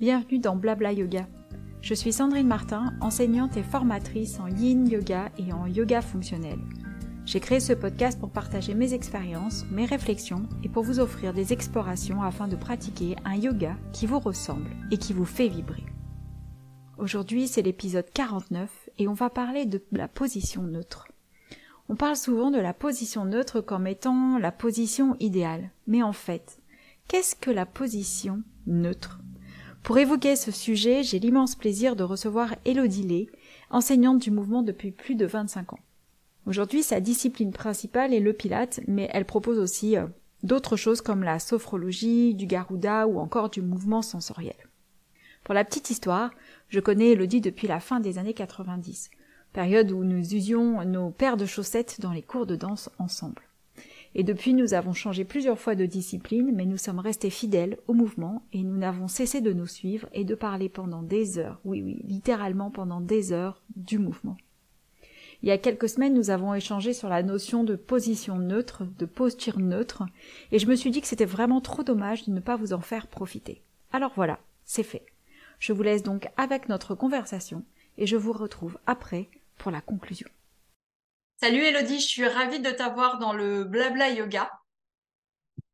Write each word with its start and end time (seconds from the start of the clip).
Bienvenue 0.00 0.38
dans 0.38 0.54
Blabla 0.54 0.92
Yoga. 0.92 1.26
Je 1.80 1.92
suis 1.92 2.12
Sandrine 2.12 2.46
Martin, 2.46 2.94
enseignante 3.00 3.56
et 3.56 3.64
formatrice 3.64 4.38
en 4.38 4.46
yin 4.46 4.88
yoga 4.88 5.32
et 5.38 5.52
en 5.52 5.66
yoga 5.66 6.02
fonctionnel. 6.02 6.60
J'ai 7.26 7.40
créé 7.40 7.58
ce 7.58 7.72
podcast 7.72 8.20
pour 8.20 8.30
partager 8.30 8.74
mes 8.74 8.94
expériences, 8.94 9.64
mes 9.72 9.86
réflexions 9.86 10.48
et 10.62 10.68
pour 10.68 10.84
vous 10.84 11.00
offrir 11.00 11.34
des 11.34 11.52
explorations 11.52 12.22
afin 12.22 12.46
de 12.46 12.54
pratiquer 12.54 13.16
un 13.24 13.34
yoga 13.34 13.76
qui 13.92 14.06
vous 14.06 14.20
ressemble 14.20 14.70
et 14.92 14.98
qui 14.98 15.12
vous 15.12 15.24
fait 15.24 15.48
vibrer. 15.48 15.82
Aujourd'hui, 16.96 17.48
c'est 17.48 17.62
l'épisode 17.62 18.08
49 18.14 18.90
et 18.98 19.08
on 19.08 19.14
va 19.14 19.30
parler 19.30 19.66
de 19.66 19.82
la 19.90 20.06
position 20.06 20.62
neutre. 20.62 21.08
On 21.88 21.96
parle 21.96 22.14
souvent 22.14 22.52
de 22.52 22.60
la 22.60 22.72
position 22.72 23.24
neutre 23.24 23.60
comme 23.60 23.88
étant 23.88 24.38
la 24.38 24.52
position 24.52 25.16
idéale. 25.18 25.72
Mais 25.88 26.04
en 26.04 26.12
fait, 26.12 26.60
qu'est-ce 27.08 27.34
que 27.34 27.50
la 27.50 27.66
position 27.66 28.44
neutre? 28.68 29.20
Pour 29.88 29.96
évoquer 29.96 30.36
ce 30.36 30.50
sujet, 30.50 31.02
j'ai 31.02 31.18
l'immense 31.18 31.54
plaisir 31.54 31.96
de 31.96 32.04
recevoir 32.04 32.54
Elodie 32.66 33.04
Lé, 33.04 33.30
enseignante 33.70 34.18
du 34.18 34.30
mouvement 34.30 34.62
depuis 34.62 34.90
plus 34.90 35.14
de 35.14 35.24
25 35.24 35.72
ans. 35.72 35.78
Aujourd'hui, 36.44 36.82
sa 36.82 37.00
discipline 37.00 37.52
principale 37.52 38.12
est 38.12 38.20
le 38.20 38.34
pilate, 38.34 38.80
mais 38.86 39.08
elle 39.14 39.24
propose 39.24 39.58
aussi 39.58 39.96
euh, 39.96 40.04
d'autres 40.42 40.76
choses 40.76 41.00
comme 41.00 41.22
la 41.22 41.38
sophrologie, 41.38 42.34
du 42.34 42.44
garuda 42.44 43.06
ou 43.06 43.18
encore 43.18 43.48
du 43.48 43.62
mouvement 43.62 44.02
sensoriel. 44.02 44.56
Pour 45.42 45.54
la 45.54 45.64
petite 45.64 45.88
histoire, 45.88 46.32
je 46.68 46.80
connais 46.80 47.12
Elodie 47.12 47.40
depuis 47.40 47.66
la 47.66 47.80
fin 47.80 47.98
des 47.98 48.18
années 48.18 48.34
90, 48.34 49.08
période 49.54 49.90
où 49.90 50.04
nous 50.04 50.34
usions 50.34 50.84
nos 50.84 51.08
paires 51.08 51.38
de 51.38 51.46
chaussettes 51.46 51.98
dans 52.02 52.12
les 52.12 52.20
cours 52.20 52.44
de 52.44 52.56
danse 52.56 52.90
ensemble. 52.98 53.47
Et 54.14 54.24
depuis, 54.24 54.54
nous 54.54 54.74
avons 54.74 54.92
changé 54.92 55.24
plusieurs 55.24 55.58
fois 55.58 55.74
de 55.74 55.86
discipline, 55.86 56.52
mais 56.54 56.66
nous 56.66 56.76
sommes 56.76 56.98
restés 56.98 57.30
fidèles 57.30 57.78
au 57.86 57.92
mouvement 57.92 58.42
et 58.52 58.62
nous 58.62 58.76
n'avons 58.76 59.08
cessé 59.08 59.40
de 59.40 59.52
nous 59.52 59.66
suivre 59.66 60.08
et 60.12 60.24
de 60.24 60.34
parler 60.34 60.68
pendant 60.68 61.02
des 61.02 61.38
heures, 61.38 61.60
oui 61.64 61.82
oui, 61.82 62.00
littéralement 62.04 62.70
pendant 62.70 63.00
des 63.00 63.32
heures 63.32 63.62
du 63.76 63.98
mouvement. 63.98 64.36
Il 65.42 65.48
y 65.48 65.52
a 65.52 65.58
quelques 65.58 65.88
semaines, 65.88 66.14
nous 66.14 66.30
avons 66.30 66.52
échangé 66.54 66.92
sur 66.92 67.08
la 67.08 67.22
notion 67.22 67.62
de 67.62 67.76
position 67.76 68.38
neutre, 68.38 68.84
de 68.98 69.06
posture 69.06 69.60
neutre, 69.60 70.02
et 70.50 70.58
je 70.58 70.66
me 70.66 70.74
suis 70.74 70.90
dit 70.90 71.00
que 71.00 71.06
c'était 71.06 71.24
vraiment 71.24 71.60
trop 71.60 71.84
dommage 71.84 72.24
de 72.26 72.32
ne 72.32 72.40
pas 72.40 72.56
vous 72.56 72.72
en 72.72 72.80
faire 72.80 73.06
profiter. 73.06 73.62
Alors 73.92 74.12
voilà, 74.16 74.40
c'est 74.64 74.82
fait. 74.82 75.06
Je 75.60 75.72
vous 75.72 75.82
laisse 75.82 76.02
donc 76.02 76.28
avec 76.36 76.68
notre 76.68 76.94
conversation 76.94 77.64
et 77.98 78.06
je 78.06 78.16
vous 78.16 78.32
retrouve 78.32 78.78
après 78.86 79.28
pour 79.58 79.70
la 79.70 79.80
conclusion. 79.80 80.28
Salut 81.40 81.62
Elodie, 81.62 82.00
je 82.00 82.06
suis 82.06 82.26
ravie 82.26 82.58
de 82.58 82.70
t'avoir 82.72 83.18
dans 83.18 83.32
le 83.32 83.62
Blabla 83.62 84.10
Yoga. 84.10 84.50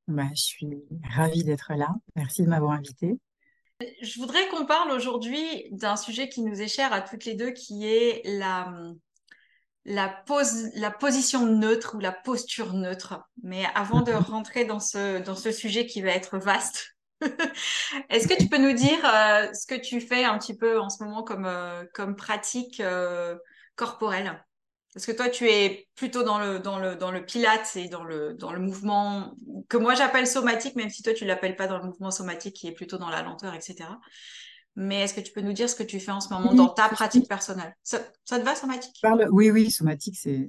Bah, 0.08 0.28
je 0.34 0.42
suis 0.42 0.82
ravie 1.10 1.42
d'être 1.42 1.72
là. 1.72 1.88
Merci 2.16 2.42
de 2.42 2.48
m'avoir 2.48 2.72
invitée. 2.72 3.18
Je 4.02 4.20
voudrais 4.20 4.46
qu'on 4.48 4.66
parle 4.66 4.90
aujourd'hui 4.90 5.68
d'un 5.70 5.96
sujet 5.96 6.28
qui 6.28 6.42
nous 6.42 6.60
est 6.60 6.68
cher 6.68 6.92
à 6.92 7.00
toutes 7.00 7.24
les 7.24 7.32
deux, 7.32 7.50
qui 7.52 7.86
est 7.86 8.20
la, 8.26 8.74
la, 9.86 10.10
pose, 10.26 10.68
la 10.74 10.90
position 10.90 11.46
neutre 11.46 11.94
ou 11.94 11.98
la 11.98 12.12
posture 12.12 12.74
neutre. 12.74 13.22
Mais 13.42 13.64
avant 13.74 14.02
de 14.02 14.12
mhm. 14.12 14.18
rentrer 14.18 14.66
dans 14.66 14.80
ce, 14.80 15.22
dans 15.22 15.34
ce 15.34 15.50
sujet 15.50 15.86
qui 15.86 16.02
va 16.02 16.10
être 16.10 16.36
vaste, 16.36 16.94
est-ce 18.10 18.28
que 18.28 18.38
tu 18.38 18.50
peux 18.50 18.58
nous 18.58 18.74
dire 18.74 19.02
euh, 19.02 19.50
ce 19.54 19.66
que 19.66 19.80
tu 19.80 20.02
fais 20.02 20.24
un 20.24 20.36
petit 20.36 20.58
peu 20.58 20.78
en 20.78 20.90
ce 20.90 21.02
moment 21.02 21.22
comme, 21.22 21.46
euh, 21.46 21.86
comme 21.94 22.16
pratique 22.16 22.80
euh, 22.80 23.34
corporelle? 23.76 24.44
Parce 24.94 25.06
que 25.06 25.12
toi, 25.12 25.28
tu 25.28 25.48
es 25.48 25.88
plutôt 25.96 26.22
dans 26.22 26.38
le, 26.38 26.60
dans 26.60 26.78
le, 26.78 26.94
dans 26.94 27.10
le 27.10 27.24
pilate 27.24 27.74
et 27.74 27.88
dans 27.88 28.04
le, 28.04 28.34
dans 28.34 28.52
le 28.52 28.60
mouvement 28.60 29.34
que 29.68 29.76
moi 29.76 29.94
j'appelle 29.94 30.26
somatique, 30.26 30.76
même 30.76 30.88
si 30.88 31.02
toi 31.02 31.12
tu 31.12 31.24
l'appelles 31.24 31.56
pas 31.56 31.66
dans 31.66 31.78
le 31.78 31.84
mouvement 31.84 32.12
somatique 32.12 32.54
qui 32.54 32.68
est 32.68 32.72
plutôt 32.72 32.96
dans 32.96 33.10
la 33.10 33.22
lenteur, 33.22 33.54
etc. 33.54 33.88
Mais 34.76 35.02
est-ce 35.02 35.14
que 35.14 35.20
tu 35.20 35.32
peux 35.32 35.40
nous 35.40 35.52
dire 35.52 35.68
ce 35.68 35.76
que 35.76 35.82
tu 35.82 36.00
fais 36.00 36.10
en 36.10 36.20
ce 36.20 36.32
moment 36.32 36.52
dans 36.52 36.68
ta 36.68 36.88
pratique 36.88 37.28
personnelle? 37.28 37.76
Ça, 37.82 38.00
ça, 38.24 38.40
te 38.40 38.44
va, 38.44 38.56
somatique? 38.56 39.00
Oui, 39.30 39.50
oui, 39.50 39.70
somatique, 39.70 40.16
c'est 40.16 40.48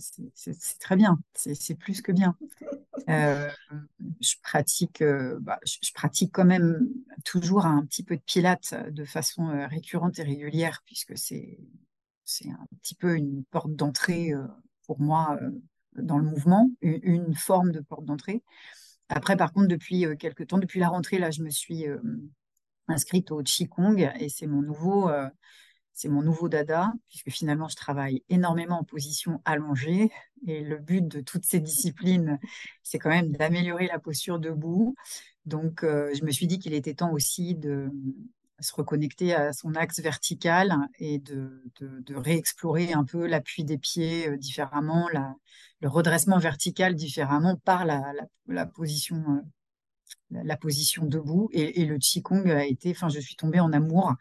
très 0.79 0.95
bien. 0.95 1.19
C'est 1.33 1.75
plus 1.75 2.01
que 2.01 2.11
bien. 2.11 2.35
Euh, 3.07 3.47
je, 4.19 4.33
pratique, 4.41 5.03
euh, 5.03 5.37
bah, 5.39 5.59
je, 5.63 5.91
pratique 5.93 6.31
quand 6.33 6.45
même 6.45 6.87
toujours 7.23 7.67
un 7.67 7.85
petit 7.85 8.03
peu 8.03 8.15
de 8.15 8.21
pilate 8.21 8.73
de 8.89 9.05
façon 9.05 9.47
euh, 9.49 9.67
récurrente 9.67 10.17
et 10.17 10.23
régulière, 10.23 10.81
puisque 10.85 11.15
c'est 11.15 11.59
c'est 12.25 12.49
un 12.49 12.67
petit 12.81 12.95
peu 12.95 13.15
une 13.15 13.43
porte 13.45 13.73
d'entrée 13.73 14.33
euh, 14.33 14.45
pour 14.85 14.99
moi 14.99 15.37
euh, 15.41 15.51
dans 15.95 16.17
le 16.17 16.25
mouvement, 16.25 16.69
une, 16.81 17.35
forme 17.35 17.71
de 17.71 17.79
porte 17.79 18.03
d'entrée. 18.03 18.43
Après, 19.07 19.37
par 19.37 19.53
contre, 19.53 19.67
depuis 19.67 20.05
euh, 20.05 20.15
quelques 20.15 20.47
temps, 20.47 20.57
depuis 20.57 20.79
la 20.79 20.89
rentrée, 20.89 21.19
là, 21.19 21.31
je 21.31 21.41
me 21.41 21.49
suis 21.49 21.85
inscrite 22.87 23.31
au 23.31 23.41
Qigong 23.41 24.11
et 24.19 24.27
c'est 24.27 24.47
mon 24.47 24.61
nouveau, 24.61 25.09
c'est 25.93 26.09
mon 26.09 26.21
nouveau 26.21 26.49
dada, 26.49 26.91
puisque 27.07 27.29
finalement, 27.29 27.69
je 27.69 27.75
travaille 27.75 28.23
énormément 28.29 28.79
en 28.79 28.83
position 28.83 29.41
allongée. 29.45 30.11
Et 30.45 30.61
le 30.61 30.77
but 30.77 31.07
de 31.07 31.21
toutes 31.21 31.45
ces 31.45 31.61
disciplines, 31.61 32.39
c'est 32.83 32.99
quand 32.99 33.09
même 33.09 33.31
d'améliorer 33.31 33.87
la 33.87 33.99
posture 33.99 34.37
debout. 34.37 34.95
Donc, 35.45 35.79
je 35.83 36.25
me 36.25 36.31
suis 36.31 36.47
dit 36.47 36.59
qu'il 36.59 36.73
était 36.73 36.95
temps 36.95 37.13
aussi 37.13 37.55
de, 37.55 37.89
se 38.59 38.73
reconnecter 38.73 39.33
à 39.33 39.53
son 39.53 39.75
axe 39.75 39.99
vertical 39.99 40.75
et 40.99 41.19
de, 41.19 41.63
de, 41.79 42.15
réexplorer 42.15 42.93
un 42.93 43.03
peu 43.03 43.25
l'appui 43.27 43.63
des 43.63 43.77
pieds 43.77 44.29
euh, 44.29 44.37
différemment, 44.37 45.09
la, 45.11 45.35
le 45.81 45.89
redressement 45.89 46.39
vertical 46.39 46.95
différemment 46.95 47.57
par 47.65 47.85
la, 47.85 48.01
la, 48.47 48.65
position, 48.65 49.23
euh, 50.33 50.39
la, 50.43 50.57
position 50.57 51.05
debout. 51.05 51.49
Et, 51.51 51.81
et, 51.81 51.85
le 51.85 51.97
Qigong 51.97 52.49
a 52.49 52.65
été, 52.65 52.91
enfin, 52.91 53.09
je 53.09 53.19
suis 53.19 53.35
tombée 53.35 53.59
en 53.59 53.73
amour. 53.73 54.13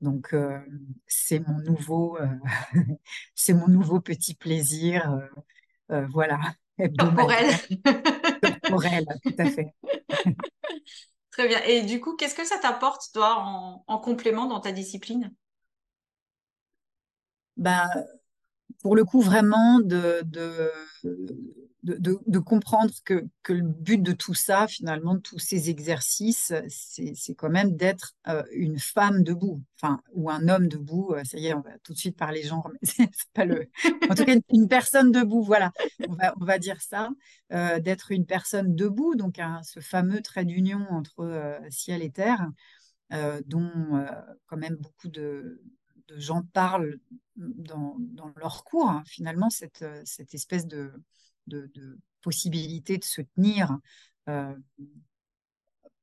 Donc, 0.00 0.32
euh, 0.32 0.58
c'est 1.06 1.40
mon 1.40 1.58
nouveau, 1.58 2.18
c'est 3.34 3.54
mon 3.54 3.68
nouveau 3.68 4.00
petit 4.00 4.34
plaisir, 4.34 5.20
voilà. 5.88 6.40
Corporel. 6.98 7.54
Corporel, 8.62 9.06
tout 9.22 9.34
à 9.38 9.46
fait. 9.46 9.74
Très 11.36 11.48
bien. 11.48 11.62
Et 11.64 11.82
du 11.82 12.00
coup, 12.00 12.16
qu'est-ce 12.16 12.34
que 12.34 12.46
ça 12.46 12.56
t'apporte, 12.56 13.12
toi, 13.12 13.36
en, 13.86 13.98
complément 13.98 14.46
dans 14.46 14.58
ta 14.58 14.72
discipline? 14.72 15.34
Ben, 17.58 17.86
Pour 18.80 18.96
le 18.96 19.04
coup, 19.04 19.20
vraiment 19.20 19.80
de, 19.80 20.22
de, 20.24 20.72
comprendre 22.40 22.92
que, 23.04 23.24
le 23.48 23.62
but 23.62 24.02
de 24.02 24.12
tout 24.12 24.34
ça, 24.34 24.66
finalement, 24.66 25.14
de 25.14 25.20
tous 25.20 25.38
ces 25.38 25.70
exercices, 25.70 26.52
c'est 26.68 27.34
quand 27.34 27.50
même 27.50 27.76
d'être 27.76 28.14
euh, 28.28 28.42
une 28.52 28.78
femme 28.78 29.22
debout, 29.22 29.62
enfin, 29.80 30.00
ou 30.12 30.30
un 30.30 30.48
homme 30.48 30.68
debout. 30.68 31.12
Euh, 31.14 31.24
ça 31.24 31.38
y 31.38 31.46
est, 31.46 31.54
on 31.54 31.60
va 31.60 31.78
tout 31.82 31.92
de 31.92 31.98
suite 31.98 32.16
parler 32.16 32.42
genre, 32.42 32.70
mais 32.72 32.78
c'est 33.12 33.30
pas 33.32 33.44
le. 33.44 33.68
En 34.10 34.14
tout 34.14 34.24
cas, 34.24 34.36
une 34.50 34.68
personne 34.68 35.12
debout, 35.12 35.42
voilà, 35.42 35.72
on 36.08 36.14
va, 36.14 36.34
on 36.40 36.44
va 36.44 36.58
dire 36.58 36.80
ça, 36.80 37.10
euh, 37.52 37.78
d'être 37.80 38.10
une 38.10 38.26
personne 38.26 38.74
debout, 38.74 39.14
donc 39.14 39.40
ce 39.62 39.80
fameux 39.80 40.22
trait 40.22 40.44
d'union 40.44 40.86
entre 40.90 41.60
ciel 41.70 42.02
et 42.02 42.10
terre, 42.10 42.48
dont 43.46 44.06
quand 44.46 44.56
même 44.56 44.76
beaucoup 44.76 45.08
de, 45.08 45.62
gens 46.16 46.42
parlent 46.52 46.98
dans, 47.36 47.96
leur 48.36 48.64
cours, 48.64 48.88
hein, 48.88 49.02
finalement, 49.06 49.50
cette, 49.50 49.84
cette 50.04 50.34
espèce 50.34 50.66
de, 50.66 50.92
de, 51.46 51.70
possibilité 52.22 52.98
de 52.98 53.04
se 53.04 53.22
tenir 53.22 53.78
euh, 54.28 54.54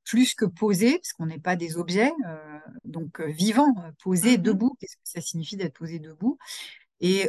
plus 0.04 0.34
que 0.34 0.44
posé, 0.44 0.98
parce 0.98 1.12
qu'on 1.12 1.26
n'est 1.26 1.38
pas 1.38 1.56
des 1.56 1.76
objets, 1.76 2.12
euh, 2.26 2.58
donc 2.84 3.20
euh, 3.20 3.26
vivant, 3.26 3.74
posé, 4.02 4.38
mmh 4.38 4.42
debout, 4.42 4.76
qu'est-ce 4.80 4.96
que 4.96 5.02
ça 5.04 5.20
signifie 5.20 5.56
d'être 5.56 5.76
posé 5.76 5.98
debout? 5.98 6.38
Et 7.00 7.28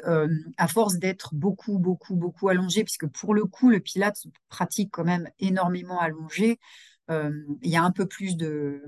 à 0.58 0.68
force 0.70 0.96
d'être 1.00 1.34
beaucoup, 1.34 1.80
beaucoup, 1.80 2.16
beaucoup 2.16 2.48
allongé, 2.48 2.86
puisque 2.86 3.08
pour 3.08 3.34
le 3.34 3.44
coup, 3.44 3.70
le 3.70 3.81
Pilate 3.81 4.24
pratique 4.47 4.92
quand 4.92 5.03
même 5.03 5.30
énormément 5.40 6.00
allongé, 6.00 6.59
il 7.09 7.56
y 7.64 7.76
a 7.76 7.84
un 7.84 7.92
peu 7.92 8.06
plus 8.06 8.38
de, 8.38 8.82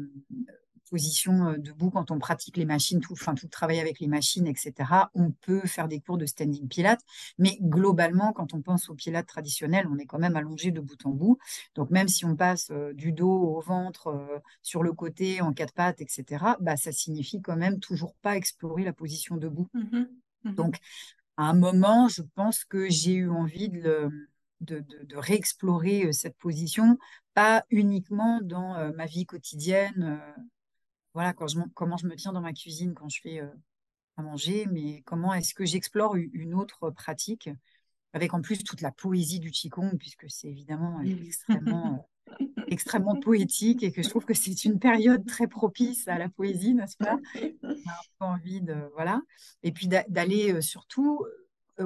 position 0.90 1.50
euh, 1.50 1.58
debout 1.58 1.90
quand 1.90 2.12
on 2.12 2.20
pratique 2.20 2.58
les 2.58 2.66
machines, 2.66 3.00
tout, 3.00 3.14
enfin, 3.14 3.36
tout 3.36 3.46
le 3.46 3.52
travail 3.52 3.80
avec 3.80 4.00
les 4.00 4.08
machines, 4.08 4.48
etc. 4.48 4.74
On 5.14 5.32
peut 5.32 5.62
faire 5.62 5.88
des 5.88 6.00
cours 6.00 6.18
de 6.18 6.26
standing 6.26 6.68
pilates, 6.68 7.04
mais 7.38 7.58
globalement, 7.62 8.34
quand 8.34 8.54
on 8.54 8.62
pense 8.62 8.90
au 8.90 8.96
pilates 8.96 9.28
traditionnel, 9.28 9.88
on 9.92 9.98
est 9.98 10.06
quand 10.06 10.20
même 10.20 10.36
allongé 10.36 10.72
de 10.72 10.82
bout 10.82 11.06
en 11.06 11.12
bout. 11.12 11.38
Donc, 11.76 11.90
même 11.90 12.08
si 12.08 12.26
on 12.26 12.36
passe 12.36 12.70
euh, 12.72 12.94
du 12.94 13.12
dos 13.12 13.30
au 13.30 13.62
ventre, 13.62 14.08
euh, 14.08 14.40
sur 14.62 14.84
le 14.84 14.94
côté, 14.94 15.42
en 15.42 15.54
quatre 15.54 15.74
pattes, 15.74 16.02
etc., 16.02 16.46
bah, 16.60 16.78
ça 16.78 16.92
signifie 16.92 17.42
quand 17.42 17.58
même 17.58 17.80
toujours 17.80 18.16
pas 18.22 18.36
explorer 18.36 18.84
la 18.84 18.94
position 18.94 19.38
debout. 19.38 19.70
Mmh 19.74 20.06
mmh 20.44 20.54
Donc, 20.54 20.78
à 21.38 21.44
un 21.44 21.54
moment, 21.54 22.08
je 22.08 22.24
pense 22.36 22.64
que 22.64 22.90
j'ai 22.90 23.14
eu 23.14 23.30
envie 23.30 23.70
de, 23.70 24.10
de, 24.62 24.84
de, 25.04 25.18
réexplorer 25.18 26.12
cette 26.14 26.36
position, 26.38 26.98
pas 27.36 27.64
uniquement 27.70 28.40
dans 28.42 28.92
ma 28.96 29.06
vie 29.06 29.28
quotidienne 29.28 30.20
voilà, 31.18 31.34
quand 31.34 31.48
je, 31.48 31.58
comment 31.74 31.98
je 31.98 32.06
me 32.06 32.16
tiens 32.16 32.32
dans 32.32 32.42
ma 32.42 32.54
cuisine 32.54 32.94
quand 32.94 33.10
je 33.10 33.22
fais 33.22 33.42
euh, 33.42 33.50
à 34.18 34.22
manger, 34.22 34.68
mais 34.72 35.02
comment 35.02 35.34
est-ce 35.34 35.56
que 35.56 35.66
j'explore 35.66 36.16
une 36.16 36.54
autre 36.54 36.92
pratique 36.92 37.50
avec 38.14 38.36
en 38.36 38.42
plus 38.44 38.64
toute 38.64 38.82
la 38.82 38.92
poésie 38.92 39.40
du 39.40 39.50
Qigong, 39.50 39.98
puisque 39.98 40.30
c'est 40.30 40.48
évidemment 40.48 41.02
extrêmement 41.02 42.08
extrêmement 42.68 43.20
poétique 43.20 43.82
et 43.82 43.92
que 43.92 44.04
je 44.04 44.10
trouve 44.10 44.26
que 44.26 44.36
c'est 44.36 44.64
une 44.64 44.78
période 44.78 45.26
très 45.26 45.48
propice 45.48 46.08
à 46.08 46.20
la 46.20 46.30
poésie, 46.30 46.76
n'est-ce 46.76 46.98
pas? 46.98 47.18
On 47.64 47.70
a 47.70 47.72
un 47.72 48.06
peu 48.20 48.26
envie 48.26 48.62
de 48.62 48.76
voilà, 48.94 49.20
et 49.64 49.72
puis 49.72 49.88
d'aller 49.88 50.62
surtout 50.62 51.26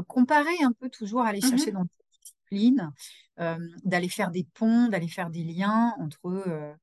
comparer 0.07 0.61
un 0.61 0.73
peu 0.73 0.89
toujours, 0.89 1.21
aller 1.21 1.39
chercher 1.39 1.71
mmh 1.71 1.75
dans 1.75 1.83
les 1.83 2.19
disciplines, 2.19 2.91
d'aller 3.85 4.09
faire 4.09 4.29
des 4.29 4.45
ponts, 4.55 4.89
d'aller 4.89 5.07
faire 5.07 5.29
des 5.29 5.45
liens 5.45 5.95
entre 5.99 6.75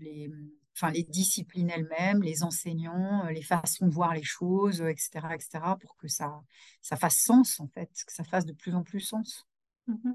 les 0.00 0.28
enfin 0.78 0.92
les 0.92 1.02
disciplines 1.02 1.70
elles-mêmes, 1.70 2.22
les 2.22 2.42
enseignants, 2.42 3.26
les 3.26 3.42
façons 3.42 3.86
de 3.86 3.92
voir 3.92 4.14
les 4.14 4.22
choses, 4.22 4.80
etc., 4.80 5.10
etc., 5.34 5.58
pour 5.80 5.96
que 5.96 6.08
ça, 6.08 6.40
ça 6.82 6.96
fasse 6.96 7.18
sens 7.18 7.60
en 7.60 7.68
fait, 7.68 7.90
que 8.06 8.12
ça 8.12 8.24
fasse 8.24 8.46
de 8.46 8.52
plus 8.52 8.74
en 8.74 8.82
plus 8.82 9.00
sens. 9.00 9.46
Mmh 9.86 10.12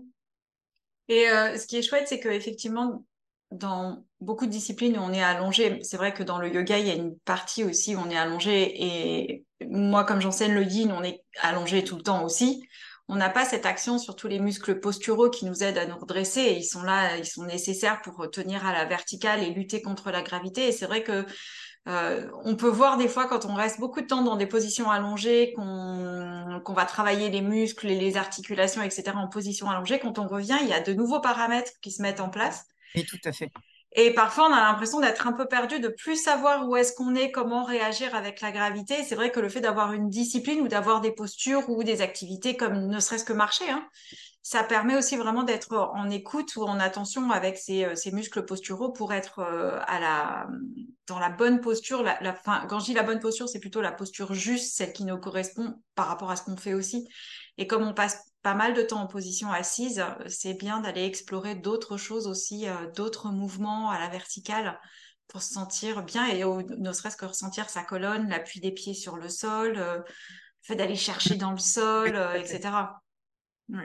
et 1.10 1.30
euh, 1.30 1.58
ce 1.58 1.68
qui 1.68 1.76
est 1.76 1.82
chouette, 1.82 2.08
c'est 2.08 2.22
qu'effectivement, 2.22 3.06
dans 3.52 4.06
beaucoup 4.22 4.46
de 4.46 4.52
disciplines 4.52 4.98
on 4.98 5.12
est 5.12 5.22
allongé, 5.22 5.84
c'est 5.84 5.98
vrai 5.98 6.14
que 6.14 6.24
dans 6.24 6.40
le 6.40 6.48
yoga, 6.52 6.80
il 6.80 6.88
y 6.88 6.92
a 6.92 6.96
une 6.96 7.18
partie 7.20 7.66
aussi 7.66 7.94
où 7.94 8.00
on 8.00 8.10
est 8.10 8.18
allongé. 8.18 8.84
Et 8.84 9.46
moi, 9.68 10.06
comme 10.06 10.22
j'enseigne 10.22 10.54
le 10.54 10.64
yin, 10.64 10.94
on 10.94 11.04
est 11.04 11.24
allongé 11.42 11.84
tout 11.84 11.98
le 11.98 12.04
temps 12.04 12.24
aussi. 12.24 12.68
On 13.10 13.16
n'a 13.16 13.30
pas 13.30 13.46
cette 13.46 13.66
action 13.66 13.98
sur 14.00 14.16
tous 14.16 14.28
les 14.28 14.40
muscles 14.40 14.80
posturaux 14.80 15.30
qui 15.30 15.46
nous 15.46 15.64
aident 15.64 15.78
à 15.78 15.86
nous 15.86 15.98
redresser. 15.98 16.56
Ils 16.58 16.64
sont 16.64 16.84
là, 16.84 17.18
ils 17.18 17.26
sont 17.26 17.44
nécessaires 17.44 18.02
pour 18.02 18.30
tenir 18.32 18.66
à 18.66 18.72
la 18.72 18.86
verticale 18.86 19.44
et 19.44 19.50
lutter 19.50 19.82
contre 19.82 20.10
la 20.10 20.22
gravité. 20.22 20.70
Et 20.70 20.72
c'est 20.72 20.86
vrai 20.86 21.04
que 21.04 21.26
euh, 21.90 22.30
on 22.46 22.56
peut 22.56 22.70
voir 22.70 22.98
des 22.98 23.10
fois 23.10 23.28
quand 23.28 23.46
on 23.46 23.56
reste 23.56 23.80
beaucoup 23.80 24.00
de 24.00 24.08
temps 24.08 24.24
dans 24.24 24.38
des 24.38 24.48
positions 24.48 24.90
allongées, 24.90 25.54
qu'on 25.54 26.74
va 26.74 26.86
travailler 26.86 27.30
les 27.30 27.42
muscles 27.42 27.90
et 27.90 28.00
les 28.00 28.16
articulations, 28.16 28.82
etc. 28.82 29.12
en 29.16 29.28
position 29.28 29.70
allongée, 29.70 30.00
quand 30.00 30.18
on 30.18 30.28
revient, 30.28 30.58
il 30.62 30.70
y 30.70 30.74
a 30.74 30.80
de 30.80 30.94
nouveaux 30.94 31.20
paramètres 31.20 31.72
qui 31.82 31.92
se 31.92 32.02
mettent 32.02 32.22
en 32.22 32.30
place. 32.30 32.66
Oui, 32.96 33.06
tout 33.06 33.20
à 33.26 33.34
fait. 33.34 33.52
Et 33.96 34.14
parfois, 34.14 34.48
on 34.50 34.54
a 34.54 34.60
l'impression 34.60 35.00
d'être 35.00 35.28
un 35.28 35.34
peu 35.34 35.46
perdu, 35.46 35.80
de 35.80 35.88
plus 35.88 36.16
savoir 36.16 36.68
où 36.68 36.76
est-ce 36.76 36.94
qu'on 36.94 37.14
est, 37.14 37.32
comment 37.32 37.64
réagir 37.64 38.16
avec 38.16 38.42
la 38.42 38.52
gravité. 38.52 39.04
C'est 39.04 39.16
vrai 39.16 39.32
que 39.32 39.40
le 39.40 39.50
fait 39.50 39.62
d'avoir 39.62 39.94
une 39.94 40.10
discipline 40.10 40.62
ou 40.62 40.68
d'avoir 40.68 41.00
des 41.00 41.12
postures 41.12 41.70
ou 41.70 41.84
des 41.84 42.02
activités 42.02 42.58
comme 42.58 42.88
ne 42.88 43.00
serait-ce 43.00 43.24
que 43.24 43.34
marcher, 43.34 43.70
hein, 43.70 43.88
ça 44.42 44.64
permet 44.64 44.98
aussi 44.98 45.16
vraiment 45.16 45.44
d'être 45.44 45.76
en 45.94 46.10
écoute 46.10 46.56
ou 46.58 46.64
en 46.64 46.80
attention 46.80 47.30
avec 47.32 47.58
ses, 47.58 47.86
euh, 47.86 48.12
muscles 48.12 48.44
posturaux 48.46 48.92
pour 48.92 49.14
être 49.14 49.40
euh, 49.40 49.80
à 49.88 50.00
la, 50.00 50.48
dans 51.08 51.20
la 51.20 51.30
bonne 51.30 51.62
posture. 51.62 52.04
Quand 52.68 52.80
je 52.80 52.86
dis 52.86 52.94
la 52.94 53.04
bonne 53.04 53.20
posture, 53.20 53.48
c'est 53.48 53.60
plutôt 53.60 53.82
la 53.82 53.92
posture 53.92 54.34
juste, 54.34 54.76
celle 54.76 54.92
qui 54.92 55.06
nous 55.06 55.18
correspond 55.18 55.76
par 55.96 56.08
rapport 56.08 56.32
à 56.32 56.36
ce 56.36 56.44
qu'on 56.44 56.58
fait 56.58 56.74
aussi. 56.74 57.08
Et 57.58 57.68
comme 57.68 57.84
on 57.84 57.94
passe 57.94 58.33
pas 58.44 58.54
mal 58.54 58.74
de 58.74 58.84
temps 58.84 59.02
en 59.02 59.08
position 59.08 59.52
assise, 59.52 60.06
c'est 60.28 60.54
bien 60.54 60.82
d'aller 60.82 61.06
explorer 61.06 61.56
d'autres 61.56 61.98
choses 61.98 62.28
aussi, 62.28 62.68
euh, 62.68 62.92
d'autres 62.96 63.30
mouvements 63.30 63.90
à 63.90 64.00
la 64.00 64.10
verticale 64.10 64.80
pour 65.28 65.42
se 65.42 65.54
sentir 65.54 66.04
bien 66.04 66.28
et 66.28 66.44
ne 66.44 66.92
serait-ce 66.92 67.18
que 67.18 67.26
ressentir 67.26 67.70
sa 67.70 67.84
colonne, 67.84 68.30
l'appui 68.30 68.60
des 68.60 68.72
pieds 68.72 68.94
sur 68.94 69.16
le 69.16 69.30
sol, 69.30 69.74
le 69.74 70.04
fait 70.62 70.76
d'aller 70.76 70.96
chercher 70.96 71.36
dans 71.36 71.52
le 71.52 71.58
sol, 71.58 72.16
etc. 72.36 73.02
Oui. 73.70 73.84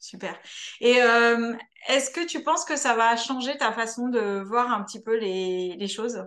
Super. 0.00 0.38
Et 0.80 1.02
euh, 1.02 1.54
est-ce 1.88 2.10
que 2.10 2.24
tu 2.24 2.42
penses 2.44 2.64
que 2.64 2.76
ça 2.76 2.94
va 2.94 3.16
changer 3.16 3.56
ta 3.56 3.72
façon 3.72 4.08
de 4.08 4.40
voir 4.46 4.70
un 4.70 4.84
petit 4.84 5.02
peu 5.02 5.16
les, 5.16 5.74
les 5.76 5.88
choses? 5.88 6.24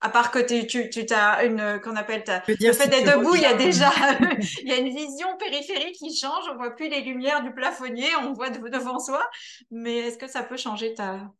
À 0.00 0.10
part 0.10 0.30
que 0.30 0.38
tu, 0.38 0.88
tu, 0.90 1.12
as 1.12 1.44
une, 1.44 1.80
qu'on 1.80 1.96
appelle 1.96 2.22
ta, 2.22 2.42
le 2.46 2.72
fait 2.72 2.88
d'être 2.88 3.18
debout, 3.18 3.34
il 3.34 3.42
y 3.42 3.46
a 3.46 3.54
déjà, 3.54 3.90
il 4.62 4.68
y 4.68 4.72
a 4.72 4.78
une 4.78 4.94
vision 4.94 5.36
périphérique 5.38 5.96
qui 5.96 6.14
change. 6.14 6.44
On 6.52 6.56
voit 6.56 6.74
plus 6.74 6.88
les 6.88 7.00
lumières 7.00 7.42
du 7.42 7.52
plafonnier, 7.52 8.06
on 8.22 8.32
voit 8.32 8.50
devant 8.50 8.98
soi. 8.98 9.24
Mais 9.70 9.96
est-ce 9.98 10.18
que 10.18 10.28
ça 10.28 10.42
peut 10.42 10.56
changer 10.56 10.94
ta 10.94 11.32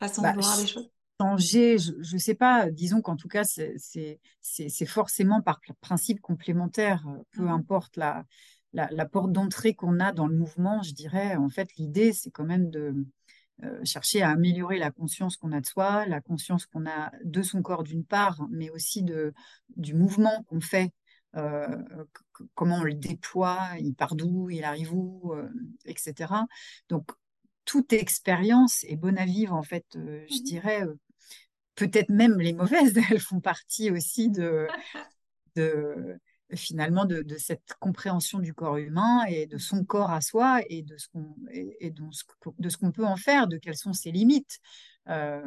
façon 0.00 0.22
de 0.22 0.26
bah, 0.26 0.34
voir 0.36 0.56
les 0.58 0.66
choses? 0.66 0.90
Changer, 1.18 1.78
je 1.78 2.14
ne 2.14 2.20
sais 2.20 2.34
pas. 2.34 2.70
Disons 2.70 3.00
qu'en 3.00 3.16
tout 3.16 3.28
cas, 3.28 3.44
c'est 3.44 4.86
forcément 4.86 5.40
par 5.40 5.60
principe 5.80 6.20
complémentaire. 6.20 7.04
Peu 7.32 7.44
mmh 7.44 7.48
importe 7.48 7.96
la, 7.96 8.24
la, 8.74 9.06
porte 9.06 9.32
d'entrée 9.32 9.74
qu'on 9.74 9.98
a 9.98 10.12
dans 10.12 10.26
le 10.26 10.36
mouvement, 10.36 10.82
je 10.82 10.92
dirais, 10.92 11.36
en 11.36 11.48
fait, 11.48 11.74
l'idée, 11.76 12.12
c'est 12.12 12.30
quand 12.30 12.44
même 12.44 12.68
de 12.68 12.94
euh, 13.64 13.82
chercher 13.84 14.20
à 14.20 14.30
améliorer 14.30 14.78
la 14.78 14.90
conscience 14.90 15.36
qu'on 15.36 15.52
a 15.52 15.60
de 15.60 15.66
soi, 15.66 16.04
la 16.06 16.20
conscience 16.20 16.66
qu'on 16.66 16.86
a 16.86 17.10
de 17.24 17.40
son 17.42 17.62
corps 17.62 17.84
d'une 17.84 18.04
part, 18.04 18.46
mais 18.50 18.68
aussi 18.68 19.02
de, 19.02 19.32
du 19.76 19.94
mouvement 19.94 20.42
qu'on 20.44 20.60
fait, 20.60 20.92
euh, 21.36 21.66
comment 22.54 22.76
on 22.76 22.84
le 22.84 22.92
déploie, 22.92 23.70
il 23.80 23.94
part 23.94 24.14
d'où, 24.14 24.50
il 24.50 24.62
arrive 24.62 24.92
où, 24.92 25.32
euh, 25.32 25.48
etc. 25.86 26.34
Donc, 26.90 27.10
toute 27.64 27.94
expérience 27.94 28.84
est 28.84 28.96
bonne 28.96 29.18
à 29.18 29.24
vivre, 29.24 29.54
en 29.54 29.62
fait, 29.62 29.86
je 29.94 29.98
mmh 29.98 30.44
dirais. 30.44 30.82
Peut-être 31.76 32.10
même 32.10 32.38
les 32.38 32.52
mauvaises, 32.52 32.96
elles 33.10 33.20
font 33.20 33.40
partie 33.40 33.90
aussi 33.90 34.30
de, 34.30 34.66
de, 35.56 36.18
finalement 36.54 37.04
de, 37.04 37.24
cette 37.38 37.74
compréhension 37.80 38.38
du 38.38 38.54
corps 38.54 38.76
humain 38.76 39.24
et 39.28 39.46
de 39.46 39.58
son 39.58 39.84
corps 39.84 40.10
à 40.10 40.20
soi 40.20 40.60
et 40.68 40.82
de 40.82 40.96
ce 40.96 41.08
qu'on 41.08 41.34
et, 41.50 41.90
de 41.90 42.68
ce 42.68 42.76
qu'on 42.76 42.92
peut 42.92 43.04
en 43.04 43.16
faire, 43.16 43.48
de 43.48 43.58
quelles 43.58 43.76
sont 43.76 43.92
ses 43.92 44.12
limites. 44.12 44.60
Euh, 45.08 45.44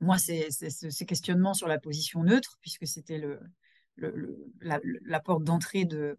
moi, 0.00 0.16
c'est 0.16 0.48
ces 0.50 1.04
questionnements 1.04 1.52
sur 1.52 1.68
la 1.68 1.78
position 1.78 2.22
neutre, 2.24 2.56
puisque 2.62 2.86
c'était 2.86 3.18
le, 3.18 3.38
le, 3.96 4.50
la, 4.62 5.20
porte 5.20 5.44
d'entrée 5.44 5.84
de, 5.84 6.16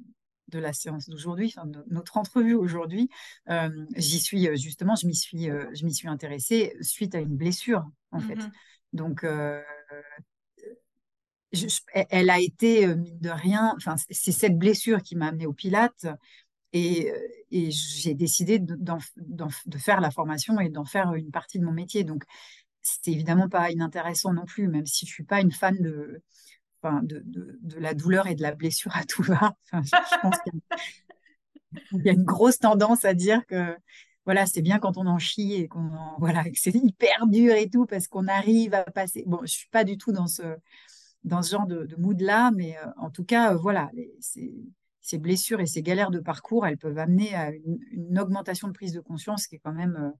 de 0.49 0.59
la 0.59 0.71
séance 0.71 1.09
d'aujourd'hui, 1.09 1.51
enfin, 1.55 1.65
de 1.65 1.83
notre 1.89 2.17
entrevue 2.17 2.53
aujourd'hui, 2.53 3.09
euh, 3.49 3.69
j'y 3.95 4.19
suis 4.19 4.55
justement, 4.57 4.95
je 4.95 5.07
m'y 5.07 5.15
suis, 5.15 5.49
euh, 5.49 5.65
je 5.73 5.85
m'y 5.85 5.93
suis 5.95 6.07
intéressée 6.07 6.77
suite 6.81 7.15
à 7.15 7.19
une 7.19 7.35
blessure 7.35 7.89
en 8.11 8.19
fait. 8.19 8.35
Mmh 8.35 8.51
Elle 11.93 12.29
a 12.29 12.39
été, 12.39 12.85
euh, 12.85 12.95
mine 12.95 13.19
de 13.19 13.29
rien, 13.29 13.75
c'est 14.09 14.31
cette 14.31 14.57
blessure 14.57 15.01
qui 15.01 15.15
m'a 15.15 15.27
amenée 15.27 15.45
au 15.45 15.53
Pilate. 15.53 16.07
Et, 16.73 17.11
euh, 17.11 17.17
et 17.51 17.69
j'ai 17.71 18.13
décidé 18.13 18.59
de, 18.59 19.77
faire 19.77 19.99
la 19.99 20.11
formation 20.11 20.59
et 20.59 20.69
d'en 20.69 20.85
faire 20.85 21.13
une 21.13 21.31
partie 21.31 21.59
de 21.59 21.65
mon 21.65 21.73
métier. 21.73 22.03
Donc, 22.03 22.23
c'était 22.81 23.11
évidemment 23.11 23.49
pas 23.49 23.71
inintéressant 23.71 24.33
non 24.33 24.45
plus, 24.45 24.67
même 24.67 24.85
si 24.85 25.05
je 25.05 25.11
suis 25.11 25.23
pas 25.23 25.41
une 25.41 25.51
fan 25.51 25.77
de, 25.79 26.21
la 27.77 27.93
douleur 27.93 28.27
et 28.27 28.35
de 28.35 28.41
la 28.41 28.55
blessure 28.55 28.95
à 28.95 29.03
tout 29.03 29.23
va. 29.23 29.53
Je, 29.73 30.21
pense 30.21 30.35
qu'il 30.43 32.05
y, 32.05 32.09
a 32.09 32.13
une 32.13 32.23
grosse 32.23 32.57
tendance 32.57 33.05
à 33.05 33.13
dire 33.13 33.45
que 33.45 33.75
voilà, 34.25 34.45
c'est 34.45 34.61
bien 34.61 34.79
quand 34.79 34.97
on 34.97 35.07
en 35.07 35.19
chie 35.19 35.53
et 35.53 35.67
qu'on 35.67 35.91
voilà, 36.19 36.43
que 36.43 36.55
c'est 36.55 36.73
hyper 36.73 37.27
dur 37.27 37.53
et 37.53 37.69
tout 37.69 37.85
parce 37.85 38.07
qu'on 38.07 38.27
arrive 38.27 38.73
à 38.73 38.83
passer. 38.83 39.23
Bon, 39.27 39.39
je 39.41 39.51
suis 39.51 39.69
pas 39.69 39.83
du 39.83 39.97
tout 39.97 40.11
dans 40.11 40.27
ce 40.27 40.43
dans 41.23 41.41
ce 41.41 41.51
genre 41.51 41.67
de, 41.67 41.87
mood-là, 41.97 42.51
mais 42.51 42.77
euh, 42.77 42.85
en 42.97 43.09
tout 43.09 43.23
cas, 43.23 43.53
euh, 43.53 43.57
voilà, 43.57 43.91
ces, 44.19 45.17
blessures 45.19 45.59
et 45.59 45.65
ces 45.65 45.81
galères 45.81 46.11
de 46.11 46.19
parcours, 46.19 46.65
elles 46.65 46.77
peuvent 46.77 46.97
amener 46.97 47.35
à 47.35 47.51
une, 47.51 48.19
augmentation 48.19 48.67
de 48.67 48.73
prise 48.73 48.93
de 48.93 48.99
conscience 48.99 49.47
qui 49.47 49.55
est 49.55 49.59
quand 49.59 49.73
même 49.73 50.13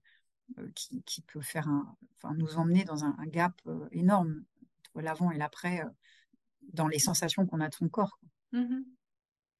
euh, 0.58 0.68
qui, 0.74 1.22
peut 1.22 1.40
faire 1.40 1.68
un, 1.68 1.96
enfin, 2.16 2.34
nous 2.34 2.56
emmener 2.56 2.84
dans 2.84 3.04
un, 3.04 3.16
gap 3.26 3.54
énorme 3.90 4.44
entre 4.80 5.02
l'avant 5.02 5.30
et 5.30 5.38
l'après 5.38 5.82
dans 6.72 6.88
les 6.88 6.98
sensations 6.98 7.46
qu'on 7.46 7.60
a 7.60 7.68
de 7.68 7.74
son 7.74 7.88
corps. 7.88 8.18
Mmh 8.52 8.80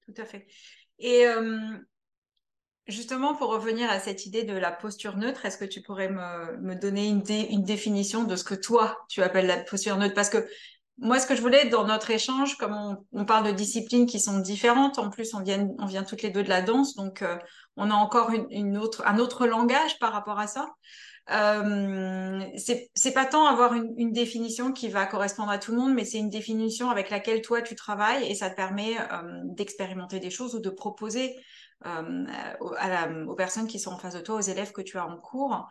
tout 0.05 0.21
à 0.21 0.25
fait. 0.25 0.49
Et 0.99 1.25
justement, 2.89 3.37
pour 3.37 3.51
revenir 3.51 3.89
à 3.89 4.01
cette 4.01 4.27
idée 4.27 4.43
de 4.43 4.53
la 4.53 4.73
posture 4.73 5.17
neutre, 5.17 5.47
est-ce 5.47 5.57
que 5.57 5.65
tu 5.65 5.81
pourrais 5.81 6.11
me, 6.11 6.75
donner 6.75 7.07
une, 7.07 7.23
une, 7.29 7.63
définition 7.63 8.25
de 8.25 8.35
ce 8.35 8.43
que 8.43 8.57
toi, 8.57 8.99
tu 9.09 9.23
appelles 9.23 9.47
la 9.47 9.59
posture 9.63 9.97
neutre? 9.97 10.15
Parce 10.15 10.29
que 10.29 10.45
moi, 11.03 11.19
ce 11.19 11.27
que 11.27 11.35
je 11.35 11.43
voulais 11.43 11.69
dans 11.69 11.85
notre 11.85 12.13
échange, 12.13 12.57
comme 12.57 12.97
on, 13.13 13.25
parle 13.25 13.45
de 13.45 13.51
disciplines 13.51 14.07
qui 14.07 14.21
sont 14.21 14.39
différentes, 14.39 14.99
en 14.99 15.11
plus, 15.11 15.35
on 15.35 15.43
vient, 15.43 15.69
on 15.81 15.87
vient 15.87 16.05
toutes 16.05 16.23
les 16.23 16.31
deux 16.31 16.45
de 16.45 16.49
la 16.49 16.63
danse, 16.63 16.95
donc 16.95 17.23
euh, 17.23 17.37
on 17.77 17.91
a 17.91 17.95
encore 17.95 18.31
une, 18.51 18.79
autre, 18.79 19.03
un 19.05 19.19
autre 19.19 19.47
langage 19.47 19.99
par 19.99 20.13
rapport 20.13 20.39
à 20.39 20.47
ça. 20.47 20.69
Euh, 21.31 22.41
c'est 22.57 23.15
pas 23.15 23.27
tant 23.27 23.47
avoir 23.47 23.75
une, 23.75 24.13
définition 24.13 24.73
qui 24.73 24.89
va 24.89 25.07
correspondre 25.07 25.51
à 25.51 25.59
tout 25.59 25.73
le 25.73 25.79
monde, 25.79 25.95
mais 25.95 26.05
c'est 26.05 26.19
une 26.19 26.31
définition 26.31 26.89
avec 26.89 27.11
laquelle 27.11 27.43
toi 27.43 27.63
tu 27.63 27.75
travailles 27.75 28.31
et 28.31 28.35
ça 28.35 28.51
te 28.51 28.55
permet 28.55 28.97
euh, 28.99 29.41
d'expérimenter 29.45 30.21
des 30.21 30.31
choses 30.31 30.55
ou 30.55 30.61
de 30.61 30.71
proposer 30.71 31.37
euh, 31.87 32.25
aux 33.27 33.35
personnes 33.35 33.67
qui 33.67 33.81
sont 33.81 33.91
en 33.91 33.99
face 33.99 34.15
de 34.15 34.21
toi, 34.21 34.37
aux 34.37 34.41
élèves 34.41 34.73
que 34.73 34.83
tu 34.83 34.99
as 34.99 35.07
en 35.07 35.17
cours, 35.17 35.69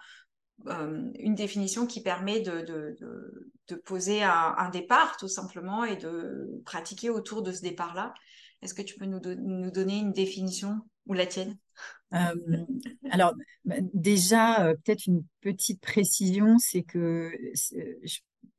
une 0.68 1.36
définition 1.36 1.88
qui 1.88 2.02
permet 2.02 2.42
de, 2.42 2.62
de, 2.62 2.98
de, 3.68 3.76
poser 3.76 4.22
un, 4.24 4.70
départ 4.70 5.18
tout 5.18 5.28
simplement 5.28 5.84
et 5.84 5.96
de 5.96 6.62
pratiquer 6.66 7.10
autour 7.10 7.42
de 7.42 7.52
ce 7.52 7.62
départ-là. 7.62 8.14
Est-ce 8.62 8.74
que 8.74 8.82
tu 8.82 8.96
peux 8.96 9.06
nous, 9.06 9.20
nous, 9.20 9.72
donner 9.72 9.98
une 9.98 10.12
définition 10.12 10.82
ou 11.08 11.14
la 11.14 11.26
tienne? 11.26 11.58
Euh, 12.14 12.36
Alors 13.10 13.34
bah, 13.66 13.76
déjà, 13.94 14.66
euh, 14.66 14.76
peut-être 14.84 15.08
une 15.08 15.24
petite 15.40 15.82
précision, 15.82 16.58
c'est 16.60 16.84
que 16.84 17.32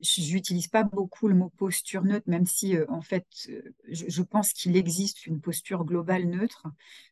j'utilise 0.03 0.69
pas 0.69 0.83
beaucoup 0.83 1.29
le 1.29 1.35
mot 1.35 1.49
posture 1.49 2.03
neutre, 2.03 2.29
même 2.29 2.47
si 2.47 2.77
en 2.89 3.01
fait, 3.01 3.27
je, 3.89 4.23
pense 4.23 4.53
qu'il 4.53 4.77
existe 4.77 5.27
une 5.27 5.41
posture 5.41 5.85
globale 5.85 6.25
neutre. 6.25 6.67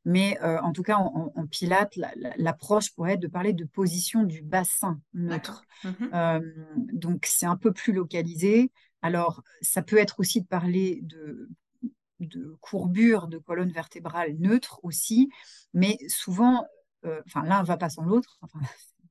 Mais 0.05 0.39
en 0.41 0.73
tout 0.73 0.83
cas, 0.83 0.97
en, 0.97 1.33
en 1.35 1.47
Pilates, 1.47 1.97
l'approche 2.37 2.93
pourrait 2.93 3.15
être 3.15 3.21
de 3.21 3.29
parler 3.29 3.53
de 3.53 3.65
position 3.65 4.25
du 4.25 4.43
bassin 4.43 5.01
neutre. 5.15 5.65
Mmh 5.85 6.41
donc, 6.93 7.27
c'est 7.27 7.47
un 7.47 7.57
peu 7.57 7.73
plus 7.73 7.93
localisé. 7.93 8.71
Alors, 9.03 9.43
ça 9.63 9.83
peut 9.83 9.97
être 9.97 10.21
aussi 10.21 10.43
de 10.43 10.47
parler 10.47 11.01
de 11.03 11.49
de 12.21 12.57
courbure 12.61 13.29
de 13.29 13.39
colonne 13.39 13.73
vertébrale 13.73 14.37
neutre 14.39 14.81
aussi, 14.83 15.31
mais 15.73 15.97
souvent, 16.09 16.67
enfin 17.05 17.43
l'un 17.45 17.63
ne 17.63 17.67
va 17.67 17.77
pas 17.77 17.89
sans 17.89 18.05
l'autre, 18.05 18.39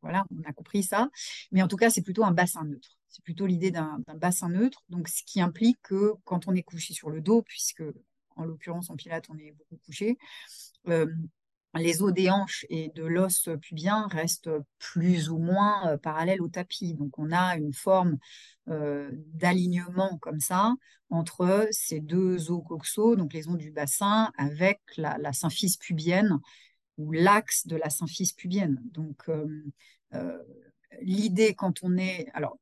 voilà, 0.01 0.25
on 0.32 0.50
a 0.50 0.53
compris 0.53 0.84
ça, 0.84 1.10
mais 1.51 1.62
en 1.62 1.68
tout 1.68 1.77
cas, 1.77 1.89
c'est 1.89 2.01
plutôt 2.01 2.24
un 2.24 2.32
bassin 2.32 2.63
neutre. 2.63 2.98
C'est 3.10 3.24
plutôt 3.24 3.46
l'idée 3.46 3.72
d'un 3.72 4.03
bassin 4.15 4.50
neutre, 4.50 4.84
donc 4.89 5.08
ce 5.08 5.24
qui 5.24 5.41
implique 5.41 5.79
que 5.82 6.13
quand 6.25 6.48
on 6.48 6.53
est 6.53 6.63
couché 6.63 6.94
sur 6.94 7.10
le 7.10 7.22
dos, 7.22 7.41
puisque 7.41 7.84
en 8.36 8.46
l'occurrence 8.46 8.89
en 8.89 8.96
pilate 8.96 9.25
on 9.29 9.38
est 9.38 9.51
beaucoup 9.51 9.77
couché, 9.86 10.18
euh, 10.88 11.08
les 11.75 12.01
os 12.01 12.12
des 12.12 12.29
hanches 12.29 12.65
et 12.70 12.91
de 12.96 13.03
l'os 13.03 13.50
pubien 13.62 14.08
restent 14.08 14.50
plus 14.79 15.29
ou 15.29 15.38
moins 15.38 15.88
euh, 15.88 15.98
parallèles 15.98 16.41
au 16.41 16.48
tapis. 16.48 16.94
Donc 16.96 17.20
on 17.20 17.32
a 17.32 17.58
une 17.58 17.74
forme 17.74 18.18
euh, 18.70 19.12
d'alignement 19.13 20.18
comme 20.18 20.39
ça 20.39 20.74
entre 21.12 21.68
ces 21.72 22.00
deux 22.00 22.51
os 22.51 22.63
coxaux, 22.68 23.15
donc 23.15 23.34
les 23.34 23.48
os 23.48 23.58
du 23.58 23.72
bassin, 23.72 24.32
avec 24.38 24.79
la, 24.98 25.34
symphyse 25.34 25.77
pubienne 25.77 26.39
ou 27.00 27.12
l'axe 27.12 27.65
de 27.65 27.75
la 27.75 27.89
symphyse 27.89 28.34
pubienne. 28.34 28.79
Donc 28.91 29.32
l'idée 31.01 31.56
quand 31.56 31.84
on 31.84 31.98
est... 31.98 32.27
Alors 32.34 32.60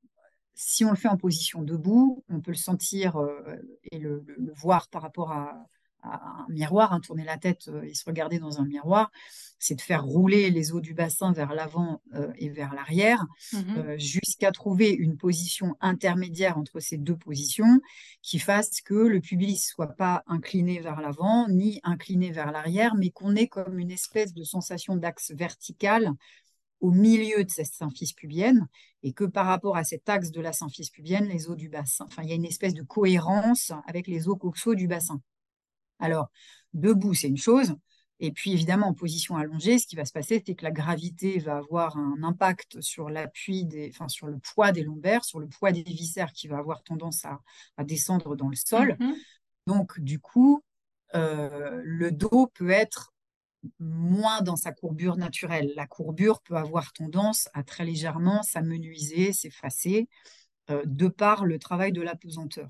si 0.58 0.84
on 0.84 0.90
le 0.90 0.96
fait 0.96 1.08
en 1.08 1.18
position 1.18 1.62
debout, 1.62 2.24
on 2.30 2.42
peut 2.42 2.52
le 2.52 2.58
sentir 2.58 3.18
euh, 3.18 3.56
et 3.92 4.00
le, 4.00 4.26
voir 4.56 4.90
par 4.90 5.04
rapport 5.04 5.32
à, 5.32 5.64
un 6.04 6.46
miroir, 6.50 6.94
hein, 6.94 7.00
tourner 7.00 7.24
la 7.24 7.38
tête 7.38 7.68
euh, 7.68 7.84
et 7.84 7.94
se 7.94 8.06
regarder 8.06 8.40
dans 8.40 8.60
un 8.60 8.66
miroir, 8.66 9.12
c'est 9.60 9.76
de 9.76 9.82
faire 9.82 10.04
rouler 10.04 10.50
les 10.52 10.72
os 10.72 10.82
du 10.82 10.94
bassin 10.94 11.32
vers 11.34 11.54
l'avant 11.54 12.02
euh, 12.14 12.32
et 12.38 12.50
vers 12.50 12.74
l'arrière, 12.74 13.26
mmh 13.54 13.98
jusqu'à 13.98 14.52
trouver 14.52 14.92
une 14.92 15.18
position 15.18 15.76
intermédiaire 15.80 16.58
entre 16.58 16.80
ces 16.80 16.98
deux 16.98 17.16
positions 17.16 17.80
qui 18.22 18.40
fasse 18.40 18.82
que 18.82 18.94
le 18.94 19.20
pubis 19.20 19.58
soit 19.58 19.96
pas 19.96 20.24
incliné 20.28 20.80
vers 20.80 21.02
l'avant 21.02 21.48
ni 21.48 21.80
incliné 21.84 22.32
vers 22.32 22.52
l'arrière, 22.52 22.96
mais 22.96 23.10
qu'on 23.10 23.36
ait 23.36 23.48
comme 23.48 23.80
une 23.80 23.92
espèce 23.92 24.34
de 24.34 24.44
sensation 24.44 24.96
d'axe 24.96 25.32
vertical 25.32 26.14
au 26.80 26.92
milieu 26.92 27.44
de 27.44 27.50
cette 27.50 27.74
symphyse 27.74 28.14
pubienne 28.14 28.68
et 29.04 29.14
que 29.14 29.24
par 29.24 29.46
rapport 29.46 29.78
à 29.78 29.84
cet 29.84 30.10
axe 30.10 30.32
de 30.32 30.42
la 30.42 30.54
symphyse 30.54 30.90
pubienne, 30.90 31.26
les 31.26 31.50
os 31.50 31.58
du 31.58 31.70
bassin, 31.70 32.06
enfin, 32.08 32.24
il 32.24 32.30
y 32.30 32.32
a 32.32 32.36
une 32.36 32.46
espèce 32.46 32.74
de 32.74 32.84
cohérence 32.84 33.72
avec 33.88 34.08
les 34.08 34.28
os 34.28 34.38
coxaux 34.38 34.76
du 34.76 34.88
bassin. 34.88 35.22
Alors, 36.00 36.30
debout, 36.74 37.14
c'est 37.14 37.28
une 37.28 37.38
chose. 37.38 37.76
Et 38.20 38.32
puis, 38.32 38.52
évidemment, 38.52 38.88
en 38.88 38.94
position 38.94 39.38
allongée, 39.38 39.78
ce 39.78 39.86
qui 39.86 39.96
va 39.96 40.06
se 40.06 40.12
passer, 40.12 40.42
c'est 40.46 40.56
que 40.56 40.64
la 40.64 40.72
gravité 40.72 41.38
va 41.38 41.58
avoir 41.58 41.98
un 41.98 42.24
impact 42.24 42.82
sur 42.82 43.10
l'appui, 43.10 43.66
des, 43.66 43.90
enfin, 43.94 44.08
sur 44.08 44.28
le 44.28 44.40
poids 44.40 44.72
des 44.72 44.84
lombaires, 44.84 45.24
sur 45.24 45.40
le 45.40 45.48
poids 45.48 45.72
des 45.72 45.84
viscères 45.84 46.32
qui 46.32 46.48
va 46.48 46.58
avoir 46.58 46.82
tendance 46.82 47.26
à, 47.26 47.84
descendre 47.84 48.36
dans 48.36 48.50
le 48.50 48.56
sol. 48.56 48.98
Mm-hmm. 49.00 49.14
Donc, 49.68 50.00
du 50.00 50.20
coup, 50.20 50.64
euh, 51.14 51.80
le 51.84 52.12
dos 52.12 52.48
peut 52.56 52.72
être 52.72 53.14
moins 53.80 54.42
dans 54.42 54.56
sa 54.56 54.72
courbure 54.72 55.18
naturelle. 55.18 55.74
La 55.76 55.86
courbure 55.86 56.42
peut 56.42 56.56
avoir 56.56 56.94
tendance 56.94 57.50
à 57.54 57.64
très 57.64 57.86
légèrement 57.86 58.42
s'amenuiser, 58.42 59.34
s'effacer, 59.34 60.08
euh, 60.70 60.82
de 60.86 61.08
par 61.08 61.46
le 61.46 61.60
travail 61.60 61.92
de 61.92 62.02
la 62.02 62.16
pesanteur. 62.16 62.70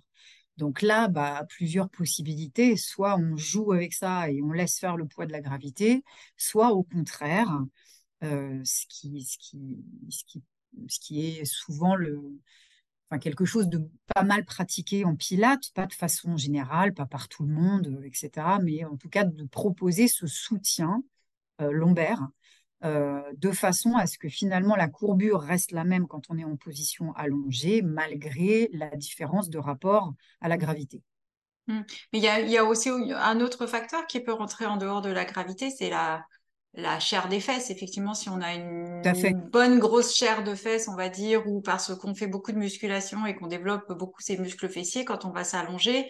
Donc 0.57 0.81
là, 0.81 1.07
bah, 1.07 1.45
plusieurs 1.49 1.89
possibilités. 1.89 2.75
Soit 2.77 3.17
on 3.17 3.37
joue 3.37 3.73
avec 3.73 3.93
ça 3.93 4.29
et 4.29 4.41
on 4.41 4.51
laisse 4.51 4.79
faire 4.79 4.97
le 4.97 5.05
poids 5.05 5.25
de 5.25 5.31
la 5.31 5.41
gravité, 5.41 6.03
soit 6.35 6.71
au 6.71 6.83
contraire, 6.83 7.63
euh, 8.23 8.59
ce, 8.63 8.85
qui, 8.87 9.17
est 11.19 11.45
souvent 11.45 11.95
le, 11.95 12.19
quelque 13.21 13.45
chose 13.45 13.69
de 13.69 13.87
pas 14.13 14.23
mal 14.23 14.43
pratiqué 14.43 15.05
en 15.05 15.15
pilates, 15.15 15.71
pas 15.73 15.85
de 15.85 15.93
façon 15.93 16.35
générale, 16.35 16.93
pas 16.93 17.05
par 17.05 17.29
tout 17.29 17.43
le 17.43 17.53
monde, 17.53 17.87
euh, 17.87 18.03
etc., 18.03 18.57
mais 18.63 18.83
en 18.83 18.97
tout 18.97 19.09
cas 19.09 19.23
de 19.23 19.43
proposer 19.45 20.07
ce 20.07 20.27
soutien 20.27 21.03
euh, 21.61 21.71
lombaire 21.71 22.27
euh, 22.83 23.21
de 23.35 23.51
façon 23.51 23.95
à 23.95 24.07
ce 24.07 24.17
que 24.17 24.29
finalement 24.29 24.75
la 24.75 24.87
courbure 24.87 25.41
reste 25.41 25.71
la 25.71 25.83
même 25.83 26.07
quand 26.07 26.23
on 26.29 26.37
est 26.37 26.43
en 26.43 26.55
position 26.55 27.13
allongée, 27.15 27.81
malgré 27.81 28.69
la 28.73 28.89
différence 28.95 29.49
de 29.49 29.57
rapport 29.57 30.13
à 30.41 30.47
la 30.47 30.57
gravité. 30.57 31.01
Mmh. 31.67 31.81
Mais 32.13 32.19
il 32.19 32.23
y 32.23 32.27
a, 32.27 32.39
y 32.39 32.57
a, 32.57 32.63
aussi 32.63 32.89
un 32.89 33.39
autre 33.41 33.67
facteur 33.67 34.07
qui 34.07 34.19
peut 34.19 34.33
rentrer 34.33 34.65
en 34.65 34.77
dehors 34.77 35.01
de 35.01 35.09
la 35.09 35.25
gravité, 35.25 35.69
c'est 35.69 35.89
la, 35.89 36.23
la 36.77 36.99
chair 36.99 37.27
des 37.27 37.39
fesses. 37.39 37.69
Effectivement, 37.69 38.13
si 38.13 38.29
on 38.29 38.39
a 38.39 38.53
une, 38.53 39.01
bonne 39.51 39.79
grosse 39.79 40.15
chair 40.15 40.43
de 40.43 40.55
fesses, 40.55 40.87
on 40.87 40.95
va 40.95 41.09
dire, 41.09 41.45
ou 41.47 41.61
parce 41.61 41.93
qu'on 41.95 42.15
fait 42.15 42.27
beaucoup 42.27 42.51
de 42.51 42.57
musculation 42.57 43.25
et 43.25 43.35
qu'on 43.35 43.47
développe 43.47 43.91
beaucoup 43.93 44.21
ses 44.21 44.37
muscles 44.37 44.69
fessiers, 44.69 45.03
quand 45.03 45.25
on 45.25 45.31
va 45.31 45.43
s'allonger, 45.43 46.07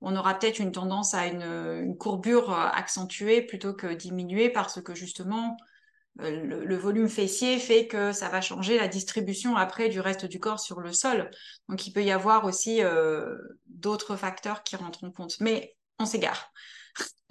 on 0.00 0.14
aura 0.16 0.34
peut-être 0.38 0.58
une 0.58 0.72
tendance 0.72 1.14
à 1.14 1.26
une, 1.26 1.96
courbure 1.96 2.52
accentuée 2.52 3.42
plutôt 3.42 3.74
que 3.74 3.94
diminuée 3.94 4.50
parce 4.50 4.82
que 4.82 4.94
justement, 4.94 5.56
euh, 6.20 6.64
le, 6.64 6.76
volume 6.76 7.08
fessier 7.08 7.58
fait 7.58 7.86
que 7.86 8.12
ça 8.12 8.28
va 8.28 8.40
changer 8.40 8.76
la 8.76 8.88
distribution 8.88 9.56
après 9.56 9.88
du 9.88 10.00
reste 10.00 10.26
du 10.26 10.40
corps 10.40 10.58
sur 10.58 10.80
le 10.80 10.92
sol. 10.92 11.30
Donc, 11.68 11.86
il 11.86 11.92
peut 11.92 12.02
y 12.02 12.10
avoir 12.10 12.44
aussi 12.44 12.82
euh, 12.82 13.36
d'autres 13.66 14.16
facteurs 14.16 14.62
qui 14.64 14.74
rentrent 14.76 15.04
en 15.04 15.10
compte. 15.10 15.38
Mais 15.40 15.76
on 15.98 16.06
s'égare. 16.06 16.52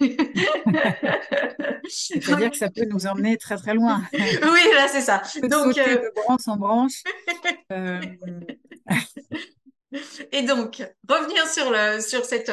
C'est-à-dire 1.88 2.50
que 2.50 2.56
ça 2.56 2.70
peut 2.70 2.86
nous 2.86 3.06
emmener 3.06 3.36
très 3.36 3.56
très 3.56 3.74
loin. 3.74 4.02
oui, 4.12 4.60
là 4.74 4.88
c'est 4.88 5.00
ça. 5.00 5.22
Donc 5.42 5.76
euh, 5.76 5.96
de 5.96 6.12
branche 6.14 6.46
en 6.46 6.56
branche. 6.56 7.02
Euh, 7.70 8.00
Et 10.32 10.42
donc 10.42 10.82
revenir 11.06 11.46
sur 11.46 11.70
le 11.70 12.00
sur 12.00 12.24
cette 12.24 12.50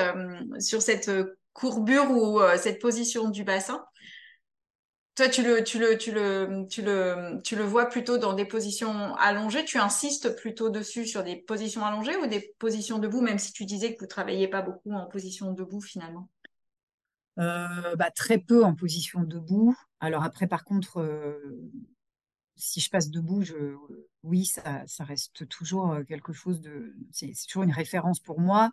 sur 0.59 0.81
cette 0.81 1.09
courbure 1.53 2.11
ou 2.11 2.41
cette 2.57 2.81
position 2.81 3.29
du 3.29 3.45
bassin. 3.45 3.85
Toi, 5.15 5.29
tu 5.29 5.43
le, 5.43 5.63
tu, 5.63 5.79
le, 5.79 5.97
tu, 5.97 6.11
le, 6.11 6.65
tu, 6.69 6.81
le, 6.81 7.41
tu 7.41 7.55
le 7.55 7.63
vois 7.63 7.85
plutôt 7.85 8.17
dans 8.17 8.33
des 8.33 8.43
positions 8.43 9.15
allongées. 9.15 9.63
Tu 9.63 9.77
insistes 9.77 10.35
plutôt 10.35 10.69
dessus 10.69 11.05
sur 11.05 11.23
des 11.23 11.37
positions 11.37 11.85
allongées 11.85 12.17
ou 12.17 12.27
des 12.27 12.53
positions 12.59 12.99
debout, 12.99 13.21
même 13.21 13.39
si 13.39 13.53
tu 13.53 13.63
disais 13.63 13.95
que 13.95 14.01
vous 14.01 14.07
travaillez 14.07 14.49
pas 14.49 14.61
beaucoup 14.61 14.91
en 14.91 15.05
position 15.05 15.53
debout 15.53 15.79
finalement? 15.79 16.29
Euh, 17.39 17.95
bah, 17.95 18.11
très 18.11 18.37
peu 18.39 18.65
en 18.65 18.75
position 18.75 19.23
debout. 19.23 19.73
Alors 20.01 20.23
après, 20.23 20.47
par 20.47 20.65
contre, 20.65 20.99
euh, 20.99 21.71
si 22.57 22.81
je 22.81 22.89
passe 22.89 23.09
debout, 23.09 23.41
je, 23.41 23.75
oui, 24.23 24.45
ça, 24.45 24.83
ça 24.85 25.05
reste 25.05 25.47
toujours 25.47 25.93
euh, 25.93 26.03
quelque 26.03 26.33
chose 26.33 26.59
de... 26.59 26.93
C'est 27.11 27.31
toujours 27.47 27.63
une 27.63 27.71
référence 27.71 28.19
pour 28.19 28.41
moi. 28.41 28.69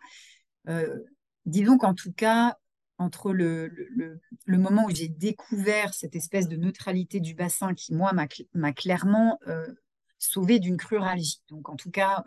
disons 1.45 1.77
qu'en 1.77 1.93
tout 1.93 2.11
cas, 2.11 2.57
entre 2.97 3.33
le, 3.33 3.71
moment 4.47 4.85
où 4.85 4.89
j'ai 4.89 5.07
découvert 5.07 5.93
cette 5.93 6.15
espèce 6.15 6.47
de 6.47 6.55
neutralité 6.55 7.19
du 7.19 7.33
bassin 7.33 7.73
qui, 7.73 7.93
moi, 7.93 8.13
m'a 8.53 8.73
clairement 8.73 9.39
sauvé 10.19 10.59
d'une 10.59 10.77
cruralgie. 10.77 11.41
Donc, 11.49 11.69
en 11.69 11.75
tout 11.75 11.91
cas, 11.91 12.23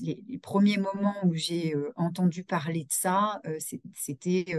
les, 0.00 0.22
les, 0.28 0.38
premiers 0.38 0.76
moments 0.76 1.14
où 1.24 1.34
j'ai 1.34 1.74
entendu 1.96 2.44
parler 2.44 2.84
de 2.84 2.92
ça, 2.92 3.40
c'était 3.94 4.56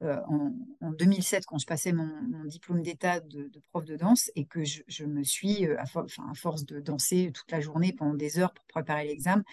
en, 0.00 0.52
2007 0.92 1.44
quand 1.46 1.58
je 1.58 1.66
passais 1.66 1.92
mon, 1.92 2.08
diplôme 2.44 2.82
d'état 2.82 3.20
de, 3.20 3.50
prof 3.70 3.84
de 3.84 3.96
danse 3.96 4.30
et 4.36 4.44
que 4.44 4.62
je, 4.64 5.04
me 5.04 5.22
suis, 5.22 5.66
à, 5.66 5.82
à, 5.82 6.34
force 6.34 6.64
de 6.64 6.80
danser 6.80 7.30
toute 7.32 7.50
la 7.50 7.60
journée 7.60 7.92
pendant 7.92 8.14
des 8.14 8.38
heures 8.38 8.52
pour 8.52 8.64
préparer 8.66 9.06
l'examen, 9.06 9.44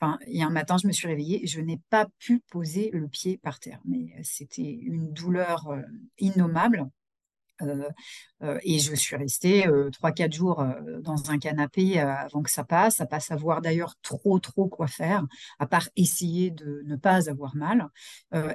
enfin, 0.00 0.18
il 0.26 0.36
y 0.36 0.42
a 0.42 0.46
un 0.46 0.50
matin, 0.50 0.76
je 0.80 0.86
me 0.86 0.92
suis 0.92 1.06
réveillée 1.06 1.46
je 1.46 1.60
n'ai 1.60 1.80
pas 1.90 2.06
pu 2.18 2.40
poser 2.40 2.90
le 2.92 3.08
pied 3.08 3.38
par 3.38 3.60
terre. 3.60 3.80
Mais 3.84 4.12
c'était 4.22 4.62
une 4.62 5.12
douleur 5.12 5.74
innommable. 6.18 6.88
Euh, 7.62 7.88
euh, 8.42 8.58
et 8.62 8.78
je 8.78 8.94
suis 8.94 9.16
restée 9.16 9.66
euh, 9.66 9.90
trois, 9.90 10.12
quatre 10.12 10.32
jours 10.32 10.64
dans 11.00 11.30
un 11.30 11.38
canapé 11.38 11.98
avant 11.98 12.42
que 12.42 12.50
ça 12.50 12.64
passe, 12.64 13.00
à 13.00 13.20
savoir 13.20 13.60
d'ailleurs 13.60 13.94
trop, 14.02 14.38
trop 14.38 14.68
quoi 14.68 14.86
faire, 14.86 15.26
à 15.58 15.66
part 15.66 15.88
essayer 15.96 16.50
de 16.50 16.82
ne 16.86 16.96
pas 16.96 17.28
avoir 17.28 17.56
mal. 17.56 17.88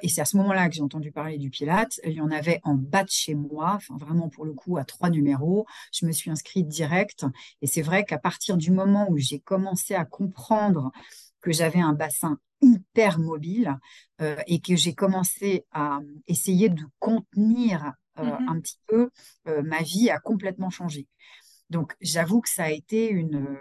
et 0.01 0.07
c'est 0.07 0.22
à 0.22 0.25
ce 0.25 0.38
moment-là 0.38 0.69
que 0.69 0.75
j'ai 0.75 0.81
entendu 0.81 1.12
parler 1.12 1.38
du 1.38 1.50
Pilate. 1.50 2.00
Il 2.05 2.13
y 2.13 2.22
en 2.22 2.31
avait 2.31 2.60
en 2.63 2.75
bas 2.75 3.03
de 3.03 3.10
chez 3.10 3.36
moi, 3.36 3.79
vraiment 3.89 4.29
pour 4.29 4.45
le 4.45 4.53
coup 4.53 4.77
à 4.77 4.86
trois 4.86 5.10
numéros. 5.10 5.65
Je 5.91 6.05
me 6.05 6.12
suis 6.12 6.31
inscrite 6.31 6.67
direct. 6.67 7.25
Et 7.62 7.67
c'est 7.67 7.81
vrai 7.81 8.05
qu'à 8.05 8.17
partir 8.17 8.57
du 8.57 8.72
moment 8.72 9.07
où 9.10 9.17
j'ai 9.17 9.39
commencé 9.39 9.95
à 9.95 10.05
comprendre 10.05 10.91
que 11.41 11.51
j'avais 11.51 11.81
un 11.81 11.93
bassin 11.93 12.39
hyper 12.62 13.19
mobile 13.19 13.77
et 14.48 14.62
que 14.62 14.75
j'ai 14.75 14.93
commencé 14.93 15.65
à 15.72 16.00
essayer 16.27 16.69
de 16.69 16.83
contenir 17.00 17.93
euh, 18.20 18.24
mmh 18.24 18.50
un 18.50 18.60
petit 18.60 18.79
peu, 18.88 19.10
euh, 19.48 19.63
ma 19.63 19.82
vie 19.82 20.10
a 20.10 20.20
complètement 20.20 20.70
changé. 20.70 21.08
Donc, 21.70 21.96
j'avoue 22.01 22.41
que 22.41 22.50
ça 22.50 22.65
a 22.65 22.70
été 22.70 23.10
une, 23.10 23.58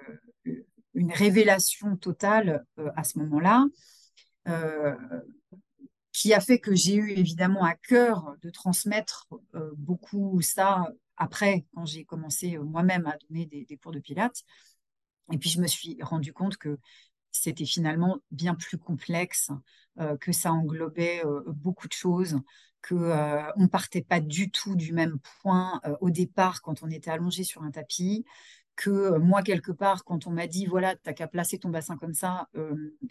euh, 0.47 0.67
une 0.95 1.13
révélation 1.13 1.97
totale 1.97 2.65
à 2.97 3.05
ce 3.05 3.19
moment-là, 3.19 3.65
qui 6.13 6.35
a 6.35 6.41
fait 6.41 6.59
que 6.59 6.75
j'ai 6.75 6.97
eu 6.97 7.13
évidemment 7.13 7.65
à 7.65 7.75
cœur 7.75 8.35
de 8.43 8.51
transmettre 8.51 9.29
beaucoup 9.77 10.43
ça 10.43 10.93
après, 11.17 11.65
quand 11.75 11.87
j'ai 11.87 12.05
commencé 12.05 12.59
moi-même 12.59 13.07
à 13.07 13.17
donner 13.29 13.47
des, 13.47 13.65
des, 13.65 13.77
cours 13.79 13.93
de 13.93 14.01
pilates. 14.01 14.43
Et 15.33 15.39
puis 15.39 15.49
je 15.49 15.61
me 15.61 15.67
suis 15.67 15.97
rendu 16.03 16.35
compte 16.35 16.59
que 16.59 16.79
c'était 17.31 17.65
finalement 17.65 18.19
bien 18.31 18.55
plus 18.55 18.77
complexe, 18.77 19.51
que 20.21 20.33
ça 20.33 20.53
englobait 20.53 21.23
beaucoup 21.47 21.89
de 21.89 21.93
choses, 21.93 22.41
que 22.83 22.95
euh, 22.95 23.43
on 23.57 23.69
partait 23.69 24.03
pas 24.03 24.21
du 24.21 24.51
tout 24.51 24.75
du 24.75 24.93
même 24.93 25.19
point 25.41 25.81
euh, 25.87 25.97
au 26.01 26.11
départ 26.11 26.61
quand 26.61 26.83
on 26.83 26.91
était 26.91 27.11
allongé 27.11 27.45
sur 27.45 27.63
un 27.63 27.71
tapis, 27.71 28.25
que 28.75 28.91
euh, 28.91 29.19
moi 29.19 29.43
quelque 29.43 29.73
part 29.73 30.05
quand 30.05 30.27
on 30.27 30.31
m'a 30.31 30.47
dit 30.47 30.67
voilà 30.67 30.97
t'as 30.97 31.13
qu'à 31.13 31.29
placer 31.29 31.59
ton 31.59 31.71
bassin 31.71 31.97
comme 31.97 32.15
ça 32.15 32.49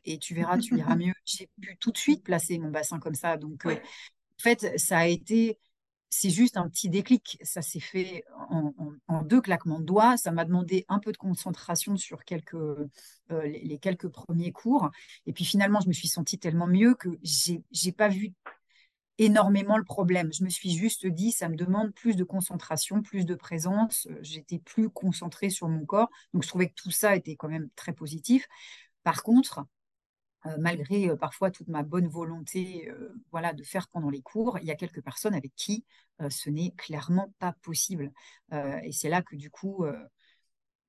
et 0.06 0.20
tu 0.20 0.36
verras 0.36 0.58
tu 0.60 0.78
iras 0.78 0.96
mieux, 0.98 1.14
j'ai 1.26 1.50
pu 1.60 1.78
tout 1.80 1.92
de 1.92 1.98
suite 1.98 2.24
placer 2.24 2.60
mon 2.60 2.70
bassin 2.70 3.00
comme 3.00 3.16
ça. 3.16 3.38
Donc 3.38 3.66
en 3.66 3.78
fait 4.38 4.78
ça 4.78 5.00
a 5.00 5.08
été 5.08 5.58
c'est 6.12 6.30
juste 6.30 6.58
un 6.58 6.70
petit 6.70 6.90
déclic. 6.90 7.40
Ça 7.42 7.64
s'est 7.64 7.80
fait 7.80 8.26
en, 9.08 9.24
deux 9.24 9.42
claquements 9.42 9.80
de 9.80 9.86
doigts. 9.86 10.18
Ça 10.18 10.32
m'a 10.32 10.46
demandé 10.46 10.86
un 10.90 11.00
peu 11.00 11.12
de 11.12 11.18
concentration 11.18 11.98
sur 11.98 12.24
quelques, 12.26 12.56
les, 13.30 13.80
quelques 13.80 14.10
premiers 14.10 14.52
cours. 14.52 14.92
Et 15.26 15.34
puis 15.34 15.46
finalement, 15.46 15.80
je 15.80 15.88
me 15.88 15.94
suis 15.94 16.10
sentie 16.10 16.38
tellement 16.38 16.68
mieux 16.68 16.96
que 16.96 17.10
j'ai 17.24 17.64
n'ai 17.86 17.92
pas 17.94 18.10
vu 18.10 18.34
énormément 19.18 19.78
le 19.78 19.84
problème. 19.84 20.34
Je 20.34 20.44
me 20.44 20.50
suis 20.50 20.72
juste 20.72 21.06
dit, 21.06 21.32
ça 21.32 21.48
me 21.48 21.56
demande 21.56 21.94
plus 21.94 22.16
de 22.16 22.24
concentration, 22.24 23.02
plus 23.02 23.26
de 23.26 23.36
présence. 23.36 24.08
Euh, 24.10 24.18
j'étais 24.22 24.60
plus 24.60 24.90
concentrée 24.90 25.50
sur 25.50 25.68
mon 25.68 25.86
corps. 25.86 26.10
Donc, 26.34 26.44
je 26.44 26.48
trouvais 26.48 26.70
que 26.70 26.76
tout 26.76 26.92
ça 26.92 27.16
était 27.16 27.36
quand 27.36 27.50
même 27.50 27.70
très 27.76 27.94
positif. 27.94 28.48
Par 29.04 29.22
contre, 29.24 29.60
euh, 29.60 29.64
malgré 30.58 31.16
parfois 31.18 31.52
toute 31.52 31.68
ma 31.68 31.84
bonne 31.84 32.08
volonté 32.08 32.92
voilà, 33.32 33.54
de 33.54 33.64
faire 33.64 33.88
pendant 33.88 34.10
les 34.10 34.22
cours, 34.22 34.58
il 34.60 34.66
y 34.66 34.72
a 34.72 34.76
quelques 34.76 35.04
personnes 35.04 35.36
avec 35.36 35.54
qui 35.56 35.86
ce 36.30 36.50
n'est 36.50 36.72
clairement 36.72 37.34
pas 37.40 37.54
possible. 37.62 38.12
et 38.52 38.92
c'est 38.92 39.10
là 39.10 39.22
que 39.22 39.36
du 39.36 39.52
coup, 39.52 39.86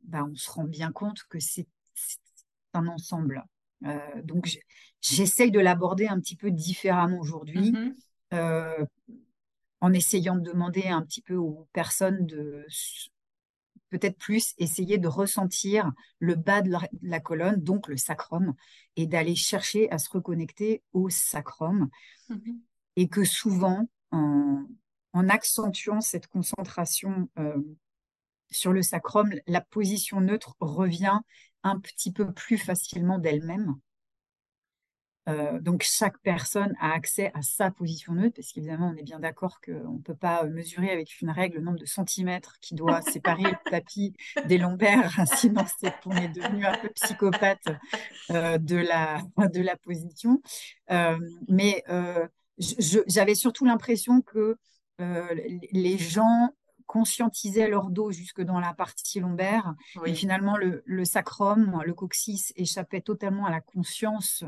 bah, 0.04 0.24
on 0.24 0.34
se 0.34 0.50
rend 0.50 0.64
bien 0.64 0.90
compte 0.90 1.22
que 1.28 1.38
c'est 1.38 1.68
un 2.72 2.86
ensemble. 2.86 3.44
donc, 4.24 4.48
j'essaye 5.02 5.50
de 5.50 5.60
l'aborder 5.60 6.06
un 6.06 6.18
petit 6.18 6.36
peu 6.36 6.50
différemment 6.50 7.18
aujourd'hui. 7.18 7.72
Mm-hmm. 7.72 7.94
Euh, 8.32 8.84
en 9.80 9.92
essayant 9.92 10.36
de 10.36 10.42
demander 10.42 10.86
un 10.86 11.02
petit 11.02 11.22
peu 11.22 11.34
aux 11.34 11.66
personnes 11.72 12.24
de 12.24 12.64
peut-être 13.92 14.16
plus 14.16 14.54
essayer 14.56 14.96
de 14.96 15.06
ressentir 15.06 15.92
le 16.18 16.34
bas 16.34 16.62
de 16.62 16.74
la, 17.02 17.20
colonne, 17.20 17.62
donc 17.62 17.88
le 17.88 17.98
sacrum, 17.98 18.54
et 18.96 19.06
d'aller 19.06 19.36
chercher 19.36 19.90
à 19.90 19.98
se 19.98 20.08
reconnecter 20.08 20.82
au 20.94 21.10
sacrum. 21.10 21.90
Mhm. 22.30 22.60
Et 22.96 23.08
que 23.08 23.22
souvent, 23.22 23.86
en, 24.10 24.66
accentuant 25.12 26.00
cette 26.00 26.26
concentration 26.26 27.28
euh, 27.38 27.60
sur 28.50 28.72
le 28.72 28.82
sacrum, 28.82 29.30
la 29.46 29.60
position 29.60 30.22
neutre 30.22 30.56
revient 30.58 31.20
un 31.62 31.78
petit 31.78 32.12
peu 32.12 32.32
plus 32.32 32.56
facilement 32.56 33.18
d'elle-même. 33.18 33.76
Euh, 35.28 35.60
donc 35.60 35.82
chaque 35.84 36.18
personne 36.18 36.74
a 36.80 36.92
accès 36.92 37.30
à 37.34 37.42
sa 37.42 37.70
position 37.70 38.12
neutre, 38.14 38.34
parce 38.36 38.52
qu'évidemment, 38.52 38.92
on 38.92 38.96
est 38.96 39.04
bien 39.04 39.20
d'accord 39.20 39.60
qu'on 39.60 39.94
ne 39.94 40.02
peut 40.02 40.16
pas 40.16 40.44
mesurer 40.44 40.90
avec 40.90 41.20
une 41.20 41.30
règle 41.30 41.58
le 41.58 41.62
nombre 41.62 41.78
de 41.78 41.86
centimètres 41.86 42.58
qui 42.60 42.74
doit 42.74 43.02
séparer 43.02 43.44
le 43.44 43.70
tapis 43.70 44.14
des 44.46 44.58
lombaires, 44.58 45.12
sinon 45.36 45.64
c'est 45.78 45.94
qu'on 46.00 46.12
est 46.12 46.28
devenu 46.28 46.66
un 46.66 46.76
peu 46.76 46.88
psychopathe 46.88 47.68
euh, 48.30 48.58
de, 48.58 48.76
la, 48.76 49.22
de 49.48 49.60
la 49.60 49.76
position. 49.76 50.42
Euh, 50.90 51.18
mais 51.48 51.84
j'avais 52.58 53.34
surtout 53.34 53.64
l'impression 53.64 54.22
que 54.22 54.56
les 54.98 55.98
gens 55.98 56.50
conscientisaient 56.86 57.68
leur 57.68 57.90
dos 57.90 58.12
jusque 58.12 58.42
dans 58.42 58.60
la 58.60 58.74
partie 58.74 59.18
lombaire. 59.18 59.74
Et 60.04 60.14
finalement, 60.14 60.56
le, 60.56 60.82
le, 60.84 61.04
sacrum, 61.04 61.80
le 61.84 61.94
coccyx 61.94 62.52
échappait 62.54 63.00
totalement 63.00 63.46
à 63.46 63.50
la 63.50 63.60
conscience 63.60 64.44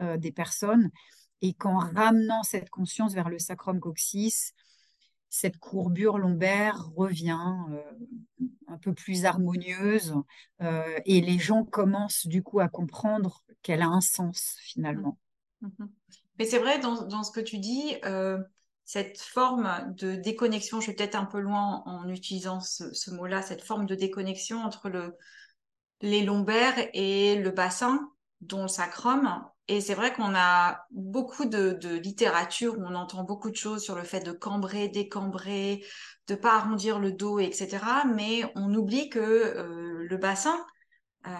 euh, 0.00 0.16
des 0.16 0.32
personnes 0.32 0.90
et 1.40 1.54
qu'en 1.54 1.78
ramenant 1.78 2.42
cette 2.42 2.70
conscience 2.70 3.14
vers 3.14 3.28
le 3.28 3.38
sacrum 3.38 3.80
coccyx, 3.80 4.52
cette 5.28 5.58
courbure 5.58 6.18
lombaire 6.18 6.90
revient 6.96 7.54
euh, 7.70 8.44
un 8.66 8.78
peu 8.78 8.94
plus 8.94 9.24
harmonieuse 9.24 10.14
euh, 10.62 10.98
et 11.04 11.20
les 11.20 11.38
gens 11.38 11.64
commencent 11.64 12.26
du 12.26 12.42
coup 12.42 12.60
à 12.60 12.68
comprendre 12.68 13.42
qu'elle 13.62 13.82
a 13.82 13.88
un 13.88 14.00
sens 14.00 14.56
finalement. 14.60 15.18
Mm-hmm. 15.62 15.88
Mais 16.38 16.44
c'est 16.44 16.58
vrai, 16.58 16.78
dans, 16.78 17.22
ce 17.24 17.32
que 17.32 17.40
tu 17.40 17.58
dis, 17.58 17.96
cette 18.84 19.18
forme 19.18 19.92
de 19.98 20.14
déconnexion, 20.14 20.78
je 20.78 20.84
suis 20.84 20.94
peut-être 20.94 21.16
un 21.16 21.24
peu 21.24 21.40
loin 21.40 21.82
en 21.84 22.08
utilisant 22.08 22.60
ce, 22.60 23.10
mot-là, 23.10 23.42
cette 23.42 23.62
forme 23.62 23.86
de 23.86 23.96
déconnexion 23.96 24.62
entre 24.62 24.88
le, 24.88 25.16
les 26.00 26.24
lombaires 26.24 26.88
et 26.94 27.36
le 27.36 27.50
bassin, 27.50 28.10
dont 28.40 28.62
le 28.62 28.68
sacrum, 28.68 29.44
et 29.68 29.82
c'est 29.82 29.94
vrai 29.94 30.14
qu'on 30.14 30.34
a 30.34 30.86
beaucoup 30.90 31.44
de, 31.44 31.78
littérature 31.98 32.78
où 32.78 32.82
on 32.82 32.94
entend 32.94 33.22
beaucoup 33.22 33.50
de 33.50 33.56
choses 33.56 33.82
sur 33.82 33.96
le 33.96 34.02
fait 34.02 34.20
de 34.20 34.32
cambrer, 34.32 34.88
décambrer, 34.88 35.84
de 36.26 36.34
pas 36.34 36.56
arrondir 36.56 36.98
le 36.98 37.12
dos, 37.12 37.38
etc. 37.38 37.78
Mais 38.14 38.50
on 38.56 38.74
oublie 38.74 39.10
que 39.10 39.20
euh, 39.20 40.06
le 40.08 40.16
bassin 40.16 40.58
euh, 41.26 41.30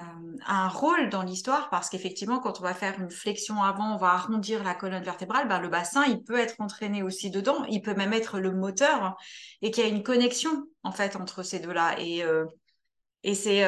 a 0.44 0.64
un 0.64 0.68
rôle 0.68 1.08
dans 1.08 1.22
l'histoire 1.22 1.70
parce 1.70 1.88
qu'effectivement, 1.88 2.38
quand 2.38 2.60
on 2.60 2.62
va 2.62 2.74
faire 2.74 3.00
une 3.00 3.10
flexion 3.10 3.62
avant, 3.62 3.94
on 3.94 3.96
va 3.96 4.08
arrondir 4.08 4.62
la 4.62 4.74
colonne 4.74 5.04
vertébrale, 5.04 5.48
ben, 5.48 5.60
le 5.60 5.68
bassin, 5.68 6.04
il 6.04 6.22
peut 6.22 6.38
être 6.38 6.56
entraîné 6.58 7.02
aussi 7.02 7.30
dedans, 7.30 7.64
il 7.70 7.80
peut 7.80 7.94
même 7.94 8.12
être 8.12 8.38
le 8.40 8.52
moteur 8.52 9.16
et 9.62 9.70
qu'il 9.70 9.84
y 9.84 9.86
a 9.86 9.90
une 9.90 10.02
connexion 10.02 10.66
en 10.82 10.92
fait 10.92 11.16
entre 11.16 11.42
ces 11.42 11.60
deux-là. 11.60 11.98
Et, 11.98 12.22
euh, 12.24 12.44
et 13.22 13.34
c'est 13.34 13.66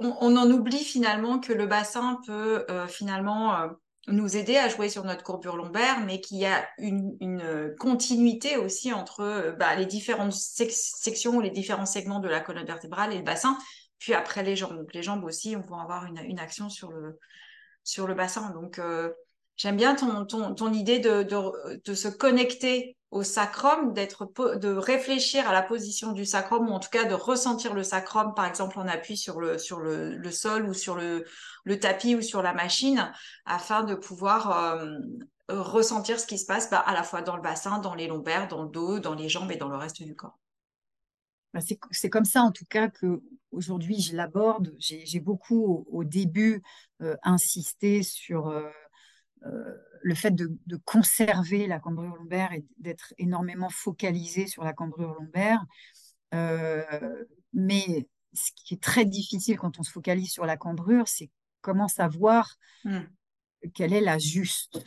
on, 0.00 0.36
en 0.36 0.50
oublie 0.50 0.84
finalement 0.84 1.38
que 1.38 1.52
le 1.52 1.66
bassin 1.66 2.20
peut 2.26 2.64
euh, 2.70 2.86
finalement 2.86 3.54
euh, 3.54 3.68
nous 4.08 4.36
aider 4.36 4.56
à 4.56 4.68
jouer 4.68 4.88
sur 4.88 5.04
notre 5.04 5.22
courbure 5.22 5.56
lombaire, 5.56 6.00
mais 6.00 6.20
qu'il 6.20 6.38
y 6.38 6.46
a 6.46 6.66
une, 6.78 7.74
continuité 7.78 8.56
aussi 8.56 8.92
entre 8.92 9.20
euh, 9.20 9.52
bah, 9.52 9.74
les 9.76 9.86
différentes 9.86 10.32
sections 10.32 11.36
ou 11.36 11.40
les 11.40 11.50
différents 11.50 11.86
segments 11.86 12.20
de 12.20 12.28
la 12.28 12.40
colonne 12.40 12.66
vertébrale 12.66 13.12
et 13.12 13.18
le 13.18 13.24
bassin, 13.24 13.58
puis 13.98 14.14
après 14.14 14.42
les 14.42 14.56
jambes. 14.56 14.76
Donc 14.76 14.94
les 14.94 15.02
jambes 15.02 15.24
aussi 15.24 15.54
vont 15.54 15.78
avoir 15.78 16.06
une, 16.06 16.38
action 16.38 16.68
sur 16.68 16.90
le, 16.90 17.18
sur 17.84 18.06
le 18.06 18.14
bassin. 18.14 18.50
Donc 18.50 18.80
j'aime 19.56 19.76
bien 19.76 19.94
ton, 19.94 20.24
ton, 20.24 20.72
idée 20.72 20.98
de, 20.98 21.22
de, 21.22 21.94
se 21.94 22.08
connecter 22.08 22.96
au 23.10 23.24
sacrum, 23.24 23.92
d'être, 23.92 24.30
de 24.56 24.68
réfléchir 24.68 25.48
à 25.48 25.52
la 25.52 25.62
position 25.62 26.12
du 26.12 26.24
sacrum, 26.24 26.68
ou 26.68 26.72
en 26.72 26.78
tout 26.78 26.90
cas 26.90 27.04
de 27.04 27.14
ressentir 27.14 27.74
le 27.74 27.82
sacrum, 27.82 28.34
par 28.34 28.46
exemple 28.46 28.78
en 28.78 28.86
appui 28.86 29.16
sur 29.16 29.40
le, 29.40 29.58
sur 29.58 29.80
le, 29.80 30.30
sol 30.30 30.66
ou 30.66 30.74
sur 30.74 30.94
le, 30.94 31.24
tapis 31.80 32.14
ou 32.14 32.22
sur 32.22 32.42
la 32.42 32.54
machine, 32.54 33.12
afin 33.46 33.82
de 33.82 33.96
pouvoir 33.96 34.76
euh, 34.76 34.98
ressentir 35.48 36.20
ce 36.20 36.26
qui 36.26 36.38
se 36.38 36.46
passe 36.46 36.70
bah, 36.70 36.78
à 36.78 36.94
la 36.94 37.02
fois 37.02 37.22
dans 37.22 37.36
le 37.36 37.42
bassin, 37.42 37.78
dans 37.78 37.94
les 37.94 38.06
lombaires, 38.06 38.46
dans 38.46 38.62
le 38.62 38.68
dos, 38.68 39.00
dans 39.00 39.14
les 39.14 39.28
jambes 39.28 39.50
et 39.50 39.56
dans 39.56 39.68
le 39.68 39.76
reste 39.76 40.02
du 40.02 40.14
corps. 40.14 40.38
Bah, 41.52 41.60
c'est 41.90 42.10
comme 42.10 42.24
ça 42.24 42.42
en 42.42 42.52
tout 42.52 42.64
cas 42.64 42.88
que 42.88 43.22
aujourd'hui 43.50 44.00
je 44.00 44.14
l'aborde. 44.14 44.72
J'ai 44.78 45.18
beaucoup 45.18 45.84
au, 45.90 46.04
début 46.04 46.62
euh, 47.02 47.16
insisté 47.24 48.04
sur 48.04 48.48
euh, 48.48 48.70
le 50.02 50.14
fait 50.14 50.34
de, 50.34 50.50
conserver 50.84 51.66
la 51.66 51.78
cambrure 51.78 52.16
lombaire 52.16 52.52
et 52.52 52.64
d'être 52.78 53.14
énormément 53.18 53.68
focalisé 53.68 54.46
sur 54.46 54.64
la 54.64 54.72
cambrure 54.72 55.14
lombaire. 55.14 55.64
Euh, 56.34 57.24
mais 57.52 58.08
ce 58.32 58.50
qui 58.54 58.74
est 58.74 58.82
très 58.82 59.04
difficile 59.04 59.58
quand 59.58 59.78
on 59.78 59.82
se 59.82 59.90
focalise 59.90 60.30
sur 60.30 60.46
la 60.46 60.56
cambrure, 60.56 61.08
c'est 61.08 61.30
comment 61.60 61.88
savoir 61.88 62.56
hmm. 62.84 63.00
quelle 63.74 63.92
est 63.92 64.00
la 64.00 64.18
juste 64.18 64.84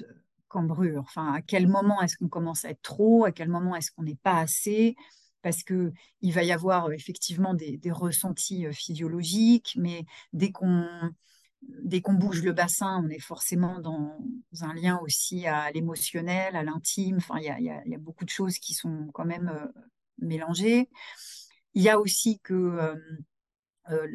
cambrure. 0.48 1.02
Enfin, 1.02 1.34
à 1.34 1.42
quel 1.42 1.68
moment 1.68 2.02
est-ce 2.02 2.18
qu'on 2.18 2.30
commence 2.30 2.66
à 2.66 2.70
être 2.70 2.82
trop, 2.82 3.26
à 3.26 3.32
quel 3.32 3.50
moment 3.50 3.76
est-ce 3.76 3.92
qu'on 3.92 4.04
n'est 4.04 4.20
pas 4.24 4.40
assez 4.40 4.96
parce 5.42 5.62
que 5.64 5.92
il 6.22 6.32
va 6.32 6.44
y 6.44 6.54
avoir 6.54 6.94
effectivement 6.94 7.54
des 7.54 7.80
ressentis 7.92 8.66
euh, 8.66 8.72
physiologiques, 8.72 9.76
mais 9.78 10.06
dès 10.32 10.54
qu'on 10.54 10.88
dès 11.84 12.02
qu'on 12.02 12.14
bouge 12.14 12.44
le 12.44 12.54
bassin, 12.54 13.02
on 13.04 13.10
est 13.10 13.20
forcément 13.20 13.80
dans 13.80 14.18
un 14.62 14.74
lien 14.74 15.00
aussi 15.00 15.48
à 15.48 15.72
l'émotionnel, 15.72 16.56
à 16.56 16.64
l'intime. 16.64 17.18
Enfin, 17.18 17.36
il 17.40 17.46
y 17.46 17.70
a, 17.70 17.98
beaucoup 18.00 18.26
de 18.26 18.30
choses 18.30 18.58
qui 18.58 18.74
sont 18.74 19.10
quand 19.14 19.26
même 19.26 19.50
euh, 19.50 19.82
mélangées. 20.20 20.90
Il 21.74 21.82
y 21.82 21.90
a 21.90 22.00
aussi 22.00 22.40
que 22.40 22.54
euh, 22.54 22.96
euh, 23.90 24.08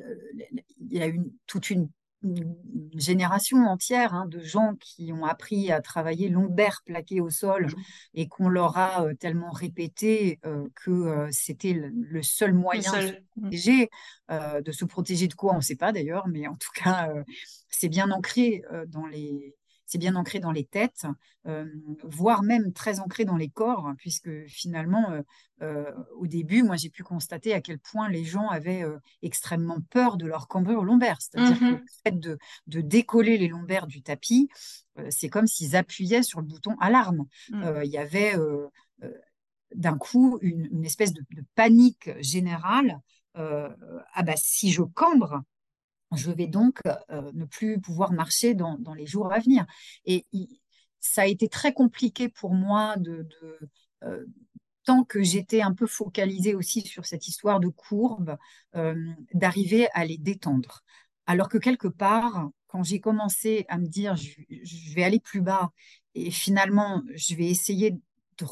il 0.81 0.93
y 0.93 1.03
a 1.03 1.07
une, 1.07 1.31
toute 1.47 1.71
une 1.71 1.89
une 2.22 2.57
génération 2.94 3.59
entière 3.66 4.14
hein, 4.14 4.26
de 4.26 4.40
gens 4.40 4.74
qui 4.81 5.12
ont 5.12 5.24
appris 5.24 5.70
à 5.70 5.81
travailler 5.81 6.28
lombaire 6.28 6.83
plaqué 6.85 7.20
au 7.20 7.31
sol 7.31 7.66
mmh. 7.66 7.81
et 8.14 8.28
qu'on 8.28 8.48
leur 8.48 8.76
a 8.76 9.04
euh, 9.04 9.14
tellement 9.14 9.50
répété 9.50 10.40
euh, 10.44 10.66
que 10.74 10.90
euh, 10.90 11.28
c'était 11.31 11.72
le, 11.72 12.22
seul 12.22 12.52
moyen 12.52 12.81
de 12.81 13.07
se 13.07 13.12
mmh. 13.12 13.40
protéger. 13.40 13.90
de 14.31 14.72
se 14.72 14.85
protéger 14.85 15.28
de 15.28 15.35
quoi, 15.35 15.52
on 15.54 15.59
ne 15.59 15.62
sait 15.62 15.76
pas 15.76 15.92
d'ailleurs, 15.92 16.26
mais 16.28 16.46
en 16.48 16.57
tout 16.57 16.70
cas, 16.74 17.09
c'est 17.68 17.88
bien 17.88 18.11
ancré 18.11 18.62
dans 18.88 19.07
les, 19.07 19.54
c'est 19.88 19.98
bien 19.98 20.16
ancré 20.16 20.38
dans 20.38 20.53
les 20.53 20.64
têtes, 20.64 21.07
euh, 21.46 21.64
voire 22.05 22.42
même 22.42 22.74
très 22.74 23.01
ancré 23.01 23.24
dans 23.24 23.38
les 23.38 23.48
corps, 23.48 23.90
puisque 23.96 24.44
finalement, 24.46 25.11
euh, 25.11 25.22
euh, 25.62 25.90
au 26.18 26.27
début, 26.27 26.62
moi, 26.62 26.77
j'ai 26.77 26.90
pu 26.90 27.03
constater 27.03 27.55
à 27.55 27.62
quel 27.62 27.79
point 27.79 28.11
les 28.11 28.22
gens 28.22 28.48
avaient 28.48 28.85
extrêmement 29.22 29.81
peur 29.88 30.18
de 30.18 30.27
leur 30.27 30.46
cambrure 30.46 30.85
lombaire. 30.85 31.16
C'est-à-dire 31.20 31.59
que 31.59 31.64
mmh 31.64 31.79
le 31.79 31.85
fait 32.05 32.18
de, 32.18 32.81
décoller 32.83 33.38
les 33.38 33.48
lombaires 33.48 33.87
du 33.87 34.03
tapis, 34.03 34.51
c'est 35.09 35.29
comme 35.29 35.46
s'ils 35.46 35.74
appuyaient 35.74 36.22
sur 36.22 36.40
le 36.40 36.46
bouton 36.46 36.77
alarme. 36.81 37.24
Mmh. 37.51 37.81
Il 37.85 37.90
y 37.90 37.98
avait 37.98 38.35
d'un 39.74 39.96
coup 39.96 40.38
une, 40.42 40.85
espèce 40.85 41.14
de, 41.14 41.22
de, 41.31 41.42
panique 41.55 42.11
générale. 42.20 43.01
ah 43.35 44.22
bah 44.22 44.35
si 44.37 44.70
je 44.70 44.83
cambre, 44.83 45.42
je 46.16 46.31
vais 46.31 46.47
donc 46.47 46.81
euh, 46.87 47.31
ne 47.35 47.44
plus 47.44 47.81
pouvoir 47.81 48.12
marcher 48.12 48.55
dans, 48.55 48.79
les 48.97 49.07
jours 49.07 49.33
à 49.33 49.38
venir. 49.38 49.66
Et 50.05 50.27
ça 51.01 51.23
a 51.23 51.27
été 51.27 51.49
très 51.49 51.73
compliqué 51.73 52.29
pour 52.29 52.55
moi 52.55 52.97
de, 52.97 53.29
euh, 54.05 54.25
tant 54.85 55.05
que 55.05 55.23
j'étais 55.23 55.61
un 55.61 55.75
peu 55.75 55.87
focalisée 55.87 56.55
aussi 56.55 56.81
sur 56.83 57.05
cette 57.07 57.29
histoire 57.29 57.61
de 57.61 57.68
courbe, 57.68 58.37
euh, 58.75 58.94
d'arriver 59.35 59.88
à 59.92 60.05
les 60.05 60.18
détendre. 60.18 60.83
Alors 61.27 61.49
que 61.49 61.59
quelque 61.59 61.88
part, 61.88 62.49
quand 62.68 62.83
j'ai 62.83 63.01
commencé 63.01 63.66
à 63.68 63.79
me 63.79 63.87
dire 63.87 64.16
je, 64.16 64.94
vais 64.94 65.05
aller 65.05 65.21
plus 65.21 65.42
bas 65.42 65.71
et 66.14 66.31
finalement 66.31 67.03
je 67.14 67.35
vais 67.35 67.47
essayer 67.47 67.90
de, 67.90 68.47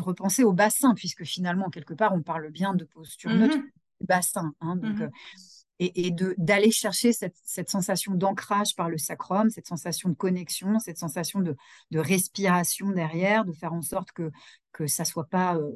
repenser 0.00 0.42
au 0.42 0.52
bassin, 0.52 0.94
puisque 0.94 1.24
finalement, 1.24 1.68
quelque 1.68 1.92
part, 1.92 2.14
on 2.14 2.22
parle 2.22 2.50
bien 2.50 2.72
de 2.72 2.84
posture 2.84 3.30
mmh 3.30 3.38
neutre 3.38 3.56
du 3.56 4.06
bassin. 4.06 4.54
Hein, 4.60 4.76
donc, 4.76 5.00
mmh 5.00 5.10
et, 5.82 6.12
d'aller 6.38 6.70
chercher 6.70 7.12
cette, 7.12 7.36
sensation 7.68 8.14
d'ancrage 8.14 8.76
par 8.76 8.88
le 8.88 8.98
sacrum, 8.98 9.50
cette 9.50 9.66
sensation 9.66 10.08
de 10.08 10.14
connexion, 10.14 10.78
cette 10.78 10.98
sensation 10.98 11.40
de, 11.40 11.56
respiration 11.92 12.90
derrière, 12.90 13.44
de 13.44 13.52
faire 13.52 13.72
en 13.72 13.82
sorte 13.82 14.12
que 14.12 14.30
que 14.72 14.86
ça 14.86 15.04
soit 15.04 15.28
pas 15.28 15.56
euh, 15.56 15.70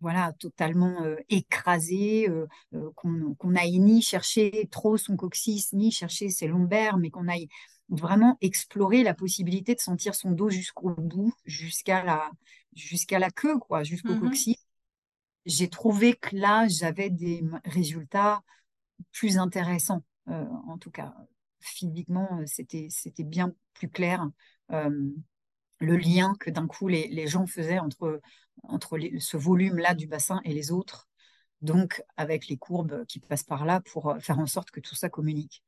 voilà 0.00 0.32
totalement 0.32 1.02
euh, 1.02 1.16
écrasé, 1.28 2.28
euh, 2.28 2.46
qu'on 2.94 3.50
n'aille 3.50 3.78
ni 3.78 4.02
chercher 4.02 4.68
trop 4.70 4.96
son 4.96 5.16
coccyx, 5.16 5.72
ni 5.74 5.90
chercher 5.90 6.30
ses 6.30 6.48
lombaires, 6.48 6.96
mais 6.96 7.10
qu'on 7.10 7.28
aille 7.28 7.48
vraiment 7.90 8.38
explorer 8.40 9.02
la 9.02 9.14
possibilité 9.14 9.74
de 9.74 9.80
sentir 9.80 10.14
son 10.14 10.30
dos 10.30 10.48
jusqu'au 10.48 10.94
bout, 10.94 11.34
jusqu'à 11.44 12.02
la 12.04 12.30
jusqu'à 12.74 13.18
la 13.18 13.30
queue, 13.30 13.58
quoi, 13.58 13.82
jusqu'au 13.82 14.14
mmh 14.14 14.20
coccyx. 14.20 14.60
J'ai 15.46 15.68
trouvé 15.68 16.14
que 16.14 16.36
là, 16.36 16.66
j'avais 16.68 17.10
des 17.10 17.42
résultats 17.64 18.42
plus 19.12 19.38
intéressant. 19.38 20.02
Euh, 20.28 20.44
en 20.66 20.78
tout 20.78 20.90
cas, 20.90 21.14
physiquement, 21.60 22.40
euh, 22.40 22.44
c'était, 22.46 22.88
bien 23.24 23.52
plus 23.74 23.88
clair 23.88 24.28
euh, 24.70 25.10
le 25.80 25.96
lien 25.96 26.34
que 26.38 26.50
d'un 26.50 26.66
coup 26.66 26.88
les, 26.88 27.08
les, 27.08 27.26
gens 27.26 27.46
faisaient 27.46 27.78
entre, 27.78 28.20
entre 28.62 28.98
ce 29.18 29.36
volume-là 29.36 29.94
du 29.94 30.06
bassin 30.06 30.40
et 30.44 30.52
les 30.52 30.70
autres, 30.70 31.08
donc 31.62 32.02
avec 32.16 32.48
les 32.48 32.56
courbes 32.56 33.04
qui 33.06 33.18
passent 33.18 33.44
par 33.44 33.64
là 33.64 33.80
pour 33.80 34.16
faire 34.20 34.38
en 34.38 34.46
sorte 34.46 34.70
que 34.70 34.80
tout 34.80 34.94
ça 34.94 35.08
communique. 35.08 35.62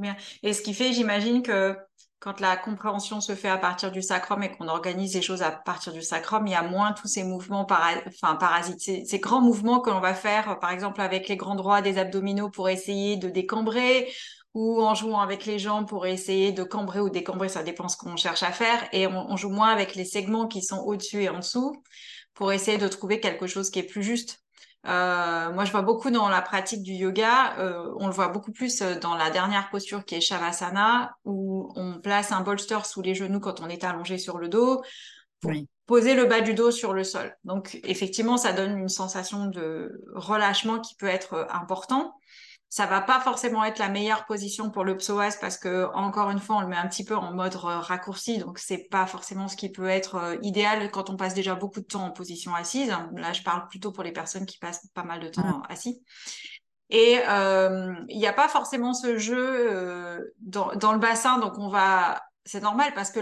bien. 0.00 0.16
Et 0.42 0.52
ce 0.52 0.62
qui 0.62 0.74
fait, 0.74 0.92
j'imagine 0.92 1.42
que 1.42 1.76
quand 2.18 2.40
la 2.40 2.56
compréhension 2.56 3.20
se 3.20 3.34
fait 3.34 3.48
à 3.48 3.58
partir 3.58 3.92
du 3.92 4.02
sacrum 4.02 4.42
et 4.42 4.50
qu'on 4.50 4.68
organise 4.68 5.14
les 5.14 5.22
choses 5.22 5.42
à 5.42 5.50
partir 5.50 5.92
du 5.92 6.02
sacrum, 6.02 6.46
il 6.46 6.52
y 6.52 6.54
a 6.54 6.62
moins 6.62 6.92
tous 6.92 7.08
ces 7.08 7.24
mouvements 7.24 7.66
parasites, 7.66 8.80
ces, 8.80 9.18
grands 9.18 9.42
mouvements 9.42 9.80
que 9.80 9.90
l'on 9.90 10.00
va 10.00 10.14
faire, 10.14 10.58
par 10.58 10.70
exemple 10.70 11.00
avec 11.00 11.28
les 11.28 11.36
grands 11.36 11.54
droits 11.54 11.82
des 11.82 11.98
abdominaux 11.98 12.50
pour 12.50 12.68
essayer 12.68 13.16
de 13.16 13.28
décambrer, 13.28 14.10
ou 14.54 14.82
en 14.82 14.94
jouant 14.94 15.20
avec 15.20 15.44
les 15.44 15.58
jambes 15.58 15.86
pour 15.86 16.06
essayer 16.06 16.52
de 16.52 16.64
cambrer 16.64 17.00
ou 17.00 17.10
décambrer, 17.10 17.50
ça 17.50 17.62
dépend 17.62 17.88
ce 17.88 17.98
qu'on 17.98 18.16
cherche 18.16 18.42
à 18.42 18.52
faire, 18.52 18.88
et 18.92 19.06
on 19.06 19.36
joue 19.36 19.50
moins 19.50 19.68
avec 19.68 19.94
les 19.94 20.06
segments 20.06 20.48
qui 20.48 20.62
sont 20.62 20.78
au-dessus 20.78 21.22
et 21.22 21.28
en 21.28 21.40
dessous 21.40 21.82
pour 22.32 22.52
essayer 22.52 22.78
de 22.78 22.88
trouver 22.88 23.20
quelque 23.20 23.46
chose 23.46 23.70
qui 23.70 23.80
est 23.80 23.82
plus 23.82 24.02
juste. 24.02 24.45
Euh, 24.86 25.52
moi, 25.52 25.64
je 25.64 25.72
vois 25.72 25.82
beaucoup 25.82 26.10
dans 26.10 26.28
la 26.28 26.40
pratique 26.42 26.82
du 26.82 26.92
yoga, 26.92 27.58
euh, 27.58 27.92
on 27.98 28.06
le 28.06 28.12
voit 28.12 28.28
beaucoup 28.28 28.52
plus 28.52 28.82
euh, 28.82 28.98
dans 28.98 29.16
la 29.16 29.30
dernière 29.30 29.68
posture 29.68 30.04
qui 30.04 30.14
est 30.14 30.20
Shavasana, 30.20 31.16
où 31.24 31.72
on 31.74 32.00
place 32.00 32.30
un 32.30 32.40
bolster 32.40 32.84
sous 32.84 33.02
les 33.02 33.14
genoux 33.14 33.40
quand 33.40 33.60
on 33.60 33.68
est 33.68 33.82
allongé 33.82 34.16
sur 34.16 34.38
le 34.38 34.48
dos, 34.48 34.82
pour 35.40 35.50
poser 35.86 36.14
le 36.14 36.26
bas 36.26 36.40
du 36.40 36.54
dos 36.54 36.70
sur 36.70 36.92
le 36.92 37.02
sol. 37.02 37.36
Donc, 37.44 37.80
effectivement, 37.84 38.36
ça 38.36 38.52
donne 38.52 38.78
une 38.78 38.88
sensation 38.88 39.46
de 39.46 40.04
relâchement 40.14 40.80
qui 40.80 40.94
peut 40.94 41.06
être 41.06 41.48
important 41.50 42.14
ça 42.76 42.84
va 42.84 43.00
pas 43.00 43.20
forcément 43.20 43.64
être 43.64 43.78
la 43.78 43.88
meilleure 43.88 44.26
position 44.26 44.68
pour 44.68 44.84
le 44.84 44.98
psoas 44.98 45.38
parce 45.40 45.56
que 45.56 45.86
encore 45.94 46.28
une 46.28 46.40
fois 46.40 46.56
on 46.56 46.60
le 46.60 46.66
met 46.66 46.76
un 46.76 46.86
petit 46.86 47.06
peu 47.06 47.16
en 47.16 47.32
mode 47.32 47.54
raccourci. 47.54 48.36
Donc 48.36 48.58
c'est 48.58 48.90
pas 48.90 49.06
forcément 49.06 49.48
ce 49.48 49.56
qui 49.56 49.72
peut 49.72 49.88
être 49.88 50.16
euh, 50.16 50.36
idéal 50.42 50.90
quand 50.90 51.08
on 51.08 51.16
passe 51.16 51.32
déjà 51.32 51.54
beaucoup 51.54 51.80
de 51.80 51.86
temps 51.86 52.04
en 52.04 52.10
position 52.10 52.54
assise. 52.54 52.94
Là 53.14 53.32
je 53.32 53.42
parle 53.42 53.66
plutôt 53.68 53.92
pour 53.92 54.04
les 54.04 54.12
personnes 54.12 54.44
qui 54.44 54.58
passent 54.58 54.86
pas 54.92 55.04
mal 55.04 55.20
de 55.20 55.28
temps 55.28 55.62
assis 55.70 56.02
et 56.90 57.18
euh, 57.26 57.94
il 58.10 58.18
n'y 58.18 58.26
a 58.26 58.34
pas 58.34 58.46
forcément 58.46 58.92
ce 58.92 59.16
jeu 59.16 59.72
euh, 59.72 60.20
dans, 60.40 60.74
dans, 60.74 60.92
le 60.92 60.98
bassin. 60.98 61.38
Donc 61.38 61.56
on 61.56 61.70
va 61.70 62.20
c'est 62.46 62.62
normal 62.62 62.92
parce 62.94 63.10
que 63.10 63.20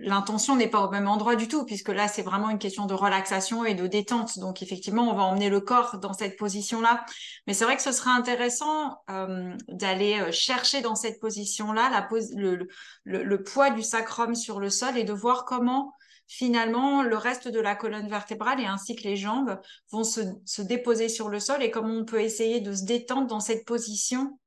l'intention 0.00 0.56
n'est 0.56 0.68
pas 0.68 0.80
au 0.80 0.90
même 0.90 1.06
endroit 1.06 1.36
du 1.36 1.46
tout, 1.46 1.66
puisque 1.66 1.90
là, 1.90 2.08
c'est 2.08 2.22
vraiment 2.22 2.48
une 2.48 2.58
question 2.58 2.86
de 2.86 2.94
relaxation 2.94 3.66
et 3.66 3.74
de 3.74 3.86
détente. 3.86 4.38
Donc, 4.38 4.62
effectivement, 4.62 5.10
on 5.10 5.14
va 5.14 5.24
emmener 5.24 5.50
le 5.50 5.60
corps 5.60 5.98
dans 5.98 6.14
cette 6.14 6.38
position-là. 6.38 7.04
Mais 7.46 7.52
c'est 7.52 7.64
vrai 7.64 7.76
que 7.76 7.82
ce 7.82 7.92
serait 7.92 8.10
intéressant 8.10 8.96
euh, 9.10 9.54
d'aller 9.68 10.18
euh, 10.20 10.32
chercher 10.32 10.80
dans 10.80 10.94
cette 10.94 11.20
position-là 11.20 12.08
le, 12.34 12.66
le, 13.04 13.22
le, 13.22 13.42
poids 13.42 13.68
du 13.68 13.82
sacrum 13.82 14.34
sur 14.34 14.58
le 14.58 14.70
sol 14.70 14.96
et 14.96 15.04
de 15.04 15.12
voir 15.12 15.44
comment 15.44 15.92
finalement 16.26 17.02
le 17.02 17.16
reste 17.18 17.48
de 17.48 17.60
la 17.60 17.76
colonne 17.76 18.08
vertébrale 18.08 18.58
et 18.58 18.64
ainsi 18.64 18.96
que 18.96 19.02
les 19.02 19.16
jambes 19.16 19.60
vont 19.90 20.04
se, 20.04 20.20
se 20.46 20.62
déposer 20.62 21.10
sur 21.10 21.28
le 21.28 21.40
sol 21.40 21.62
et 21.62 21.70
comment 21.70 21.94
on 21.94 22.04
peut 22.06 22.22
essayer 22.22 22.60
de 22.60 22.72
se 22.72 22.84
détendre 22.84 23.26
dans 23.26 23.40
cette 23.40 23.66
position 23.66 24.38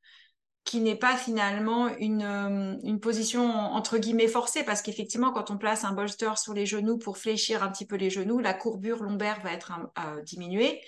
qui 0.66 0.82
n'est 0.82 0.96
pas 0.96 1.16
finalement 1.16 1.90
une, 2.00 2.24
euh, 2.24 2.76
une 2.84 3.00
position 3.00 3.48
entre 3.48 3.98
guillemets 4.00 4.28
forcée, 4.28 4.64
parce 4.64 4.82
qu'effectivement, 4.82 5.32
quand 5.32 5.52
on 5.52 5.58
place 5.58 5.86
un 5.86 5.94
bolster 5.94 6.38
sur 6.38 6.54
les 6.54 6.66
genoux 6.66 6.98
pour 6.98 7.18
fléchir 7.18 7.64
un 7.64 7.70
petit 7.70 7.86
peu 7.86 7.96
les 7.96 8.10
genoux, 8.10 8.40
la 8.40 8.54
courbure 8.54 9.04
lombaire 9.04 9.40
va 9.42 9.54
être 9.54 9.72
euh, 10.00 10.22
diminuée 10.24 10.82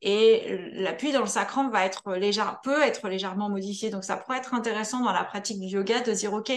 et 0.00 0.56
l'appui 0.72 1.12
dans 1.12 1.20
le 1.20 1.26
sacrum 1.26 1.70
va 1.70 1.84
être 1.84 2.02
peut 2.62 2.82
être 2.82 3.08
légèrement 3.08 3.48
modifié. 3.50 3.90
Donc, 3.90 4.04
ça 4.04 4.16
pourrait 4.16 4.38
être 4.38 4.54
intéressant 4.54 5.00
dans 5.00 5.12
la 5.12 5.24
pratique 5.24 5.58
du 5.58 5.66
yoga 5.66 6.00
de 6.00 6.12
dire, 6.12 6.32
OK, 6.32 6.52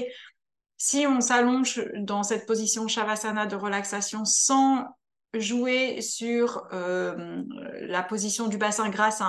si 0.78 1.06
on 1.08 1.22
s'allonge 1.22 1.84
dans 1.96 2.24
cette 2.24 2.46
position 2.46 2.88
Shavasana 2.88 3.48
de 3.48 3.56
relaxation 3.56 4.26
sans 4.26 4.86
jouer 5.34 6.02
sur 6.02 6.68
euh, 6.74 7.44
la 7.82 8.04
position 8.04 8.48
du 8.48 8.58
bassin 8.58 8.90
grâce 8.90 9.22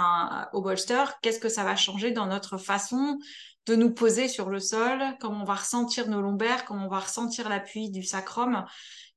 au 0.52 0.60
bolster, 0.60 1.04
qu'est-ce 1.22 1.38
que 1.38 1.48
ça 1.48 1.64
va 1.64 1.76
changer 1.76 2.10
dans 2.10 2.26
notre 2.26 2.58
façon 2.58 3.18
de 3.66 3.76
nous 3.76 3.92
poser 3.92 4.26
sur 4.26 4.50
le 4.50 4.58
sol, 4.58 5.00
comment 5.20 5.42
on 5.42 5.44
va 5.44 5.54
ressentir 5.54 6.08
nos 6.08 6.20
lombaires, 6.20 6.64
comment 6.64 6.86
on 6.86 6.90
va 6.90 7.00
ressentir 7.00 7.48
l'appui 7.48 7.90
du 7.90 8.02
sacrum? 8.02 8.64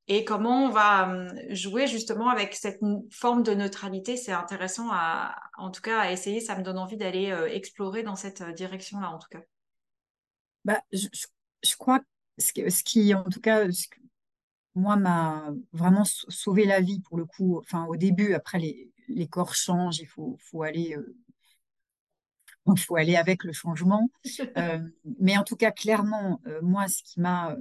Et 0.07 0.23
comment 0.23 0.65
on 0.65 0.69
va 0.69 1.09
euh, 1.09 1.29
jouer 1.49 1.87
justement 1.87 2.29
avec 2.29 2.53
cette 2.53 2.79
forme 3.09 3.41
de 3.41 3.55
neutralité? 3.55 4.17
C'est 4.17 4.31
intéressant 4.31 4.89
à, 4.91 5.35
en 5.57 5.71
tout 5.71 5.81
cas, 5.81 5.99
à 5.99 6.11
essayer. 6.11 6.41
Ça 6.41 6.55
me 6.55 6.61
donne 6.61 6.77
envie 6.77 6.97
d'aller 6.97 7.31
euh, 7.31 7.47
explorer 7.47 8.03
dans 8.03 8.15
cette 8.15 8.43
direction-là, 8.43 9.09
en 9.09 9.17
tout 9.17 9.29
cas. 9.31 9.41
Bah, 10.63 10.79
je, 10.91 11.07
je, 11.63 11.75
crois 11.75 11.99
que 11.99 12.69
ce, 12.69 12.83
qui, 12.83 13.15
en 13.15 13.23
tout 13.23 13.41
cas, 13.41 13.67
moi, 14.75 14.97
m'a 14.97 15.51
vraiment 15.71 16.03
sauvé 16.05 16.65
la 16.65 16.81
vie 16.81 16.99
pour 16.99 17.17
le 17.17 17.25
coup. 17.25 17.57
Enfin, 17.59 17.85
au 17.85 17.95
début, 17.95 18.33
après, 18.33 18.59
les, 18.59 18.91
les 19.07 19.27
corps 19.27 19.55
changent, 19.55 19.99
il 19.99 20.07
faut, 20.07 20.37
faut 20.39 20.63
aller. 20.63 20.95
Euh, 20.95 21.15
faut 22.77 22.95
aller 22.95 23.15
avec 23.15 23.43
le 23.43 23.53
changement. 23.53 24.09
Euh, 24.57 24.79
mais 25.19 25.37
en 25.37 25.43
tout 25.43 25.55
cas, 25.55 25.71
clairement, 25.71 26.41
euh, 26.47 26.61
moi, 26.61 26.87
ce 26.87 27.03
qui 27.03 27.19
m'a 27.19 27.55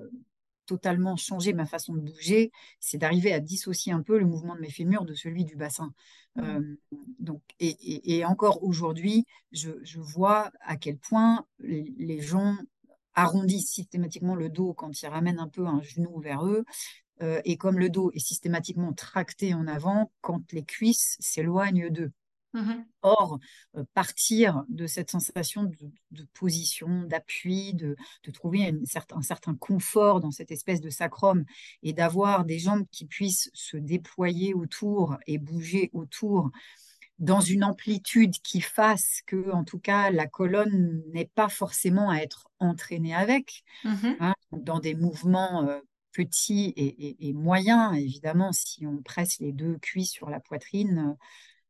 totalement 0.67 1.17
changé 1.17 1.53
ma 1.53 1.67
façon 1.67 1.93
de 1.93 2.01
bouger, 2.01 2.53
c'est 2.79 2.99
d'arriver 2.99 3.33
à 3.33 3.41
dissocier 3.41 3.93
un 3.93 4.03
peu 4.03 4.19
le 4.19 4.27
mouvement 4.27 4.55
de 4.55 4.61
mes 4.61 4.71
fémurs 4.71 5.05
de 5.05 5.15
celui 5.15 5.45
du 5.45 5.57
bassin. 5.57 5.93
Mmh. 6.37 6.75
donc, 7.21 7.43
et, 7.61 8.17
et, 8.17 8.25
encore 8.25 8.65
aujourd'hui, 8.65 9.25
je, 9.53 9.71
je, 9.83 10.01
vois 10.01 10.51
à 10.61 10.77
quel 10.77 10.99
point 10.99 11.47
les, 11.61 11.95
les 11.97 12.21
gens 12.21 12.57
arrondissent 13.15 13.71
systématiquement 13.71 14.35
le 14.35 14.49
dos 14.49 14.75
quand 14.75 15.01
ils 15.01 15.07
ramènent 15.07 15.39
un 15.39 15.49
peu 15.49 15.67
un 15.67 15.81
genou 15.81 16.21
vers 16.21 16.45
eux, 16.47 16.65
euh, 17.23 17.41
et 17.45 17.57
comme 17.57 17.79
le 17.79 17.89
dos 17.89 18.11
est 18.13 18.19
systématiquement 18.19 18.93
tracté 18.93 19.55
en 19.55 19.67
avant, 19.67 20.13
quand 20.21 20.53
les 20.53 20.65
cuisses 20.65 21.17
s'éloignent 21.21 21.91
d'eux. 21.91 22.13
Mmh 22.55 22.85
Or, 23.03 23.39
euh, 23.77 23.85
partir 23.93 24.65
de 24.69 24.87
cette 24.87 25.11
sensation 25.11 25.65
de, 25.65 26.25
position, 26.33 27.03
d'appui, 27.03 27.75
de, 27.75 27.97
trouver 28.33 28.73
un 29.13 29.23
certain 29.23 29.55
confort 29.57 30.21
dans 30.21 30.31
cette 30.31 30.53
espèce 30.53 30.81
de 30.81 30.89
sacrum 30.89 31.45
et 31.83 31.93
d'avoir 31.93 32.45
des 32.45 32.59
jambes 32.59 32.87
qui 32.91 33.05
puissent 33.05 33.51
se 33.53 33.77
déployer 33.77 34.55
autour 34.55 35.19
et 35.27 35.37
bouger 35.39 35.91
autour 35.93 36.51
dans 37.19 37.41
une 37.41 37.65
amplitude 37.65 38.35
qui 38.43 38.61
fasse 38.61 39.21
que, 39.27 39.51
en 39.53 39.65
tout 39.65 39.79
cas, 39.79 40.11
la 40.11 40.27
colonne 40.27 41.03
n'ait 41.13 41.31
pas 41.35 41.49
forcément 41.49 42.11
à 42.11 42.19
être 42.19 42.49
entraînée 42.59 43.15
avec, 43.15 43.65
mmh 43.85 44.07
hein, 44.21 44.35
dans 44.53 44.79
des 44.79 44.95
mouvements 44.95 45.69
euh, 45.69 45.81
petits 46.15 46.73
et, 46.77 47.33
moyens. 47.35 47.95
Évidemment, 47.97 48.53
si 48.53 48.87
on 48.87 49.03
presse 49.03 49.41
les 49.41 49.53
deux 49.53 49.77
cuits 49.79 50.07
sur 50.07 50.31
la 50.31 50.41
poitrine, 50.41 51.17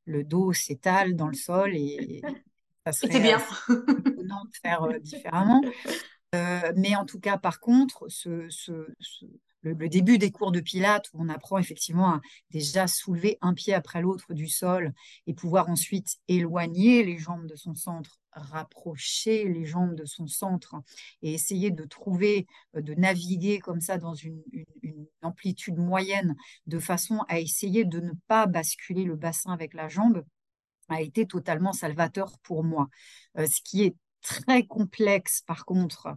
le 0.05 0.23
dos 0.23 0.53
s'étale 0.53 1.17
dans 1.17 1.29
le 1.29 1.35
sol 1.35 1.75
et 1.75 2.23
ça 2.87 2.93
serait 2.93 3.21
bien. 3.21 3.39
étonnant 3.69 4.45
de 4.45 4.57
faire 4.63 4.83
euh, 4.85 4.99
différemment. 4.99 5.63
Euh, 6.35 6.73
mais 6.77 6.95
en 6.95 7.07
tout 7.07 7.19
cas, 7.19 7.39
par 7.39 7.59
contre, 7.59 8.07
ce, 8.09 8.49
le, 9.65 9.89
début 9.89 10.19
des 10.19 10.31
cours 10.31 10.53
de 10.53 10.61
Pilates 10.61 11.09
où 11.13 11.23
on 11.23 11.29
apprend 11.29 11.59
effectivement 11.59 12.09
à 12.15 12.21
déjà 12.51 12.87
soulever 12.87 13.39
un 13.41 13.55
pied 13.55 13.75
après 13.75 14.03
l'autre 14.03 14.35
du 14.35 14.49
sol 14.49 14.93
et 15.27 15.35
pouvoir 15.35 15.69
ensuite 15.69 16.19
éloigner 16.29 17.03
les 17.03 17.19
jambes 17.19 17.47
de 17.47 17.57
son 17.57 17.75
centre, 17.75 18.21
rapprocher 18.33 19.49
les 19.49 19.65
jambes 19.65 19.95
de 19.95 20.05
son 20.05 20.27
centre 20.27 20.77
et 21.23 21.33
essayer 21.33 21.71
de 21.71 21.85
trouver, 21.85 22.47
euh, 22.77 22.83
de 22.83 22.95
naviguer 22.95 23.59
comme 23.59 23.81
ça 23.81 23.99
dans 23.99 24.15
une, 24.15 24.43
amplitude 25.23 25.79
moyenne 25.79 26.37
de 26.67 26.79
façon 26.79 27.21
à 27.29 27.41
essayer 27.41 27.87
de 27.87 27.99
ne 27.99 28.13
pas 28.27 28.47
basculer 28.47 29.05
le 29.05 29.17
bassin 29.17 29.53
avec 29.53 29.73
la 29.73 29.89
jambe 29.89 30.23
a 30.91 31.01
été 31.01 31.27
totalement 31.27 31.73
salvateur 31.73 32.39
pour 32.43 32.63
moi. 32.63 32.89
Euh, 33.39 33.47
ce 33.47 33.61
qui 33.63 33.85
est 33.85 33.97
très 34.25 34.67
complexe, 34.67 35.43
par 35.47 35.65
contre, 35.65 36.09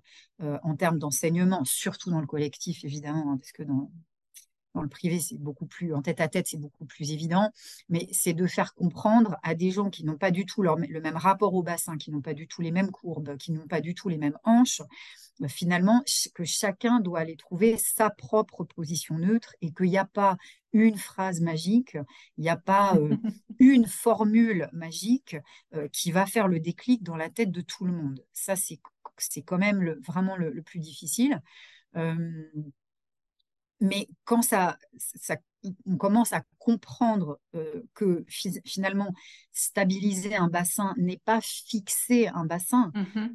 euh, 0.41 0.57
en 0.63 0.75
termes 0.75 0.97
d'enseignement, 0.97 1.63
surtout 1.65 2.09
dans 2.09 2.21
le 2.21 2.27
collectif, 2.27 2.83
évidemment, 2.85 3.33
hein, 3.33 3.37
parce 3.37 3.51
que 3.51 3.63
dans, 3.63 3.91
dans 4.77 4.83
le 4.83 4.89
privé, 4.89 5.19
c'est 5.19 5.39
beaucoup 5.39 5.65
plus, 5.65 5.91
en 5.95 6.03
tête 6.03 6.21
à 6.21 6.27
tête, 6.27 6.45
c'est 6.47 6.59
beaucoup 6.59 6.85
plus 6.85 7.11
évident, 7.11 7.51
mais 7.89 8.07
c'est 8.11 8.33
de 8.33 8.45
faire 8.45 8.75
comprendre 8.75 9.35
à 9.41 9.55
des 9.55 9.71
gens 9.71 9.89
qui 9.89 10.05
n'ont 10.05 10.17
pas 10.17 10.29
du 10.29 10.45
tout 10.45 10.61
leur, 10.61 10.77
le 10.77 11.01
même 11.01 11.17
rapport 11.17 11.55
au 11.55 11.63
bassin, 11.63 11.97
qui 11.97 12.11
n'ont 12.11 12.21
pas 12.21 12.35
du 12.35 12.47
tout 12.47 12.61
les 12.61 12.69
mêmes 12.69 12.91
courbes, 12.91 13.37
qui 13.37 13.51
n'ont 13.51 13.65
pas 13.65 13.81
du 13.81 13.95
tout 13.95 14.07
les 14.07 14.19
mêmes 14.19 14.37
hanches, 14.43 14.83
euh, 15.41 15.47
finalement, 15.47 16.03
que 16.35 16.43
chacun 16.43 16.99
doit 16.99 17.21
aller 17.21 17.35
trouver 17.35 17.75
sa 17.77 18.11
propre 18.11 18.65
position 18.65 19.17
neutre 19.17 19.55
et 19.61 19.73
qu'il 19.73 19.89
n'y 19.89 19.97
a 19.97 20.05
pas 20.05 20.37
une 20.73 20.97
phrase 20.97 21.41
magique, 21.41 21.97
il 22.37 22.43
n'y 22.43 22.49
a 22.49 22.57
pas 22.57 22.95
euh, 22.97 23.17
une 23.59 23.87
formule 23.87 24.69
magique 24.73 25.37
euh, 25.73 25.87
qui 25.87 26.11
va 26.11 26.27
faire 26.27 26.47
le 26.47 26.59
déclic 26.59 27.01
dans 27.01 27.15
la 27.15 27.31
tête 27.31 27.49
de 27.49 27.61
tout 27.61 27.83
le 27.83 27.93
monde. 27.93 28.23
Ça, 28.31 28.55
c'est 28.55 29.41
quand 29.41 29.57
même 29.57 29.81
le, 29.81 29.99
vraiment 30.05 30.37
le, 30.37 30.61
plus 30.61 30.79
difficile. 30.79 31.41
Mais 33.79 34.07
quand 34.25 34.41
ça, 34.41 34.77
ça, 34.97 35.37
on 35.85 35.97
commence 35.97 36.33
à 36.33 36.43
comprendre 36.57 37.39
que 37.93 38.25
finalement, 38.27 39.13
stabiliser 39.51 40.35
un 40.35 40.47
bassin 40.47 40.93
n'est 40.97 41.21
pas 41.23 41.41
fixer 41.41 42.27
un 42.27 42.45
bassin, 42.45 42.91
mmh 42.95 43.27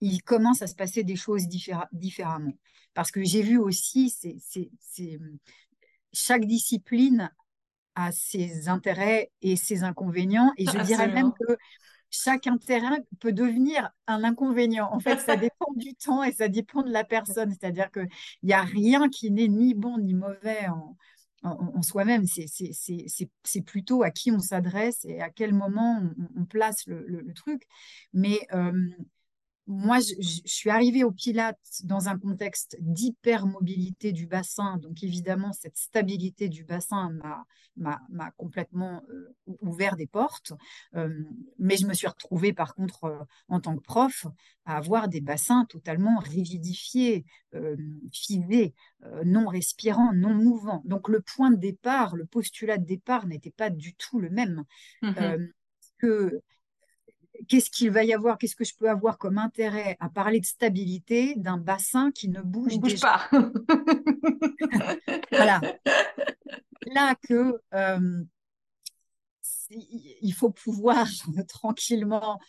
il 0.00 0.22
commence 0.22 0.62
à 0.62 0.66
se 0.66 0.74
passer 0.74 1.04
des 1.04 1.16
choses 1.16 1.46
différemment. 1.92 2.54
Parce 2.94 3.10
que 3.10 3.22
j'ai 3.22 3.42
vu 3.42 3.58
aussi, 3.58 4.10
c'est, 4.10 5.20
chaque 6.12 6.44
discipline 6.44 7.30
a 7.94 8.10
ses 8.12 8.68
intérêts 8.68 9.30
et 9.42 9.56
ses 9.56 9.84
inconvénients. 9.84 10.52
Et 10.56 10.64
je 10.66 10.78
dirais 10.84 11.08
même 11.08 11.32
que 11.32 11.56
chaque 12.10 12.46
intérêt 12.46 13.04
peut 13.20 13.32
devenir 13.32 13.90
un 14.06 14.24
inconvénient. 14.24 14.88
En 14.92 15.00
fait, 15.00 15.18
ça 15.20 15.36
dépend 15.36 15.72
du 15.76 15.94
temps 15.94 16.22
et 16.22 16.32
ça 16.32 16.48
dépend 16.48 16.82
de 16.82 16.90
la 16.90 17.04
personne. 17.04 17.50
C'est-à-dire 17.50 17.90
qu'il 17.90 18.08
n'y 18.42 18.52
a 18.52 18.62
rien 18.62 19.08
qui 19.08 19.30
n'est 19.30 19.48
ni 19.48 19.74
bon 19.74 19.98
ni 19.98 20.14
mauvais 20.14 20.68
en, 20.68 20.96
en, 21.42 21.82
soi-même. 21.82 22.24
C'est 22.26 23.64
plutôt 23.64 24.02
à 24.02 24.10
qui 24.10 24.30
on 24.32 24.40
s'adresse 24.40 25.04
et 25.04 25.20
à 25.20 25.30
quel 25.30 25.54
moment 25.54 26.02
on, 26.36 26.44
place 26.44 26.86
le, 26.86 27.32
truc. 27.34 27.62
Mais 28.12 28.40
euh, 28.52 28.72
moi, 29.70 30.00
je, 30.00 30.40
suis 30.44 30.68
arrivée 30.68 31.04
au 31.04 31.12
Pilates 31.12 31.82
dans 31.84 32.08
un 32.08 32.18
contexte 32.18 32.76
d'hypermobilité 32.80 34.10
du 34.10 34.26
bassin. 34.26 34.78
Donc, 34.78 35.04
évidemment, 35.04 35.52
cette 35.52 35.76
stabilité 35.76 36.48
du 36.48 36.64
bassin 36.64 37.12
m'a 37.76 38.30
complètement 38.36 39.04
euh, 39.08 39.32
ouvert 39.60 39.94
des 39.94 40.08
portes. 40.08 40.52
Euh, 40.96 41.22
mais 41.60 41.76
je 41.76 41.86
me 41.86 41.94
suis 41.94 42.08
retrouvée, 42.08 42.52
par 42.52 42.74
contre, 42.74 43.04
euh, 43.04 43.18
en 43.46 43.60
tant 43.60 43.76
que 43.76 43.82
prof, 43.82 44.26
à 44.64 44.76
avoir 44.76 45.06
des 45.06 45.20
bassins 45.20 45.66
totalement 45.66 46.18
rigidifiés, 46.18 47.24
figés, 48.12 48.74
non 49.24 49.46
respirants, 49.46 50.12
non 50.12 50.34
mouvants. 50.34 50.82
Donc, 50.84 51.08
le 51.08 51.20
point 51.20 51.50
de 51.50 51.56
départ, 51.56 52.16
le 52.16 52.26
postulat 52.26 52.76
de 52.76 52.84
départ 52.84 53.26
n'était 53.26 53.50
pas 53.50 53.70
du 53.70 53.94
tout 53.94 54.18
le 54.18 54.30
même. 54.30 54.64
Mmh 55.02 55.46
que 56.00 56.40
qu'est-ce 57.48 57.70
qu'il 57.70 57.90
va 57.90 58.04
y 58.04 58.12
avoir, 58.12 58.38
qu'est-ce 58.38 58.56
que 58.56 58.64
je 58.64 58.74
peux 58.74 58.88
avoir 58.88 59.18
comme 59.18 59.38
intérêt 59.38 59.96
à 60.00 60.08
parler 60.08 60.40
de 60.40 60.46
stabilité 60.46 61.34
d'un 61.36 61.56
bassin 61.56 62.10
qui 62.12 62.28
ne 62.28 62.40
bouge, 62.40 62.78
bouge 62.78 63.00
pas. 63.00 63.28
voilà. 65.32 65.60
Là 66.86 67.14
que 67.28 67.60
euh, 67.74 68.24
il 69.70 70.32
faut 70.32 70.50
pouvoir 70.50 71.06
tranquillement 71.48 72.40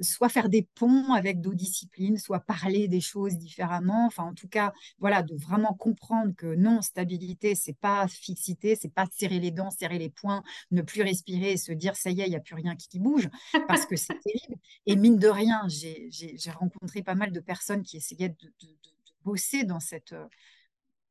soit 0.00 0.28
faire 0.28 0.48
des 0.48 0.66
ponts 0.74 1.12
avec 1.12 1.40
d'autres 1.40 1.56
disciplines, 1.56 2.18
soit 2.18 2.40
parler 2.40 2.88
des 2.88 3.00
choses 3.00 3.36
différemment. 3.36 4.06
Enfin, 4.06 4.24
en 4.24 4.34
tout 4.34 4.48
cas, 4.48 4.72
voilà, 4.98 5.22
de 5.22 5.34
vraiment 5.36 5.74
comprendre 5.74 6.34
que 6.34 6.54
non, 6.54 6.82
stabilité, 6.82 7.54
c'est 7.54 7.76
pas 7.76 8.08
fixité, 8.08 8.76
c'est 8.76 8.92
pas 8.92 9.06
serrer 9.12 9.38
les 9.38 9.50
dents, 9.50 9.70
serrer 9.70 9.98
les 9.98 10.10
poings, 10.10 10.42
ne 10.70 10.82
plus 10.82 11.02
respirer 11.02 11.52
et 11.52 11.56
se 11.56 11.72
dire 11.72 11.96
ça 11.96 12.10
y 12.10 12.20
est, 12.20 12.26
il 12.26 12.30
n'y 12.30 12.36
a 12.36 12.40
plus 12.40 12.54
rien 12.54 12.76
qui 12.76 12.98
bouge, 12.98 13.28
parce 13.68 13.86
que 13.86 13.96
c'est 13.96 14.18
terrible. 14.20 14.60
Et 14.86 14.96
mine 14.96 15.18
de 15.18 15.28
rien, 15.28 15.66
j'ai 15.68 16.50
rencontré 16.50 17.02
pas 17.02 17.14
mal 17.14 17.32
de 17.32 17.40
personnes 17.40 17.82
qui 17.82 17.96
essayaient 17.96 18.30
de, 18.30 18.52
bosser 19.24 19.62
dans 19.62 19.78
cette 19.78 20.14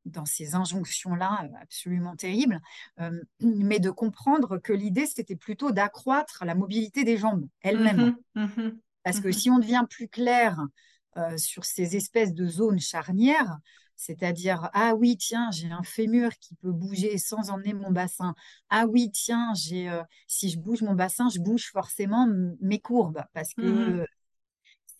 dans 0.04 0.24
ces 0.24 0.54
injonctions-là 0.54 1.48
absolument 1.60 2.16
terribles, 2.16 2.60
mais 3.40 3.78
de 3.78 3.90
comprendre 3.90 4.58
que 4.58 4.72
l'idée, 4.72 5.06
c'était 5.06 5.36
plutôt 5.36 5.72
d'accroître 5.72 6.44
la 6.44 6.54
mobilité 6.54 7.04
des 7.04 7.16
jambes 7.16 7.46
elles-mêmes. 7.60 8.16
Mmh 8.34 8.42
mmh 8.42 8.70
Parce 9.04 9.20
que 9.20 9.28
mmh 9.28 9.32
si 9.32 9.50
on 9.50 9.58
devient 9.58 9.84
plus 9.88 10.08
clair 10.08 10.58
sur 11.36 11.64
ces 11.64 11.96
espèces 11.96 12.32
de 12.32 12.46
zones 12.46 12.80
charnières, 12.80 13.58
c'est-à-dire, 13.96 14.68
ah 14.72 14.94
oui, 14.96 15.16
tiens, 15.16 15.50
j'ai 15.52 15.70
un 15.70 15.82
fémur 15.82 16.30
qui 16.40 16.54
peut 16.56 16.72
bouger 16.72 17.18
sans 17.18 17.50
emmener 17.50 17.72
mon 17.72 17.90
bassin. 17.92 18.34
Ah 18.68 18.86
oui, 18.86 19.10
tiens, 19.12 19.52
j'ai, 19.54 19.88
si 20.26 20.50
je 20.50 20.58
bouge 20.58 20.82
mon 20.82 20.94
bassin, 20.94 21.28
je 21.28 21.38
bouge 21.38 21.70
forcément 21.70 22.26
mes 22.60 22.80
courbes 22.80 23.22
parce 23.32 23.54
que 23.54 24.04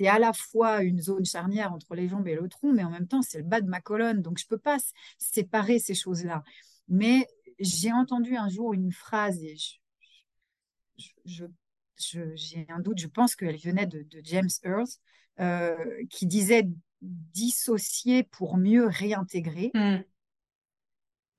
c'est 0.03 0.09
à 0.09 0.19
la 0.19 0.33
fois 0.33 0.83
une 0.83 1.01
zone 1.01 1.25
charnière 1.25 1.73
entre 1.73 1.95
les 1.95 2.09
jambes 2.09 2.27
et 2.27 2.35
le 2.35 2.49
tronc, 2.49 2.73
mais 2.73 2.83
en 2.83 2.91
même 2.91 3.07
temps, 3.07 3.23
c'est 3.23 3.39
le 3.39 3.45
bas 3.45 3.61
de 3.61 3.69
ma 3.69 3.81
colonne. 3.81 4.21
Donc, 4.21 4.37
je 4.37 4.47
ne 4.47 4.49
peux 4.49 4.59
pas 4.59 4.79
séparer 5.17 5.79
ces 5.79 5.95
choses-là. 5.95 6.43
Mais 6.89 7.29
j'ai 7.61 7.93
entendu 7.93 8.37
un 8.37 8.49
jour 8.49 8.75
une 8.75 8.91
phrase 8.91 9.41
et 9.45 9.55
j'ai 11.25 12.67
un 12.69 12.81
doute, 12.81 12.99
je 12.99 13.07
pense 13.07 13.37
qu'elle 13.37 13.57
venait 13.57 13.87
de, 13.87 14.05
James 14.25 14.51
Earls, 14.65 14.89
euh, 15.39 15.77
qui 16.11 16.27
disait 16.27 16.69
dissocier 17.01 18.25
pour 18.25 18.57
mieux 18.57 18.89
réintégrer. 18.89 19.71
Hmm. 19.73 20.03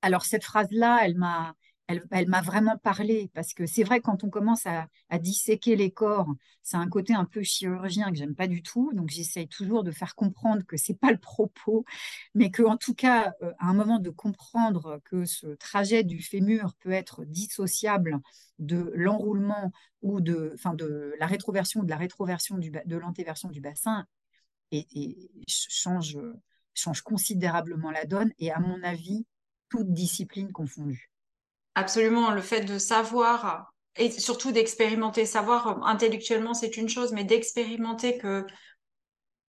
Alors, 0.00 0.24
cette 0.24 0.44
phrase-là, 0.44 1.00
elle 1.02 1.16
m'a 1.16 1.54
elle, 1.86 2.28
m'a 2.28 2.40
vraiment 2.40 2.78
parlé 2.78 3.30
parce 3.34 3.52
que 3.52 3.66
c'est 3.66 3.84
vrai 3.84 4.00
quand 4.00 4.24
on 4.24 4.30
commence 4.30 4.66
à, 4.66 4.88
disséquer 5.18 5.76
les 5.76 5.90
corps, 5.90 6.28
c'est 6.62 6.76
un 6.76 6.88
côté 6.88 7.14
un 7.14 7.24
peu 7.24 7.42
chirurgien 7.42 8.10
que 8.10 8.16
j'aime 8.16 8.34
pas 8.34 8.46
du 8.48 8.62
tout. 8.62 8.90
Donc 8.94 9.10
j'essaye 9.10 9.48
toujours 9.48 9.84
de 9.84 9.90
faire 9.90 10.14
comprendre 10.14 10.64
que 10.66 10.76
c'est 10.76 10.98
pas 10.98 11.12
le 11.12 11.18
propos, 11.18 11.84
mais 12.34 12.50
que 12.50 12.62
en 12.62 12.76
tout 12.76 12.94
cas 12.94 13.34
euh, 13.42 13.52
à 13.58 13.68
un 13.68 13.74
moment 13.74 13.98
de 13.98 14.10
comprendre 14.10 15.00
que 15.04 15.24
ce 15.24 15.46
trajet 15.48 16.02
du 16.04 16.22
fémur 16.22 16.74
peut 16.80 16.92
être 16.92 17.24
dissociable 17.24 18.20
de 18.58 18.90
l'enroulement 18.94 19.72
ou 20.02 20.20
de, 20.20 20.56
de 20.74 21.14
la 21.18 21.26
rétroversion 21.26 21.82
de 21.82 21.90
la 21.90 21.96
rétroversion 21.96 22.58
de 22.58 22.96
l'antéversion 22.96 23.50
du 23.50 23.60
bassin 23.60 24.06
et, 24.72 25.30
change 25.46 27.02
considérablement 27.02 27.90
la 27.90 28.04
donne 28.04 28.32
et 28.38 28.50
à 28.50 28.58
mon 28.58 28.82
avis 28.82 29.26
toute 29.68 29.92
discipline 29.92 30.50
confondue. 30.50 31.13
Absolument, 31.74 32.30
le 32.30 32.40
fait 32.40 32.60
de 32.60 32.78
savoir 32.78 33.72
et 33.96 34.10
surtout 34.10 34.52
d'expérimenter, 34.52 35.24
savoir 35.24 35.84
intellectuellement 35.86 36.54
c'est 36.54 36.76
une 36.76 36.88
chose, 36.88 37.12
mais 37.12 37.24
d'expérimenter 37.24 38.18
que 38.18 38.46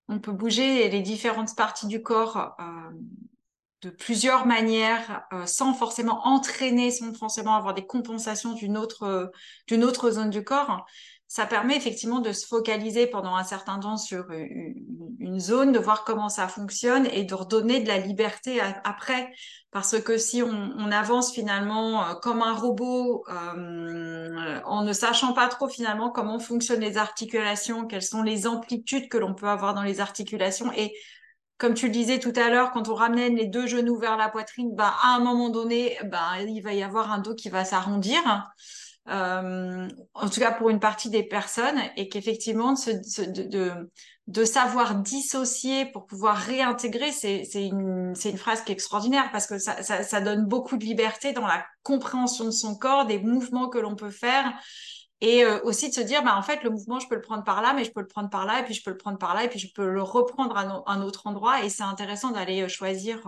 on 0.08 0.20
peut 0.20 0.32
bouger 0.32 0.88
les 0.90 1.02
différentes 1.02 1.56
parties 1.56 1.88
du 1.88 2.04
corps 2.04 2.56
euh, 2.60 2.64
de 3.82 3.90
plusieurs 3.90 4.46
manières, 4.46 5.24
euh, 5.34 5.46
sans 5.46 5.74
forcément 5.74 6.28
entraîner, 6.28 6.92
sans 6.92 7.14
forcément 7.14 7.56
avoir 7.56 7.74
des 7.74 7.86
compensations 7.86 8.54
d'une 8.54 8.78
autre 8.78 9.32
zone 10.12 10.30
du 10.30 10.44
corps, 10.44 10.86
ça 11.28 11.46
permet 11.46 11.76
effectivement 11.76 12.20
de 12.20 12.32
se 12.32 12.46
focaliser 12.46 13.08
pendant 13.08 13.36
un 13.36 13.44
certain 13.44 13.80
temps 13.80 13.98
sur 13.98 14.32
une, 14.32 15.40
zone, 15.40 15.72
de 15.72 15.80
voir 15.80 16.04
comment 16.04 16.30
ça 16.30 16.48
fonctionne 16.48 17.08
et 17.08 17.24
de 17.24 17.34
redonner 17.34 17.82
de 17.82 17.88
la 17.88 17.98
liberté 17.98 18.62
après. 18.84 19.34
Parce 19.72 20.00
que 20.00 20.18
si 20.18 20.42
on, 20.42 20.92
avance 20.92 21.34
finalement 21.34 22.08
euh, 22.08 22.14
comme 22.14 22.42
un 22.42 22.54
robot, 22.54 23.26
euh, 23.28 24.60
en 24.64 24.84
ne 24.84 24.94
sachant 24.94 25.34
pas 25.34 25.50
trop 25.50 25.68
finalement 25.68 26.12
comment 26.12 26.40
fonctionnent 26.40 26.80
les 26.80 26.98
articulations, 26.98 27.86
quelles 27.86 28.02
sont 28.02 28.24
les 28.24 28.48
amplitudes 28.48 29.10
que 29.10 29.18
l'on 29.18 29.34
peut 29.34 29.50
avoir 29.50 29.74
dans 29.74 29.84
les 29.84 30.00
articulations 30.00 30.72
et 30.72 30.94
comme 31.58 31.74
tu 31.74 31.86
le 31.86 31.92
disais 31.92 32.20
tout 32.20 32.34
à 32.36 32.50
l'heure, 32.50 32.72
quand 32.72 32.90
on 32.90 32.96
ramène 32.96 33.36
les 33.36 33.48
deux 33.48 33.66
genoux 33.66 33.98
vers 33.98 34.18
la 34.18 34.30
poitrine, 34.30 34.76
bah, 34.76 34.94
à 35.02 35.16
un 35.16 35.20
moment 35.20 35.50
donné, 35.50 35.98
bah, 36.04 36.42
il 36.46 36.62
va 36.62 36.74
y 36.74 36.84
avoir 36.84 37.12
un 37.12 37.20
dos 37.20 37.34
qui 37.34 37.50
va 37.50 37.64
s'arrondir. 37.64 38.22
Euh, 39.08 39.88
en 40.16 40.30
tout 40.30 40.40
cas 40.40 40.52
pour 40.52 40.72
une 40.72 40.80
partie 40.80 41.12
des 41.12 41.22
personnes, 41.22 41.80
et 41.96 42.10
qu'effectivement 42.10 42.74
de, 42.74 43.44
de, 43.48 43.92
de, 44.26 44.44
savoir 44.44 44.96
dissocier 44.96 45.86
pour 45.86 46.08
pouvoir 46.08 46.36
réintégrer, 46.38 47.12
c'est 47.12 47.44
une, 47.54 48.16
une 48.26 48.38
phrase 48.38 48.64
qui 48.64 48.72
est 48.72 48.74
extraordinaire 48.74 49.30
parce 49.32 49.46
que 49.46 49.60
ça, 49.60 49.84
ça, 49.84 50.02
ça, 50.02 50.22
donne 50.22 50.46
beaucoup 50.46 50.78
de 50.78 50.86
liberté 50.86 51.34
dans 51.34 51.46
la 51.46 51.64
compréhension 51.84 52.46
de 52.46 52.52
son 52.52 52.76
corps, 52.76 53.06
des 53.06 53.20
mouvements 53.20 53.70
que 53.70 53.78
l'on 53.78 53.96
peut 53.96 54.10
faire. 54.10 54.52
Et 55.22 55.46
euh, 55.46 55.60
aussi 55.64 55.90
de 55.90 55.94
se 55.94 56.02
dire, 56.02 56.24
bah, 56.24 56.36
en 56.36 56.42
fait, 56.42 56.64
le 56.64 56.72
mouvement, 56.72 57.00
je 57.00 57.08
peux 57.08 57.16
le 57.16 57.22
prendre 57.22 57.44
par 57.44 57.62
là, 57.62 57.74
mais 57.74 57.84
je 57.84 57.92
peux 57.92 58.02
le 58.02 58.08
prendre 58.08 58.30
par 58.30 58.46
là, 58.46 58.60
et 58.60 58.64
puis 58.64 58.74
je 58.74 58.84
peux 58.84 58.92
le 58.92 58.98
prendre 58.98 59.18
par 59.20 59.36
là, 59.36 59.44
et 59.44 59.50
puis 59.50 59.60
je 59.60 59.72
peux 59.74 59.88
le 59.88 60.02
reprendre 60.02 60.58
à, 60.58 60.84
un 60.92 61.02
autre 61.04 61.28
endroit. 61.28 61.64
Et 61.64 61.70
c'est 61.70 61.84
intéressant 61.84 62.32
d'aller 62.32 62.64
euh, 62.64 62.68
choisir 62.68 63.22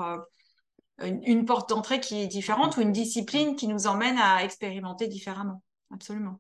une, 1.04 1.46
porte 1.46 1.70
d'entrée 1.70 2.00
qui 2.00 2.22
est 2.22 2.28
différente 2.28 2.78
ou 2.78 2.82
une 2.82 2.92
discipline 2.92 3.56
qui 3.56 3.68
nous 3.68 3.86
emmène 3.86 4.18
à 4.18 4.44
expérimenter 4.44 5.08
différemment 5.08 5.62
absolument. 5.92 6.40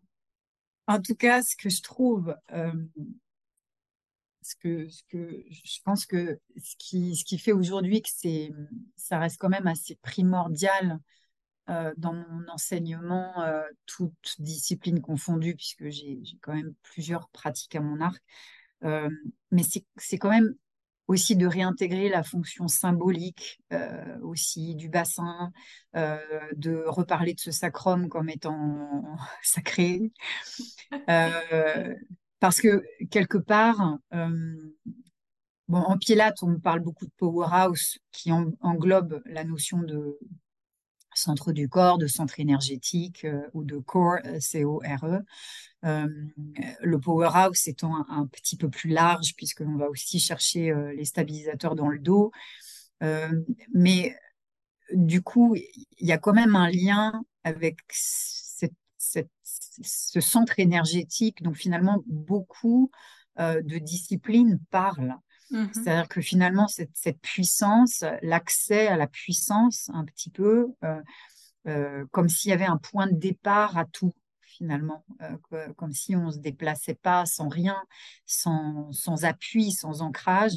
En 0.87 1.01
tout 1.01 1.15
cas, 1.15 1.43
ce 1.43 1.55
que 1.55 1.69
je 1.69 1.81
trouve, 1.81 2.35
euh, 2.53 2.71
ce, 4.41 4.55
que, 4.55 4.87
je 5.49 5.81
pense 5.83 6.05
que 6.05 6.39
ce 6.55 6.75
qui, 6.77 7.37
fait 7.37 7.51
aujourd'hui 7.51 8.01
que 8.01 8.09
c'est, 8.11 8.53
ça 8.95 9.19
reste 9.19 9.37
quand 9.37 9.49
même 9.49 9.67
assez 9.67 9.95
primordial 9.97 10.99
euh, 11.69 11.93
dans 11.97 12.13
mon 12.13 12.47
enseignement, 12.47 13.41
euh, 13.41 13.63
toutes 13.85 14.35
disciplines 14.39 15.01
confondues, 15.01 15.55
puisque 15.55 15.89
j'ai 15.89 16.21
quand 16.41 16.53
même 16.53 16.73
plusieurs 16.83 17.27
pratiques 17.29 17.75
à 17.75 17.81
mon 17.81 17.99
arc. 17.99 18.23
mais 19.51 19.63
c'est 19.97 20.17
quand 20.17 20.29
même 20.29 20.55
aussi 21.07 21.35
de 21.35 21.47
réintégrer 21.47 22.09
la 22.09 22.23
fonction 22.23 22.67
symbolique 22.67 23.61
euh, 23.73 24.19
aussi 24.21 24.75
du 24.75 24.89
bassin, 24.89 25.51
euh, 25.95 26.17
de 26.55 26.83
reparler 26.85 27.33
de 27.33 27.39
ce 27.39 27.51
sacrum 27.51 28.09
comme 28.09 28.29
étant 28.29 29.17
sacré. 29.41 30.11
Euh, 31.09 31.95
parce 32.39 32.61
que 32.61 32.83
quelque 33.09 33.37
part, 33.37 33.97
bon, 34.11 35.79
en 35.79 35.97
Pilate, 35.97 36.43
on 36.43 36.59
parle 36.59 36.81
beaucoup 36.81 37.05
de 37.05 37.11
powerhouse 37.17 37.97
qui 38.11 38.31
englobe 38.31 39.21
la 39.25 39.43
notion 39.43 39.79
de 39.79 40.19
centre 41.17 41.51
du 41.51 41.67
corps, 41.69 41.97
de 41.97 42.07
centre 42.07 42.39
énergétique 42.39 43.25
ou 43.53 43.63
de 43.63 43.77
core, 43.77 44.19
C-O-R-E. 44.39 45.23
Euh, 45.85 46.07
le 46.81 46.99
powerhouse 46.99 47.67
étant 47.67 48.05
un, 48.09 48.25
petit 48.27 48.57
peu 48.57 48.69
plus 48.69 48.89
large, 48.89 49.35
puisqu'on 49.35 49.75
va 49.77 49.89
aussi 49.89 50.19
chercher 50.19 50.71
euh, 50.71 50.93
les 50.93 51.05
stabilisateurs 51.05 51.75
dans 51.75 51.87
le 51.87 51.99
dos. 51.99 52.31
Euh, 53.03 53.31
mais 53.73 54.15
du 54.93 55.21
coup, 55.21 55.55
il 55.55 56.07
y 56.07 56.11
a 56.11 56.17
quand 56.17 56.33
même 56.33 56.55
un 56.55 56.69
lien 56.69 57.23
avec 57.43 57.77
ce 57.89 58.67
centre 60.19 60.59
énergétique. 60.59 61.43
Donc 61.43 61.55
finalement, 61.55 62.01
beaucoup 62.07 62.91
de 63.37 63.77
disciplines 63.77 64.59
parlent. 64.71 65.15
Mmh 65.51 65.65
C'est-à-dire 65.73 66.07
que 66.09 66.21
finalement, 66.21 66.67
cette, 66.67 66.95
cette 66.95 67.21
puissance, 67.21 68.03
l'accès 68.21 68.87
à 68.87 68.97
la 68.97 69.07
puissance, 69.07 69.89
un 69.93 70.05
petit 70.05 70.29
peu, 70.29 70.67
comme 72.11 72.29
s'il 72.29 72.49
y 72.49 72.53
avait 72.53 72.65
un 72.65 72.77
point 72.77 73.07
de 73.07 73.15
départ 73.15 73.77
à 73.77 73.85
tout 73.85 74.13
finalement, 74.57 75.05
euh, 75.21 75.67
comme 75.75 75.93
si 75.93 76.15
on 76.15 76.27
ne 76.27 76.31
se 76.31 76.39
déplaçait 76.39 76.95
pas 76.95 77.25
sans 77.25 77.47
rien, 77.47 77.77
sans, 78.25 78.91
sans 78.91 79.23
appui, 79.23 79.71
sans 79.71 80.01
ancrage, 80.01 80.55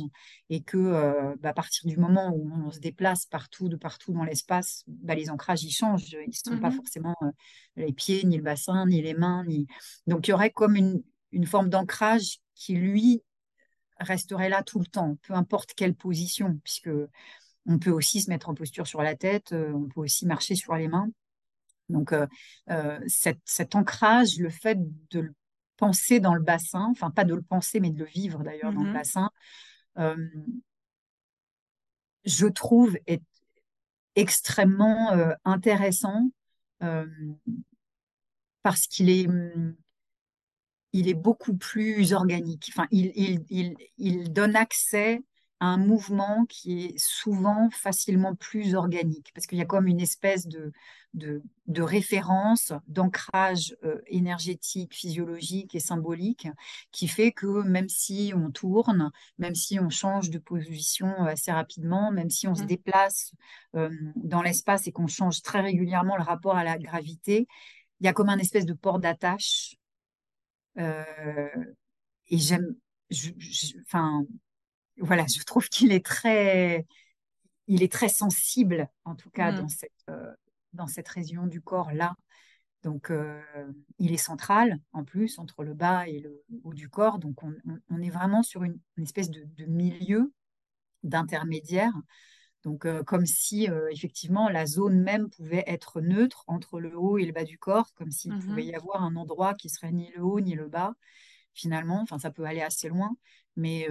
et 0.48 0.62
que 0.62 0.78
euh, 0.78 1.36
bah, 1.40 1.50
à 1.50 1.52
partir 1.52 1.86
du 1.86 1.98
moment 1.98 2.32
où 2.34 2.50
on 2.66 2.70
se 2.70 2.80
déplace 2.80 3.26
partout, 3.26 3.68
de 3.68 3.76
partout 3.76 4.12
dans 4.12 4.24
l'espace, 4.24 4.84
bah, 4.86 5.14
les 5.14 5.28
ancrages, 5.30 5.64
ils 5.64 5.70
changent, 5.70 6.12
ils 6.12 6.28
ne 6.28 6.32
sont 6.32 6.60
pas 6.60 6.70
mmh 6.70 6.72
forcément 6.72 7.16
euh, 7.22 7.30
les 7.76 7.92
pieds, 7.92 8.24
ni 8.24 8.36
le 8.36 8.42
bassin, 8.42 8.86
ni 8.86 9.02
les 9.02 9.14
mains, 9.14 9.44
ni... 9.46 9.66
donc 10.06 10.26
il 10.26 10.30
y 10.30 10.34
aurait 10.34 10.50
comme 10.50 10.76
une, 10.76 11.02
une 11.32 11.46
forme 11.46 11.68
d'ancrage 11.68 12.38
qui, 12.54 12.74
lui, 12.74 13.22
resterait 14.00 14.48
là 14.48 14.62
tout 14.62 14.80
le 14.80 14.86
temps, 14.86 15.16
peu 15.22 15.34
importe 15.34 15.74
quelle 15.74 15.94
position, 15.94 16.58
puisque 16.64 16.90
on 17.66 17.78
peut 17.78 17.90
aussi 17.90 18.20
se 18.20 18.30
mettre 18.30 18.48
en 18.48 18.54
posture 18.54 18.86
sur 18.86 19.02
la 19.02 19.14
tête, 19.14 19.52
on 19.52 19.88
peut 19.88 20.00
aussi 20.00 20.26
marcher 20.26 20.54
sur 20.54 20.74
les 20.74 20.88
mains. 20.88 21.08
Donc, 21.90 22.12
euh, 22.12 22.26
euh, 22.70 22.98
cet, 23.06 23.74
ancrage, 23.74 24.38
le 24.38 24.48
fait 24.48 24.78
de 25.10 25.20
le 25.20 25.34
penser 25.76 26.20
dans 26.20 26.34
le 26.34 26.42
bassin, 26.42 26.88
enfin 26.90 27.10
pas 27.10 27.24
de 27.24 27.34
le 27.34 27.42
penser, 27.42 27.80
mais 27.80 27.90
de 27.90 27.98
le 27.98 28.04
vivre 28.04 28.42
d'ailleurs 28.42 28.72
dans 28.72 28.82
le 28.82 28.90
mmh 28.90 28.94
bassin, 28.94 29.30
euh, 29.98 30.28
je 32.24 32.46
trouve 32.46 32.96
est 33.06 33.22
extrêmement 34.14 35.16
intéressant 35.44 36.30
parce 38.62 38.86
qu'il 38.86 39.08
est, 39.08 39.26
il 40.92 41.08
est 41.08 41.14
beaucoup 41.14 41.56
plus 41.56 42.12
organique. 42.12 42.70
Enfin, 42.70 42.86
il, 42.90 43.12
il, 43.50 43.76
il 43.98 44.32
donne 44.32 44.56
accès 44.56 45.22
un 45.60 45.76
mouvement 45.76 46.46
qui 46.48 46.86
est 46.86 46.98
souvent 46.98 47.68
facilement 47.70 48.34
plus 48.34 48.74
organique, 48.74 49.30
parce 49.34 49.46
qu'il 49.46 49.58
y 49.58 49.62
a 49.62 49.66
comme 49.66 49.86
une 49.86 50.00
espèce 50.00 50.46
de, 50.46 50.72
de, 51.12 51.82
référence, 51.82 52.72
d'ancrage 52.86 53.76
euh, 53.84 54.00
énergétique, 54.06 54.94
physiologique 54.94 55.74
et 55.74 55.80
symbolique, 55.80 56.48
qui 56.92 57.08
fait 57.08 57.32
que 57.32 57.62
même 57.62 57.90
si 57.90 58.32
on 58.34 58.50
tourne, 58.50 59.10
même 59.38 59.54
si 59.54 59.78
on 59.78 59.90
change 59.90 60.30
de 60.30 60.38
position 60.38 61.12
assez 61.24 61.52
rapidement, 61.52 62.10
même 62.10 62.30
si 62.30 62.48
on 62.48 62.54
se 62.54 62.62
mmh. 62.62 62.66
déplace 62.66 63.32
euh, 63.76 63.90
dans 64.16 64.42
l'espace 64.42 64.86
et 64.86 64.92
qu'on 64.92 65.08
change 65.08 65.42
très 65.42 65.60
régulièrement 65.60 66.16
le 66.16 66.22
rapport 66.22 66.56
à 66.56 66.64
la 66.64 66.78
gravité, 66.78 67.46
il 68.00 68.06
y 68.06 68.08
a 68.08 68.14
comme 68.14 68.30
un 68.30 68.38
espèce 68.38 68.64
de 68.64 68.72
port 68.72 68.98
d'attache. 68.98 69.76
Euh, 70.78 71.64
et 72.28 72.38
j'aime, 72.38 72.74
enfin, 73.82 74.24
voilà, 74.98 75.26
je 75.26 75.42
trouve 75.44 75.68
qu'il 75.68 75.92
est 75.92 76.04
très, 76.04 76.86
il 77.66 77.82
est 77.82 77.92
très 77.92 78.08
sensible, 78.08 78.88
en 79.04 79.14
tout 79.14 79.30
cas 79.30 79.52
dans 79.52 79.64
mmh. 79.64 79.68
cette 79.68 79.92
euh, 80.08 80.32
dans 80.72 80.86
cette 80.86 81.08
région 81.08 81.46
du 81.46 81.60
corps 81.60 81.92
là. 81.92 82.14
Donc, 82.82 83.10
euh, 83.10 83.40
il 83.98 84.12
est 84.12 84.16
central 84.16 84.78
en 84.92 85.04
plus 85.04 85.38
entre 85.38 85.64
le 85.64 85.74
bas 85.74 86.08
et 86.08 86.18
le 86.18 86.42
haut 86.64 86.72
du 86.72 86.88
corps. 86.88 87.18
Donc, 87.18 87.42
on, 87.42 88.02
est 88.02 88.10
vraiment 88.10 88.42
sur 88.42 88.62
une, 88.62 88.78
espèce 88.96 89.30
de, 89.30 89.44
milieu 89.66 90.32
d'intermédiaire. 91.02 91.92
Donc, 92.62 92.84
euh, 92.84 93.02
comme 93.02 93.24
si 93.24 93.68
effectivement 93.90 94.48
la 94.48 94.66
zone 94.66 95.00
même 95.00 95.30
pouvait 95.30 95.64
être 95.66 96.00
neutre 96.00 96.44
entre 96.46 96.78
le 96.78 96.96
haut 96.96 97.16
et 97.16 97.24
le 97.24 97.32
bas 97.32 97.44
du 97.44 97.58
corps, 97.58 97.94
comme 97.94 98.10
s'il 98.10 98.34
mmh 98.34 98.40
pouvait 98.40 98.64
y 98.66 98.74
avoir 98.74 99.02
un 99.02 99.16
endroit 99.16 99.54
qui 99.54 99.68
serait 99.68 99.92
ni 99.92 100.10
le 100.14 100.22
haut 100.22 100.40
ni 100.40 100.54
le 100.54 100.68
bas. 100.68 100.94
Finalement, 101.54 102.00
enfin, 102.02 102.18
ça 102.18 102.30
peut 102.30 102.44
aller 102.44 102.60
assez 102.60 102.88
loin, 102.88 103.16
mais 103.56 103.88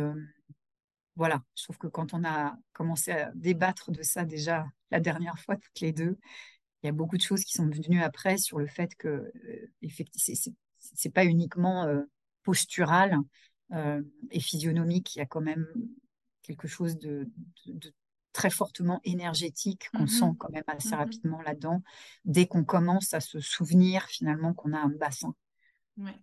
voilà, 1.15 1.43
je 1.55 1.63
trouve 1.63 1.77
que 1.77 1.88
quand 1.88 2.13
on 2.13 2.23
a 2.23 2.55
commencé 2.71 3.12
à 3.12 3.32
débattre 3.36 3.91
de 3.91 4.01
ça 4.01 4.23
déjà 4.23 4.65
la 4.91 5.01
dernière 5.01 5.38
fois, 5.39 5.58
toutes 5.58 5.82
les 5.82 5.91
deux, 5.91 6.17
il 6.82 6.88
y 6.88 6.89
a 6.89 6.93
beaucoup 6.93 7.17
de 7.17 7.21
choses 7.21 7.43
qui 7.43 7.53
sont 7.53 7.67
venues 7.67 8.01
après 8.01 8.38
sur 8.38 8.60
le 8.60 8.67
fait 8.67 8.95
que 8.95 9.29
effectivement, 9.82 10.53
c'est 10.77 11.13
pas 11.13 11.25
uniquement 11.25 11.88
postural 12.43 13.17
et 14.32 14.39
physionomique, 14.39 15.15
il 15.15 15.19
y 15.19 15.21
a 15.21 15.25
quand 15.25 15.41
même 15.41 15.67
quelque 16.41 16.67
chose 16.67 16.97
de, 16.97 17.29
très 18.39 18.49
fortement 18.49 19.02
énergétique 19.04 19.89
qu'on 19.91 20.04
mmh 20.04 20.08
sent 20.08 20.32
quand 20.39 20.49
même 20.49 20.63
assez 20.67 20.95
mmh 20.95 20.99
rapidement 20.99 21.41
là-dedans, 21.41 21.82
dès 22.23 22.47
qu'on 22.47 22.63
commence 22.63 23.13
à 23.13 23.19
se 23.19 23.41
souvenir 23.41 24.06
finalement 24.06 24.54
qu'on 24.54 24.71
a 24.71 24.78
un 24.78 24.88
bassin. 24.88 25.36
Il 25.97 26.13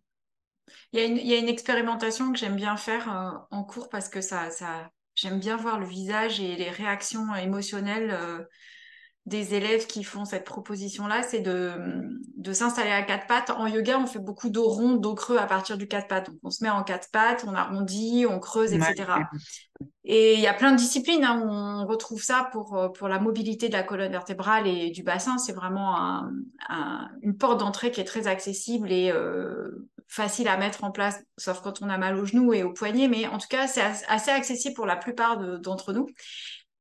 y, 0.95 1.35
a 1.35 1.39
une, 1.39 1.49
expérimentation 1.49 2.33
que 2.33 2.39
j'aime 2.39 2.57
bien 2.57 2.79
faire 2.79 3.15
euh, 3.15 3.39
en 3.51 3.65
cours 3.65 3.91
parce 3.91 4.09
que 4.09 4.23
ça, 4.23 4.51
ça 4.51 4.91
j'aime 5.15 5.39
bien 5.39 5.59
voir 5.59 5.79
le 5.79 5.85
visage 5.85 6.41
et 6.41 6.57
les 6.57 6.71
réactions 6.71 7.35
émotionnelles 7.35 8.11
euh, 8.11 8.43
des 9.27 9.55
élèves 9.55 9.89
qui 9.89 10.05
font 10.05 10.25
cette 10.25 10.45
proposition-là, 10.45 11.25
c'est 11.25 11.41
de, 11.41 11.73
de 12.37 12.53
s'installer 12.53 12.93
à 12.93 13.03
quatre 13.03 13.27
pattes. 13.27 13.51
En 13.51 13.67
yoga, 13.67 13.99
on 13.99 14.07
fait 14.07 14.21
beaucoup 14.21 14.51
dos 14.51 14.69
rond, 14.69 14.95
dos 14.95 15.17
creux 15.17 15.37
à 15.37 15.47
partir 15.47 15.77
du 15.77 15.89
quatre 15.89 16.07
pattes. 16.07 16.31
Donc, 16.31 16.39
on 16.45 16.51
se 16.51 16.63
met 16.63 16.71
en 16.71 16.85
quatre 16.85 17.11
pattes, 17.11 17.45
on 17.47 17.53
arrondit, 17.53 18.25
on 18.29 18.39
creuse, 18.39 18.73
etc. 18.73 18.95
Et 20.05 20.35
il 20.35 20.41
y 20.41 20.47
a 20.47 20.55
plein 20.55 20.71
de 20.71 20.77
disciplines 20.77 21.25
hein, 21.25 21.43
où 21.45 21.51
on 21.51 21.87
retrouve 21.87 22.23
ça 22.23 22.49
pour, 22.53 22.77
euh, 22.77 22.89
pour 22.89 23.09
la 23.09 23.19
mobilité 23.19 23.69
de 23.69 23.73
la 23.73 23.83
colonne 23.83 24.13
vertébrale 24.13 24.69
et 24.69 24.91
du 24.91 25.03
bassin. 25.03 25.39
C'est 25.39 25.53
vraiment 25.53 26.01
un, 26.01 26.31
une 27.23 27.37
porte 27.37 27.59
d'entrée 27.59 27.91
qui 27.91 28.01
est 28.01 28.05
très 28.05 28.29
accessible 28.29 28.93
et 28.93 29.11
euh, 29.11 29.89
facile 30.07 30.47
à 30.47 30.57
mettre 30.57 30.85
en 30.85 30.93
place, 30.93 31.21
sauf 31.37 31.61
quand 31.63 31.83
on 31.83 31.89
a 31.89 31.99
mal 31.99 32.17
aux 32.17 32.25
genoux 32.25 32.53
et 32.53 32.63
aux 32.63 32.73
poignets. 32.73 33.09
Mais 33.09 33.27
en 33.27 33.39
tout 33.39 33.49
cas, 33.51 33.67
c'est 33.67 33.83
assez 34.07 34.31
accessible 34.31 34.77
pour 34.77 34.87
la 34.87 34.95
plupart 34.95 35.39
d'entre 35.59 35.93
nous. 35.93 36.07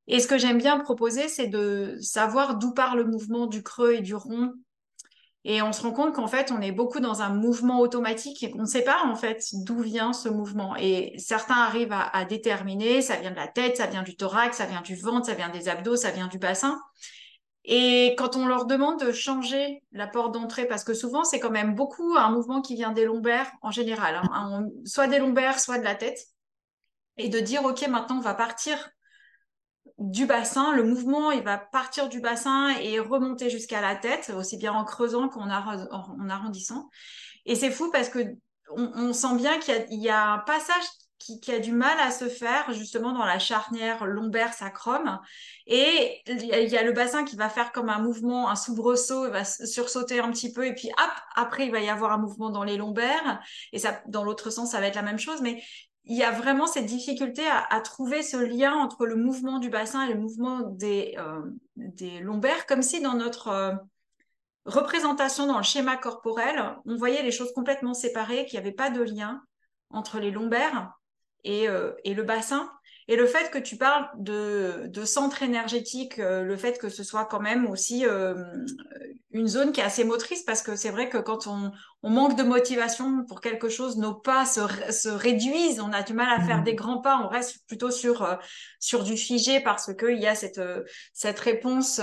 Et 0.08 0.20
ce 0.20 0.28
que 0.28 0.38
j'aime 0.38 0.58
bien 0.58 0.80
proposer, 0.80 1.28
c'est 1.28 1.48
de 1.48 1.98
savoir 2.00 2.58
d'où 2.58 2.74
part 2.74 2.96
le 2.96 3.06
mouvement 3.06 3.48
du 3.48 3.64
creux 3.64 3.94
et 3.94 4.02
du 4.02 4.16
rond. 4.16 4.54
Et 5.48 5.62
on 5.62 5.72
se 5.72 5.84
rend 5.84 5.92
compte 5.92 6.14
qu'en 6.16 6.28
fait, 6.28 6.52
on 6.52 6.60
est 6.60 6.72
beaucoup 6.72 7.00
dans 7.00 7.22
un 7.22 7.30
mouvement 7.30 7.80
automatique 7.80 8.42
et 8.42 8.50
qu'on 8.50 8.62
ne 8.62 8.66
sait 8.66 8.84
pas 8.84 9.04
en 9.06 9.16
fait 9.16 9.44
d'où 9.54 9.80
vient 9.80 10.12
ce 10.12 10.28
mouvement. 10.28 10.76
Et 10.76 11.14
certains 11.20 11.56
arrivent 11.56 11.94
à, 11.94 12.26
déterminer, 12.26 13.04
ça 13.04 13.16
vient 13.18 13.30
de 13.30 13.36
la 13.36 13.48
tête, 13.48 13.78
ça 13.78 13.86
vient 13.86 14.02
du 14.02 14.16
thorax, 14.16 14.58
ça 14.58 14.66
vient 14.66 14.82
du 14.82 14.96
ventre, 14.96 15.28
ça 15.28 15.36
vient 15.36 15.50
des 15.50 15.70
abdos, 15.70 15.98
ça 15.98 16.10
vient 16.10 16.28
du 16.28 16.40
bassin. 16.40 16.80
Et 17.64 18.16
quand 18.18 18.36
on 18.36 18.48
leur 18.48 18.66
demande 18.66 19.00
de 19.00 19.12
changer 19.12 19.84
la 19.92 20.08
porte 20.08 20.34
d'entrée, 20.34 20.68
parce 20.68 20.84
que 20.84 20.94
souvent 20.94 21.24
c'est 21.24 21.40
quand 21.40 21.52
même 21.52 21.76
beaucoup 21.76 22.16
un 22.16 22.32
mouvement 22.32 22.62
qui 22.62 22.76
vient 22.76 22.92
des 22.92 23.06
lombaires 23.06 23.52
en 23.62 23.72
général, 23.72 24.22
hein, 24.32 24.66
soit 24.86 25.08
des 25.08 25.20
lombaires, 25.20 25.60
soit 25.60 25.80
de 25.80 25.84
la 25.84 25.96
tête, 25.96 26.20
et 27.18 27.30
de 27.30 27.40
dire 27.40 27.64
ok 27.66 27.88
maintenant 27.88 28.18
on 28.18 28.22
va 28.22 28.36
partir 28.36 28.78
du 29.98 30.26
bassin. 30.26 30.76
Le 30.76 30.84
mouvement, 30.84 31.32
il 31.32 31.44
va 31.44 31.58
partir 31.58 32.10
du 32.10 32.20
bassin 32.20 32.76
et 32.82 33.00
remonter 33.00 33.50
jusqu'à 33.50 33.82
la 33.82 33.96
tête, 33.96 34.32
aussi 34.36 34.58
bien 34.58 34.74
en 34.74 34.84
creusant 34.84 35.30
qu'en 35.30 35.50
arrondissant. 35.50 36.90
Et 37.46 37.56
c'est 37.56 37.72
fou 37.72 37.90
parce 37.92 38.10
que 38.10 38.20
on, 38.70 39.14
sent 39.14 39.36
bien 39.36 39.60
qu'il 39.60 40.02
y, 40.02 40.10
a 40.10 40.34
un 40.34 40.40
passage 40.40 40.84
qui, 41.20 41.52
a 41.52 41.60
du 41.60 41.72
mal 41.72 41.98
à 42.00 42.12
se 42.12 42.28
faire 42.28 42.72
justement 42.74 43.14
dans 43.14 43.26
la 43.26 43.40
charnière 43.40 44.06
lombaire 44.06 44.54
sacrum 44.54 45.20
et 45.68 46.22
il 46.28 46.46
y, 46.46 46.78
a 46.78 46.84
le 46.84 46.92
bassin 46.92 47.24
qui 47.24 47.36
va 47.36 47.50
faire 47.50 47.72
comme 47.72 47.90
un 47.90 48.00
mouvement 48.00 48.50
un 48.50 48.56
soubresaut 48.56 49.26
il 49.26 49.32
va 49.32 49.44
sursauter 49.44 50.20
un 50.20 50.32
petit 50.32 50.52
peu 50.52 50.66
et 50.66 50.74
puis 50.74 50.90
hop 50.90 51.12
après 51.36 51.66
il 51.66 51.72
va 51.72 51.80
y 51.80 51.90
avoir 51.90 52.12
un 52.12 52.18
mouvement 52.18 52.50
dans 52.50 52.64
les 52.64 52.78
lombaires 52.78 53.40
et 53.72 53.80
ça 53.80 54.02
dans 54.08 54.24
l'autre 54.24 54.50
sens 54.50 54.72
ça 54.72 54.80
va 54.80 54.88
être 54.88 54.96
la 54.96 55.02
même 55.02 55.20
chose 55.20 55.42
mais 55.42 55.64
il 56.06 56.16
y 56.16 56.24
a 56.24 56.32
vraiment 56.32 56.68
cette 56.68 56.86
difficulté 56.86 57.44
à, 57.48 57.82
trouver 57.82 58.22
ce 58.22 58.38
lien 58.38 58.74
entre 58.76 59.06
le 59.06 59.16
mouvement 59.16 59.60
du 59.60 59.70
bassin 59.70 60.06
et 60.08 60.14
le 60.14 60.20
mouvement 60.20 60.62
des, 60.62 61.18
euh, 61.18 62.22
lombaires, 62.22 62.68
comme 62.68 62.84
si 62.84 63.02
dans 63.02 63.16
notre 63.16 63.48
euh, 63.48 63.74
représentation 64.66 65.48
dans 65.48 65.58
le 65.58 65.64
schéma 65.64 65.98
corporel, 65.98 66.76
on 66.86 66.96
voyait 66.96 67.24
les 67.24 67.32
choses 67.32 67.52
complètement 67.54 67.96
séparées, 67.96 68.46
qu'il 68.46 68.60
n'y 68.60 68.66
avait 68.66 68.76
pas 68.76 68.92
de 68.92 69.02
lien 69.02 69.42
entre 69.90 70.20
les 70.20 70.32
lombaires 70.32 70.92
et, 71.44 71.68
euh, 71.68 71.94
et 72.04 72.14
le 72.14 72.24
bassin. 72.24 72.72
Et 73.08 73.16
le 73.16 73.28
fait 73.28 73.52
que 73.52 73.60
tu 73.60 73.78
parles 73.78 74.08
de, 74.18 74.88
de 74.88 75.06
centre 75.06 75.44
énergétique, 75.44 76.18
euh, 76.18 76.42
le 76.42 76.58
fait 76.58 76.80
que 76.80 76.90
ce 76.90 77.04
soit 77.04 77.26
quand 77.26 77.40
même 77.40 77.68
aussi 77.68 78.04
euh, 78.04 78.34
une 79.32 79.48
zone 79.48 79.72
qui 79.72 79.80
est 79.80 79.84
assez 79.84 80.04
motrice, 80.04 80.42
parce 80.42 80.64
que 80.64 80.76
c'est 80.76 80.90
vrai 80.90 81.08
que 81.08 81.20
quand 81.20 81.46
on, 81.46 81.72
on, 82.02 82.10
manque 82.10 82.36
de 82.36 82.42
motivation 82.42 83.24
pour 83.26 83.42
quelque 83.42 83.70
chose, 83.70 83.98
nos 83.98 84.16
pas 84.16 84.46
se, 84.46 84.62
se 84.92 85.10
réduisent, 85.10 85.80
on 85.80 85.94
a 85.94 86.02
du 86.02 86.14
mal 86.14 86.30
à 86.32 86.44
faire 86.44 86.62
mmh. 86.62 86.64
des 86.64 86.74
grands 86.74 87.00
pas, 87.00 87.22
on 87.24 87.28
reste 87.28 87.60
plutôt 87.68 87.92
sur, 87.92 88.24
euh, 88.24 88.36
sur 88.80 89.04
du 89.04 89.18
figé 89.18 89.60
parce 89.60 89.94
qu'il 89.94 90.20
y 90.20 90.26
a 90.26 90.34
cette, 90.34 90.62
cette 91.14 91.40
réponse 91.40 92.02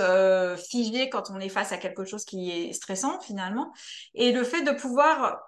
figée 0.69 1.09
quand 1.09 1.31
on 1.31 1.39
est 1.39 1.49
face 1.49 1.73
à 1.73 1.77
quelque 1.77 2.05
chose 2.05 2.23
qui 2.23 2.49
est 2.49 2.71
stressant 2.71 3.19
finalement. 3.19 3.73
Et 4.13 4.31
le 4.31 4.45
fait 4.45 4.61
de 4.61 4.71
pouvoir 4.71 5.47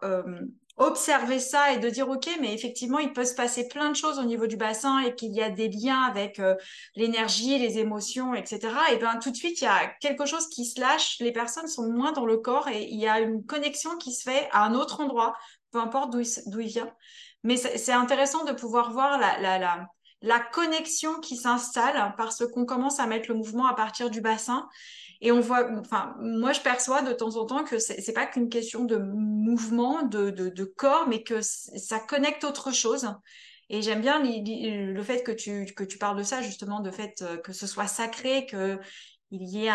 observer 0.78 1.40
ça 1.40 1.72
et 1.72 1.80
de 1.80 1.90
dire 1.90 2.10
ok 2.10 2.28
mais 2.42 2.54
effectivement 2.54 3.00
il 3.00 3.14
peut 3.14 3.24
se 3.24 3.34
passer 3.34 3.68
plein 3.68 3.90
de 3.90 3.96
choses 3.96 4.20
au 4.20 4.24
niveau 4.24 4.46
du 4.46 4.58
bassin 4.58 5.00
et 5.00 5.16
qu'il 5.16 5.34
y 5.34 5.42
a 5.42 5.50
des 5.50 5.70
liens 5.70 6.02
avec 6.02 6.40
euh, 6.40 6.56
l'énergie 6.96 7.58
les 7.58 7.78
émotions 7.78 8.36
etc 8.36 8.74
et 8.92 8.98
ben 8.98 9.18
tout 9.20 9.32
de 9.32 9.38
suite 9.38 9.62
il 9.62 9.66
y 9.66 9.68
a 9.68 9.88
quelque 10.02 10.26
chose 10.26 10.48
qui 10.50 10.66
se 10.66 10.80
lâche. 10.80 11.18
Les 11.20 11.32
personnes 11.32 11.68
sont 11.68 11.90
moins 11.90 12.12
dans 12.12 12.26
le 12.26 12.38
corps 12.38 12.68
et 12.68 12.84
il 12.84 13.00
y 13.00 13.08
a 13.08 13.20
une 13.20 13.46
connexion 13.46 13.98
qui 13.98 14.14
se 14.14 14.24
fait 14.24 14.50
à 14.52 14.66
un 14.66 14.74
autre 14.76 15.00
endroit 15.00 15.36
peu 15.72 15.80
importe 15.80 16.12
d'où 16.12 16.20
il, 16.20 16.28
il 16.46 16.68
vient. 16.68 16.92
Mais 17.44 17.58
c'est 17.58 17.92
intéressant 17.92 18.44
de 18.44 18.52
pouvoir 18.52 18.92
voir 18.92 19.18
la, 19.20 19.40
la, 19.40 19.60
la 19.60 19.88
la 20.22 20.40
connexion 20.40 21.20
qui 21.20 21.38
s'installe 21.38 22.16
parce 22.18 22.46
qu'on 22.48 22.66
commence 22.66 23.00
à 23.00 23.06
mettre 23.06 23.30
le 23.30 23.36
mouvement 23.36 23.68
à 23.68 23.76
partir 23.76 24.10
du 24.10 24.22
bassin 24.22 24.68
et 25.22 25.32
on 25.32 25.40
voit, 25.40 25.70
enfin, 25.80 26.16
moi, 26.20 26.52
je 26.52 26.62
perçois 26.62 27.02
de 27.02 27.14
temps 27.14 27.36
en 27.38 27.46
temps 27.46 27.64
que 27.64 27.80
c'est 27.80 28.14
pas 28.14 28.26
qu'une 28.26 28.50
question 28.50 28.84
de 28.84 28.98
mouvement, 28.98 30.04
de, 30.04 30.64
corps, 30.64 31.08
mais 31.08 31.24
que 31.24 31.42
ça 31.42 32.00
connecte 32.00 32.44
autre 32.44 32.72
chose. 32.72 33.08
Et 33.70 33.82
j'aime 33.82 34.02
bien 34.02 34.22
le 34.22 35.04
fait 35.04 35.24
que 35.24 35.32
tu, 35.32 35.66
que 35.76 35.84
tu 35.84 35.98
parles 35.98 36.18
de 36.18 36.24
ça, 36.24 36.42
justement, 36.42 36.82
de 36.82 36.92
fait 36.92 37.24
euh, 37.24 37.38
que 37.38 37.52
ce 37.52 37.66
soit 37.66 37.88
sacré, 37.88 38.46
qu'il 38.46 38.80
y 39.32 39.66
ait 39.66 39.72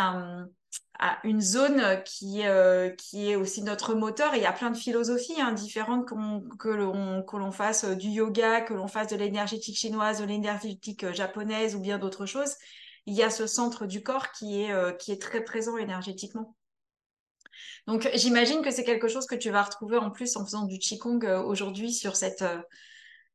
une 1.25 1.41
zone 1.41 2.01
qui, 2.05 2.47
euh, 2.47 2.91
qui 2.91 3.31
est 3.31 3.37
aussi 3.37 3.63
notre 3.63 3.95
moteur. 3.95 4.37
Il 4.37 4.43
y 4.43 4.47
a 4.47 4.53
plein 4.53 4.71
de 4.71 4.77
philosophies 4.77 5.41
hein, 5.41 5.53
différentes 5.53 6.09
que 6.59 6.69
l'on 6.69 7.51
fasse 7.51 7.85
du 7.85 8.09
yoga, 8.09 8.61
que 8.61 8.75
l'on 8.75 8.87
fasse 8.87 9.09
de 9.09 9.17
l'énergétique 9.17 9.77
chinoise, 9.77 10.21
de 10.21 10.27
l'énergétique 10.27 11.03
euh, 11.03 11.13
japonaise 11.13 11.75
ou 11.75 11.81
bien 11.81 11.99
d'autres 11.99 12.27
choses 12.27 12.55
il 13.07 13.15
y 13.15 13.23
a 13.23 13.31
ce 13.31 13.47
centre 13.47 13.87
du 13.87 14.03
corps 14.03 14.33
qui 14.33 14.63
est, 14.63 14.73
euh, 14.73 14.93
qui 14.93 15.13
est 15.13 15.21
très 15.21 15.43
présent 15.43 15.77
énergétiquement. 15.77 16.57
Donc 17.87 18.09
j'imagine 18.15 18.63
que 18.63 18.71
c'est 18.71 18.85
quelque 18.85 19.09
chose 19.09 19.27
que 19.27 19.35
tu 19.35 19.51
vas 19.51 19.63
retrouver 19.63 19.97
en 19.97 20.11
plus 20.11 20.37
en 20.37 20.45
faisant 20.45 20.65
du 20.65 20.79
Qigong 20.79 21.25
euh, 21.25 21.43
aujourd'hui 21.43 21.93
sur 21.93 22.17
cette, 22.17 22.43
euh, 22.43 22.61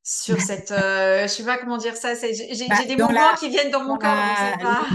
sur 0.07 0.39
cette, 0.39 0.71
euh, 0.71 1.23
je 1.23 1.27
sais 1.27 1.43
pas 1.43 1.57
comment 1.57 1.77
dire 1.77 1.95
ça, 1.97 2.13
j'ai 2.13 2.67
bah, 2.69 2.85
des 2.87 2.95
mouvements 2.95 3.33
qui 3.39 3.49
viennent 3.49 3.71
dans 3.71 3.83
mon 3.83 3.97
corps. 3.97 4.87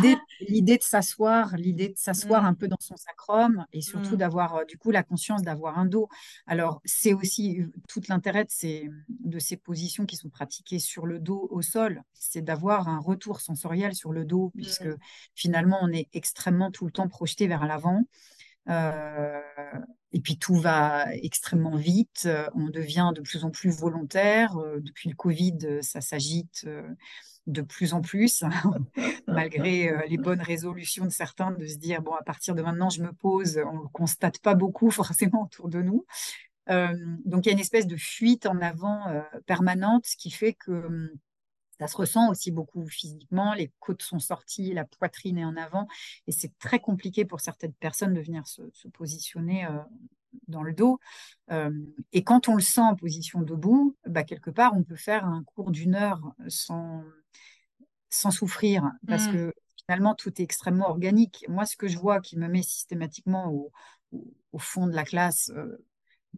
L'idée 0.49 0.79
de 0.79 0.83
s'asseoir, 0.83 1.57
l'idée 1.57 1.89
de 1.89 1.99
s'asseoir 1.99 2.45
mm. 2.45 2.47
un 2.47 2.55
peu 2.55 2.69
dans 2.69 2.79
son 2.81 2.97
sacrum 2.97 3.67
et 3.73 3.83
surtout 3.83 4.15
mm. 4.15 4.19
d'avoir 4.19 4.55
euh, 4.55 4.65
du 4.65 4.79
coup 4.79 4.93
la 4.93 5.03
conscience 5.03 5.43
d'avoir 5.43 5.79
un 5.79 5.85
dos. 5.85 6.09
Alors 6.47 6.81
c'est 6.85 7.13
aussi 7.13 7.61
euh, 7.61 7.73
tout 7.89 8.01
l'intérêt 8.09 8.45
de 8.45 8.51
ces, 8.51 8.89
de 9.09 9.39
ces 9.41 9.57
positions 9.57 10.07
qui 10.07 10.17
sont 10.17 10.31
pratiquées 10.31 10.79
sur 10.79 11.07
le 11.07 11.19
dos 11.19 11.49
au 11.51 11.61
sol, 11.61 12.03
c'est 12.15 12.43
d'avoir 12.43 12.89
un 12.89 13.01
retour 13.01 13.41
sensoriel 13.41 13.95
sur 13.95 14.13
le 14.13 14.25
dos 14.25 14.53
puisque 14.55 14.87
mm. 14.87 14.99
finalement 15.35 15.79
on 15.83 15.93
est 15.93 16.09
extrêmement 16.13 16.71
tout 16.71 16.87
le 16.87 16.93
temps 16.93 17.09
projeté 17.09 17.49
vers 17.49 17.67
l'avant. 17.67 18.05
Euh, 18.71 19.41
et 20.13 20.21
puis 20.21 20.39
tout 20.39 20.57
va 20.57 21.13
extrêmement 21.15 21.77
vite, 21.77 22.29
on 22.55 22.69
devient 22.69 23.13
de 23.15 23.21
plus 23.21 23.45
en 23.45 23.51
plus 23.51 23.71
volontaire. 23.71 24.57
Euh, 24.59 24.81
depuis 24.81 25.09
le 25.09 25.15
Covid, 25.15 25.83
ça 25.83 26.01
s'agite 26.01 26.65
euh, 26.67 26.89
de 27.47 27.63
plus 27.63 27.95
en 27.95 28.01
plus, 28.01 28.45
malgré 29.27 29.93
les 30.09 30.19
bonnes 30.19 30.43
résolutions 30.43 31.05
de 31.05 31.11
certains 31.11 31.53
de 31.53 31.67
se 31.67 31.77
dire, 31.77 32.03
bon, 32.03 32.13
à 32.13 32.23
partir 32.23 32.55
de 32.55 32.63
maintenant, 32.63 32.91
je 32.91 33.03
me 33.03 33.13
pose, 33.13 33.61
on 33.67 33.85
ne 33.85 33.89
constate 33.89 34.39
pas 34.41 34.55
beaucoup 34.55 34.91
forcément 34.91 35.45
autour 35.45 35.69
de 35.69 35.83
nous. 35.83 36.05
donc 36.69 37.47
il 37.47 37.49
y 37.49 37.51
a 37.51 37.53
une 37.53 37.61
espèce 37.61 37.87
de 37.87 37.97
fuite 37.97 38.47
en 38.47 38.61
avant 38.61 39.01
permanente, 39.47 40.07
ce 40.07 40.17
qui 40.17 40.31
fait 40.31 40.53
que 40.53 40.71
hum, 40.71 41.11
ça 41.81 41.89
se 41.89 41.97
ressent 41.97 42.31
aussi 42.31 42.51
beaucoup 42.51 42.87
physiquement, 42.87 43.55
les 43.55 43.73
côtes 43.81 44.03
sont 44.03 44.19
sorties, 44.19 44.75
la 44.75 44.85
poitrine 44.85 45.39
est 45.39 45.45
en 45.47 45.57
avant, 45.57 45.89
et 46.27 46.33
c'est 46.33 46.53
très 46.59 46.79
compliqué 46.79 47.25
pour 47.25 47.41
certaines 47.41 47.73
personnes 47.73 48.13
de 48.13 48.21
venir 48.21 48.47
se, 48.47 48.61
positionner 48.93 49.65
euh, 49.65 49.79
dans 50.47 50.63
le 50.63 50.75
dos. 50.75 51.01
Euh, 51.51 51.71
et 52.13 52.23
quand 52.23 52.49
on 52.49 52.55
le 52.55 52.61
sent 52.61 52.83
en 52.83 52.97
position 52.97 53.41
debout, 53.41 53.97
bah, 54.07 54.25
quelque 54.25 54.51
part, 54.51 54.77
on 54.77 54.83
peut 54.83 54.97
faire 54.97 55.25
un 55.25 55.43
cours 55.45 55.71
d'une 55.71 55.95
heure 55.95 56.21
sans, 56.49 57.03
sans 58.11 58.31
souffrir, 58.31 58.91
parce 59.09 59.29
mmh. 59.29 59.33
que 59.33 59.55
finalement, 59.87 60.15
tout 60.15 60.29
est 60.39 60.45
extrêmement 60.45 60.91
organique. 60.91 61.47
Moi, 61.49 61.65
ce 61.65 61.77
que 61.77 61.89
je 61.89 61.97
vois 61.97 62.21
qui 62.21 62.37
me 62.37 62.47
met 62.47 62.63
systématiquement 62.63 63.51
au, 63.51 63.73
au, 64.53 64.59
fond 64.59 64.87
de 64.87 64.93
la 64.93 65.05
classe, 65.05 65.51
euh, 65.57 65.83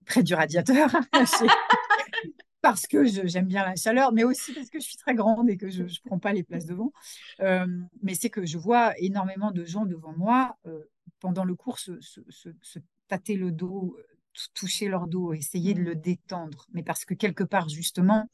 près 0.07 0.23
du 0.23 0.35
radiateur, 0.35 0.89
parce 2.63 2.87
que 2.87 3.05
j'aime 3.05 3.47
bien 3.47 3.65
la 3.65 3.75
chaleur, 3.75 4.13
mais 4.13 4.23
aussi 4.23 4.55
parce 4.55 4.71
que 4.71 4.79
je 4.79 4.85
suis 4.85 4.97
très 4.97 5.15
grande 5.15 5.51
et 5.51 5.57
que 5.57 5.69
je 5.69 5.83
ne 5.83 5.89
prends 6.07 6.21
pas 6.21 6.33
les 6.33 6.45
places 6.45 6.65
devant. 6.65 6.93
Euh, 7.41 7.67
mais 8.03 8.15
c'est 8.15 8.31
que 8.31 8.47
je 8.47 8.57
vois 8.57 8.97
énormément 8.99 9.51
de 9.51 9.65
gens 9.65 9.85
devant 9.85 10.17
moi 10.17 10.57
euh, 10.67 10.85
pendant 11.19 11.45
le 11.45 11.57
cours 11.57 11.81
se, 11.81 11.93
tâter 13.09 13.35
le 13.35 13.51
dos, 13.51 13.97
toucher 14.55 14.89
leur 14.89 15.09
dos, 15.09 15.33
essayer 15.33 15.75
de 15.75 15.83
le 15.83 15.97
détendre. 15.97 16.67
Mais 16.73 16.85
parce 16.85 17.05
que 17.05 17.15
quelque 17.15 17.45
part, 17.45 17.69
justement, 17.69 18.31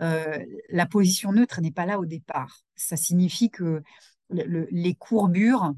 euh, 0.00 0.44
la 0.68 0.86
position 0.86 1.32
neutre 1.32 1.60
n'est 1.60 1.70
pas 1.70 1.86
là 1.86 2.00
au 2.00 2.04
départ. 2.04 2.58
Ça 2.74 2.96
signifie 2.96 3.48
que 3.48 3.80
les 4.30 4.94
courbures 4.94 5.72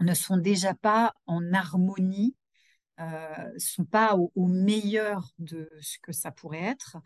ne 0.00 0.14
sont 0.14 0.36
déjà 0.36 0.74
pas 0.74 1.14
en 1.26 1.52
harmonie 1.52 2.34
euh, 3.00 3.50
sont 3.58 3.84
pas 3.84 4.16
au, 4.16 4.46
meilleur 4.46 5.32
de 5.38 5.70
ce 5.80 5.98
que 5.98 6.12
ça 6.12 6.30
pourrait 6.30 6.62
être. 6.62 6.98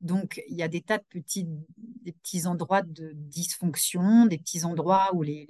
Donc, 0.00 0.42
il 0.48 0.56
y 0.56 0.62
a 0.62 0.68
des 0.68 0.80
tas 0.80 0.98
de 0.98 1.04
petits, 1.08 1.46
des 1.76 2.12
petits 2.12 2.46
endroits 2.46 2.82
de 2.82 3.12
dysfonction, 3.14 4.26
des 4.26 4.38
petits 4.38 4.64
endroits 4.64 5.10
où 5.14 5.22
les, 5.22 5.46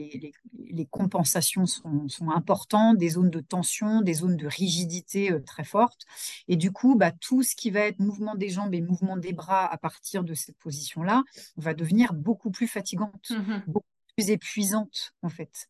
les, 0.54 0.86
compensations 0.86 1.64
sont, 1.64 2.08
sont, 2.08 2.30
importantes, 2.30 2.98
des 2.98 3.10
zones 3.10 3.30
de 3.30 3.40
tension, 3.40 4.02
des 4.02 4.14
zones 4.14 4.36
de 4.36 4.46
rigidité 4.46 5.34
très 5.46 5.64
fortes. 5.64 6.04
Et 6.48 6.56
du 6.56 6.70
coup, 6.70 6.96
bah, 6.96 7.12
tout 7.12 7.42
ce 7.42 7.56
qui 7.56 7.70
va 7.70 7.80
être 7.80 7.98
mouvement 7.98 8.34
des 8.34 8.50
jambes 8.50 8.74
et 8.74 8.82
mouvement 8.82 9.16
des 9.16 9.32
bras 9.32 9.66
à 9.66 9.78
partir 9.78 10.22
de 10.22 10.34
cette 10.34 10.58
position-là 10.58 11.22
va 11.56 11.72
devenir 11.72 12.12
beaucoup 12.12 12.50
plus 12.50 12.68
fatigante, 12.68 13.30
mmh 13.30 13.60
beaucoup 13.66 13.86
plus 14.16 14.30
épuisante 14.30 15.14
en 15.22 15.30
fait. 15.30 15.68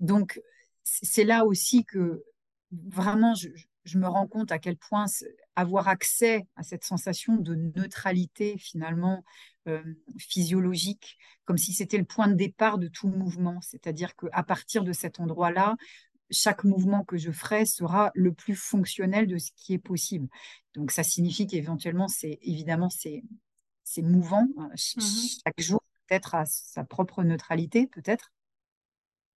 Donc, 0.00 0.40
c'est 0.84 1.24
là 1.24 1.46
aussi 1.46 1.84
que 1.84 2.24
vraiment, 2.72 3.34
je, 3.34 3.48
je 3.84 3.98
me 3.98 4.06
rends 4.06 4.26
compte 4.26 4.52
à 4.52 4.58
quel 4.58 4.76
point 4.76 5.06
avoir 5.56 5.88
accès 5.88 6.46
à 6.56 6.62
cette 6.62 6.84
sensation 6.84 7.36
de 7.36 7.54
neutralité 7.54 8.56
finalement 8.58 9.24
euh, 9.68 9.82
physiologique, 10.18 11.18
comme 11.44 11.58
si 11.58 11.72
c'était 11.72 11.98
le 11.98 12.04
point 12.04 12.28
de 12.28 12.34
départ 12.34 12.78
de 12.78 12.88
tout 12.88 13.08
mouvement. 13.08 13.60
C'est-à-dire 13.60 14.14
qu'à 14.16 14.42
partir 14.42 14.84
de 14.84 14.92
cet 14.92 15.20
endroit-là, 15.20 15.76
chaque 16.30 16.64
mouvement 16.64 17.04
que 17.04 17.16
je 17.16 17.30
ferai 17.30 17.66
sera 17.66 18.10
le 18.14 18.32
plus 18.32 18.54
fonctionnel 18.54 19.26
de 19.26 19.38
ce 19.38 19.50
qui 19.54 19.74
est 19.74 19.78
possible. 19.78 20.28
Donc 20.74 20.90
ça 20.90 21.02
signifie 21.02 21.46
qu'éventuellement, 21.46 22.08
c'est 22.08 22.38
évidemment 22.42 22.88
c'est 22.88 23.22
mouvant. 24.02 24.48
Hein. 24.56 24.70
Mmh 24.96 25.00
chaque 25.44 25.60
jour 25.60 25.82
peut-être 26.06 26.34
à 26.34 26.46
sa 26.46 26.84
propre 26.84 27.22
neutralité, 27.22 27.86
peut-être. 27.86 28.32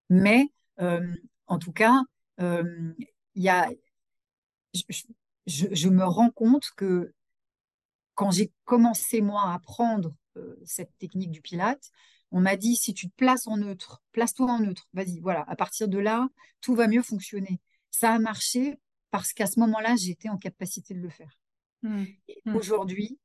Mais 0.10 0.48
euh, 0.80 1.14
en 1.48 1.60
tout 1.60 1.72
cas, 1.72 2.02
euh, 2.40 2.94
y 3.36 3.50
a, 3.50 3.70
je, 5.46 5.90
me 5.90 6.04
rends 6.04 6.32
compte 6.32 6.72
que 6.76 7.14
quand 8.14 8.32
j'ai 8.32 8.52
commencé 8.64 9.22
moi 9.22 9.44
à 9.44 9.54
apprendre 9.54 10.16
euh, 10.38 10.56
cette 10.66 10.98
technique 10.98 11.32
du 11.32 11.42
Pilate, 11.42 11.92
on 12.32 12.42
m'a 12.42 12.56
dit 12.56 12.76
si 12.76 12.94
tu 12.94 13.10
te 13.10 13.16
places 13.16 13.48
en 13.48 13.58
neutre, 13.58 14.04
place-toi 14.12 14.52
en 14.52 14.60
neutre, 14.60 14.88
vas-y, 14.94 15.20
voilà, 15.20 15.44
à 15.48 15.56
partir 15.56 15.88
de 15.88 15.98
là, 15.98 16.28
tout 16.62 16.76
va 16.76 16.88
mieux 16.88 17.04
fonctionner. 17.04 17.62
Ça 17.92 18.14
a 18.14 18.20
marché 18.20 18.80
parce 19.12 19.34
qu'à 19.34 19.48
ce 19.48 19.60
moment-là, 19.60 19.96
j'étais 19.96 20.30
en 20.30 20.38
capacité 20.38 20.94
de 20.94 21.00
le 21.00 21.10
faire. 21.10 21.40
Mmh. 21.84 22.04
Mmh. 22.46 22.56
Aujourd'hui, 22.56 23.20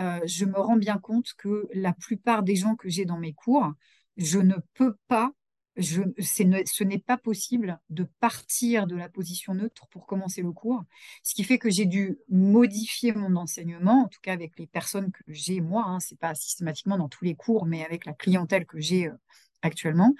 euh, 0.00 0.20
je 0.24 0.44
me 0.44 0.58
rends 0.58 0.76
bien 0.76 0.98
compte 0.98 1.34
que 1.36 1.68
la 1.72 1.92
plupart 1.92 2.42
des 2.42 2.56
gens 2.56 2.76
que 2.76 2.88
j'ai 2.88 3.04
dans 3.04 3.18
mes 3.18 3.34
cours, 3.34 3.72
je 4.16 4.38
ne 4.38 4.54
peux 4.74 4.96
pas 5.08 5.32
je, 5.76 6.02
ce 6.18 6.84
n'est 6.84 6.98
pas 6.98 7.16
possible 7.16 7.80
de 7.90 8.04
partir 8.20 8.86
de 8.86 8.94
la 8.94 9.08
position 9.08 9.54
neutre 9.54 9.86
pour 9.88 10.06
commencer 10.06 10.42
le 10.42 10.52
cours, 10.52 10.84
ce 11.22 11.34
qui 11.34 11.42
fait 11.42 11.58
que 11.58 11.70
j'ai 11.70 11.86
dû 11.86 12.18
modifier 12.28 13.12
mon 13.12 13.36
enseignement, 13.36 14.04
en 14.04 14.08
tout 14.08 14.20
cas 14.22 14.32
avec 14.32 14.58
les 14.58 14.66
personnes 14.66 15.10
que 15.10 15.22
j'ai 15.26 15.60
moi, 15.60 15.84
hein, 15.86 16.00
c'est 16.00 16.18
pas 16.18 16.34
systématiquement 16.34 16.96
dans 16.96 17.08
tous 17.08 17.24
les 17.24 17.34
cours, 17.34 17.66
mais 17.66 17.84
avec 17.84 18.04
la 18.04 18.12
clientèle 18.12 18.66
que 18.66 18.80
j'ai 18.80 19.08
euh, 19.08 19.14
actuellement. 19.62 20.14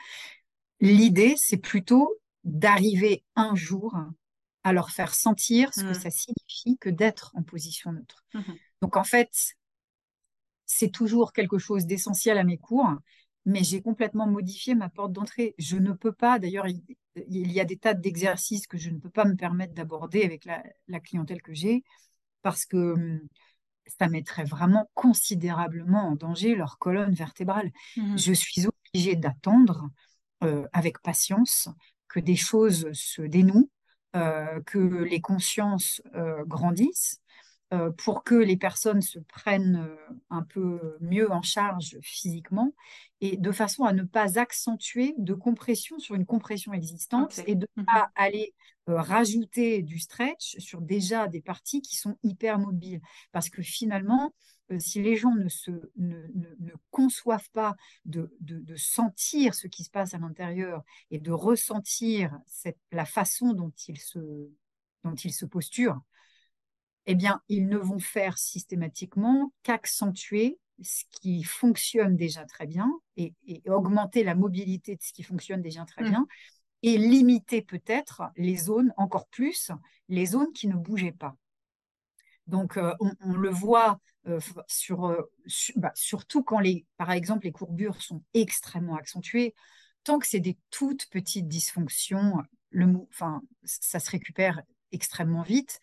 L'idée, 0.80 1.34
c'est 1.36 1.56
plutôt 1.56 2.12
d'arriver 2.42 3.22
un 3.36 3.54
jour 3.54 3.96
à 4.64 4.72
leur 4.72 4.90
faire 4.90 5.14
sentir 5.14 5.72
ce 5.72 5.82
que 5.82 5.90
mmh. 5.90 5.94
ça 5.94 6.10
signifie 6.10 6.78
que 6.78 6.90
d'être 6.90 7.30
en 7.34 7.42
position 7.42 7.92
neutre. 7.92 8.24
Mmh 8.34 8.40
Donc 8.82 8.96
en 8.96 9.04
fait, 9.04 9.30
c'est 10.66 10.90
toujours 10.90 11.32
quelque 11.32 11.58
chose 11.58 11.86
d'essentiel 11.86 12.38
à 12.38 12.44
mes 12.44 12.58
cours 12.58 12.90
mais 13.44 13.62
j'ai 13.62 13.82
complètement 13.82 14.26
modifié 14.26 14.74
ma 14.74 14.88
porte 14.88 15.12
d'entrée. 15.12 15.54
Je 15.58 15.76
ne 15.76 15.92
peux 15.92 16.12
pas, 16.12 16.38
d'ailleurs, 16.38 16.66
il, 16.68 17.52
y 17.52 17.60
a 17.60 17.64
des 17.64 17.76
tas 17.76 17.94
d'exercices 17.94 18.66
que 18.66 18.78
je 18.78 18.90
ne 18.90 18.98
peux 18.98 19.10
pas 19.10 19.24
me 19.24 19.36
permettre 19.36 19.74
d'aborder 19.74 20.24
avec 20.24 20.44
la, 20.44 21.00
clientèle 21.00 21.42
que 21.42 21.54
j'ai, 21.54 21.84
parce 22.42 22.64
que 22.64 22.94
hum, 22.94 23.20
ça 23.86 24.08
mettrait 24.08 24.44
vraiment 24.44 24.90
considérablement 24.94 26.08
en 26.08 26.16
danger 26.16 26.54
leur 26.54 26.78
colonne 26.78 27.14
vertébrale. 27.14 27.70
Mmh 27.96 28.16
je 28.16 28.32
suis 28.32 28.66
obligée 28.66 29.16
d'attendre 29.16 29.90
euh, 30.42 30.66
avec 30.72 31.00
patience 31.00 31.68
que 32.08 32.20
des 32.20 32.36
choses 32.36 32.90
se 32.92 33.22
dénouent, 33.22 33.70
euh, 34.16 34.60
que 34.62 34.78
les 34.78 35.20
consciences 35.20 36.00
euh, 36.14 36.44
grandissent, 36.44 37.20
pour 37.96 38.24
que 38.24 38.34
les 38.34 38.56
personnes 38.56 39.02
se 39.02 39.18
prennent 39.18 39.86
euh, 39.86 40.14
un 40.30 40.42
peu 40.42 40.96
mieux 41.00 41.30
en 41.30 41.42
charge 41.42 41.98
physiquement 42.02 42.74
et 43.20 43.36
de 43.36 43.52
façon 43.52 43.84
à 43.84 43.92
ne 43.92 44.02
pas 44.02 44.38
accentuer 44.38 45.14
de 45.18 45.34
compression 45.34 45.98
sur 45.98 46.14
une 46.14 46.26
compression 46.26 46.72
existante 46.72 47.40
et 47.46 47.54
de 47.54 47.66
ne 47.76 47.82
mmh 47.82 47.86
pas 47.86 48.10
aller 48.14 48.54
euh, 48.88 49.00
rajouter 49.00 49.82
du 49.82 49.98
stretch 49.98 50.58
sur 50.58 50.80
déjà 50.80 51.28
des 51.28 51.40
parties 51.40 51.80
qui 51.80 51.96
sont 51.96 52.18
hyper 52.22 52.58
mobiles. 52.58 53.00
Parce 53.32 53.48
que 53.48 53.62
finalement, 53.62 54.34
si 54.78 55.02
les 55.02 55.16
gens 55.16 55.34
ne, 55.34 55.48
se, 55.48 55.70
ne, 55.96 56.16
conçoivent 56.90 57.50
pas 57.52 57.76
de, 58.04 58.34
de, 58.40 58.76
sentir 58.76 59.54
ce 59.54 59.66
qui 59.66 59.84
se 59.84 59.90
passe 59.90 60.14
à 60.14 60.18
l'intérieur 60.18 60.82
et 61.10 61.18
de 61.18 61.32
ressentir 61.32 62.38
cette, 62.46 62.78
la 62.90 63.04
façon 63.04 63.52
dont 63.52 63.72
ils 63.88 64.00
se, 64.00 64.18
dont 65.04 65.14
ils 65.14 65.32
se 65.32 65.44
posturent, 65.44 66.00
eh 67.06 67.14
bien, 67.14 67.40
ils 67.48 67.68
ne 67.68 67.78
vont 67.78 67.98
faire 67.98 68.38
systématiquement 68.38 69.52
qu'accentuer 69.62 70.58
ce 70.82 71.04
qui 71.10 71.44
fonctionne 71.44 72.16
déjà 72.16 72.44
très 72.44 72.66
bien 72.66 72.90
et, 73.16 73.34
augmenter 73.66 74.24
la 74.24 74.34
mobilité 74.34 74.96
de 74.96 75.02
ce 75.02 75.12
qui 75.12 75.22
fonctionne 75.22 75.62
déjà 75.62 75.84
très 75.84 76.02
mmh. 76.02 76.08
bien 76.08 76.26
et 76.82 76.98
limiter 76.98 77.62
peut-être 77.62 78.22
les 78.36 78.56
zones 78.56 78.92
encore 78.96 79.28
plus, 79.28 79.70
les 80.08 80.26
zones 80.26 80.52
qui 80.52 80.68
ne 80.68 80.74
bougeaient 80.74 81.12
pas. 81.12 81.36
Donc, 82.46 82.76
euh, 82.76 82.94
on, 83.00 83.32
le 83.32 83.48
voit 83.48 83.98
euh, 84.26 84.38
sur, 84.66 85.06
euh, 85.06 85.22
bah, 85.76 85.92
surtout 85.94 86.42
quand, 86.42 86.60
les, 86.60 86.84
par 86.98 87.10
exemple, 87.10 87.46
les 87.46 87.52
courbures 87.52 88.02
sont 88.02 88.22
extrêmement 88.34 88.96
accentuées. 88.96 89.54
Tant 90.02 90.18
que 90.18 90.26
c'est 90.26 90.40
des 90.40 90.58
toutes 90.70 91.06
petites 91.06 91.48
dysfonctions, 91.48 92.34
le, 92.68 92.86
enfin, 93.08 93.40
ça 93.64 93.98
se 93.98 94.10
récupère 94.10 94.60
extrêmement 94.92 95.42
vite 95.42 95.80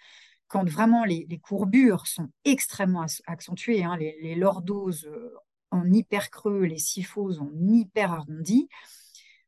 quand 0.52 0.68
vraiment 0.68 1.06
les, 1.06 1.39
courbures 1.41 2.08
sont 2.08 2.30
extrêmement 2.43 3.06
accentuées, 3.26 3.86
hein, 3.86 3.95
les, 3.95 4.36
lordoses 4.36 5.06
euh, 5.06 5.34
en 5.72 5.89
hyper 5.89 6.30
creux, 6.30 6.64
les 6.64 6.78
syphoses 6.78 7.39
en 7.39 7.49
hyper 7.58 8.12
arrondi, 8.12 8.68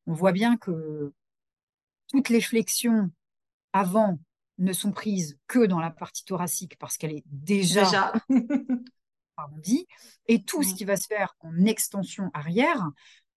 on 0.08 0.14
voit 0.14 0.32
bien 0.32 0.56
que 0.56 1.12
toutes 2.08 2.30
les 2.30 2.40
flexions 2.40 3.12
avant 3.74 4.18
ne 4.60 4.72
sont 4.72 4.94
prises 4.94 5.38
que 5.48 5.66
dans 5.66 5.82
la 5.82 5.90
partie 5.90 6.24
thoracique 6.24 6.78
parce 6.78 6.98
qu'elle 6.98 7.12
est 7.12 7.26
déjà, 7.26 8.14
arrondie, 9.38 9.88
et 10.28 10.42
tout 10.44 10.64
ce 10.64 10.74
qui 10.74 10.86
va 10.86 10.96
se 10.96 11.08
faire 11.08 11.36
en 11.42 11.66
extension 11.66 12.32
arrière 12.34 12.82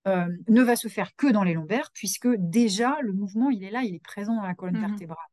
euh, 0.06 0.28
ne 0.46 0.62
va 0.62 0.76
se 0.76 0.86
faire 0.86 1.16
que 1.16 1.26
dans 1.26 1.42
les 1.42 1.54
lombaires, 1.54 1.90
puisque 1.92 2.28
déjà 2.28 2.96
le 3.02 3.12
mouvement, 3.12 3.50
il 3.50 3.64
est 3.64 3.72
là, 3.72 3.82
il 3.82 3.96
est 3.96 4.04
présent 4.04 4.36
dans 4.36 4.46
la 4.46 4.54
colonne 4.54 4.78
mmh 4.78 4.86
vertébrale. 4.86 5.26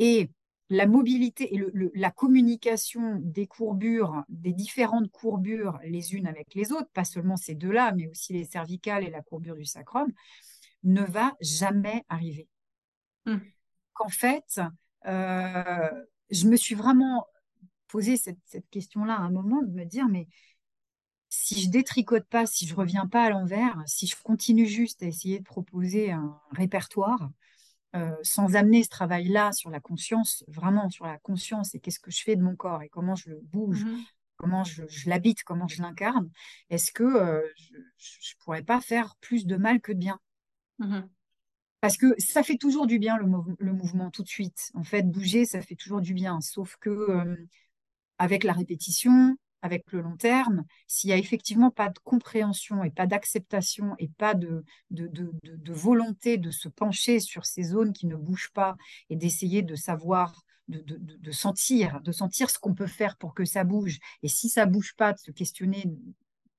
Et 0.00 0.30
la 0.70 0.86
mobilité 0.86 1.54
et 1.54 1.62
la 1.94 2.10
communication 2.10 3.18
des 3.22 3.46
courbures, 3.46 4.22
des 4.28 4.52
différentes 4.52 5.10
courbures 5.10 5.78
les 5.84 6.14
unes 6.14 6.26
avec 6.26 6.54
les 6.54 6.72
autres, 6.72 6.90
pas 6.92 7.04
seulement 7.04 7.36
ces 7.36 7.54
deux-là, 7.54 7.92
mais 7.92 8.06
aussi 8.08 8.34
les 8.34 8.44
cervicales 8.44 9.04
et 9.04 9.10
la 9.10 9.22
courbure 9.22 9.56
du 9.56 9.64
sacrum, 9.64 10.12
ne 10.84 11.02
va 11.02 11.34
jamais 11.40 12.04
arriver. 12.08 12.48
Hmm. 13.24 13.38
Qu'en 13.94 14.08
fait, 14.08 14.60
euh, 15.06 16.04
je 16.30 16.46
me 16.46 16.56
suis 16.56 16.74
vraiment 16.74 17.26
posé 17.88 18.18
cette, 18.18 18.38
question-là 18.70 19.14
à 19.14 19.20
un 19.20 19.30
moment 19.30 19.62
de 19.62 19.72
me 19.72 19.84
dire, 19.84 20.06
mais 20.08 20.28
si 21.30 21.60
je 21.62 21.70
détricote 21.70 22.26
pas, 22.26 22.46
si 22.46 22.66
je 22.66 22.74
reviens 22.74 23.06
pas 23.06 23.24
à 23.24 23.30
l'envers, 23.30 23.82
si 23.86 24.06
je 24.06 24.16
continue 24.22 24.66
juste 24.66 25.02
à 25.02 25.06
essayer 25.06 25.38
de 25.38 25.44
proposer 25.44 26.12
un 26.12 26.38
répertoire, 26.52 27.30
euh, 27.96 28.14
sans 28.22 28.54
amener 28.54 28.82
ce 28.82 28.88
travail-là 28.88 29.52
sur 29.52 29.70
la 29.70 29.80
conscience, 29.80 30.44
vraiment 30.48 30.90
sur 30.90 31.06
la 31.06 31.18
conscience 31.18 31.74
et 31.74 31.80
qu'est-ce 31.80 32.00
que 32.00 32.10
je 32.10 32.22
fais 32.22 32.36
de 32.36 32.42
mon 32.42 32.54
corps 32.54 32.82
et 32.82 32.88
comment 32.88 33.14
je 33.14 33.30
le 33.30 33.40
bouge, 33.42 33.84
mmh 33.84 34.04
comment 34.38 34.62
je, 34.62 34.84
l'habite, 35.06 35.42
comment 35.42 35.66
je 35.66 35.82
l'incarne, 35.82 36.30
est-ce 36.70 36.92
que 36.92 37.02
euh, 37.02 37.42
je 37.58 37.74
ne 37.74 38.44
pourrais 38.44 38.62
pas 38.62 38.80
faire 38.80 39.16
plus 39.20 39.46
de 39.46 39.56
mal 39.56 39.80
que 39.80 39.92
de 39.92 39.98
bien? 39.98 40.20
Mmh 40.78 41.00
Parce 41.80 41.96
que 41.96 42.14
ça 42.18 42.42
fait 42.42 42.56
toujours 42.56 42.86
du 42.86 43.00
bien 43.00 43.18
le, 43.18 43.26
le, 43.58 43.72
mouvement 43.72 44.10
tout 44.10 44.22
de 44.22 44.28
suite. 44.28 44.70
En 44.74 44.84
fait, 44.84 45.02
bouger, 45.02 45.44
ça 45.44 45.60
fait 45.60 45.74
toujours 45.74 46.00
du 46.00 46.14
bien. 46.14 46.40
Sauf 46.40 46.76
que 46.76 46.88
euh, 46.88 47.36
avec 48.18 48.44
la 48.44 48.52
répétition, 48.52 49.36
avec 49.62 49.90
le 49.92 50.00
long 50.00 50.16
terme, 50.16 50.64
s'il 50.86 51.08
n'y 51.08 51.14
a 51.14 51.18
effectivement 51.18 51.70
pas 51.70 51.88
de 51.88 51.98
compréhension 52.00 52.84
et 52.84 52.90
pas 52.90 53.06
d'acceptation 53.06 53.94
et 53.98 54.08
pas 54.08 54.34
de, 54.34 54.64
volonté 55.68 56.38
de 56.38 56.50
se 56.50 56.68
pencher 56.68 57.20
sur 57.20 57.44
ces 57.44 57.64
zones 57.64 57.92
qui 57.92 58.06
ne 58.06 58.16
bougent 58.16 58.52
pas 58.52 58.76
et 59.10 59.16
d'essayer 59.16 59.62
de 59.62 59.74
savoir, 59.74 60.42
de, 60.68 61.32
sentir, 61.32 62.00
de 62.02 62.12
sentir 62.12 62.50
ce 62.50 62.58
qu'on 62.58 62.74
peut 62.74 62.86
faire 62.86 63.16
pour 63.16 63.34
que 63.34 63.44
ça 63.44 63.64
bouge. 63.64 63.98
Et 64.22 64.28
si 64.28 64.48
ça 64.48 64.66
bouge 64.66 64.94
pas, 64.96 65.12
de 65.12 65.18
se 65.18 65.30
questionner, 65.30 65.84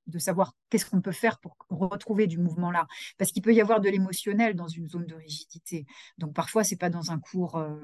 de 0.08 0.20
savoir 0.20 0.54
qu'est-ce 0.70 0.86
qu'on 0.86 1.02
peut 1.02 1.12
faire 1.12 1.40
pour 1.40 1.56
retrouver 1.70 2.28
du 2.28 2.38
mouvement 2.38 2.72
là. 2.72 2.88
Parce 3.18 3.32
qu'il 3.32 3.44
peut 3.44 3.54
y 3.54 3.62
avoir 3.62 3.80
de 3.80 3.90
l'émotionnel 3.90 4.56
dans 4.56 4.68
une 4.68 4.88
zone 4.88 5.06
de 5.06 5.16
rigidité. 5.16 5.86
Donc 6.18 6.34
parfois, 6.34 6.64
c'est 6.64 6.78
pas 6.78 6.90
dans 6.90 7.12
un 7.12 7.20
cours 7.20 7.58
euh, 7.58 7.80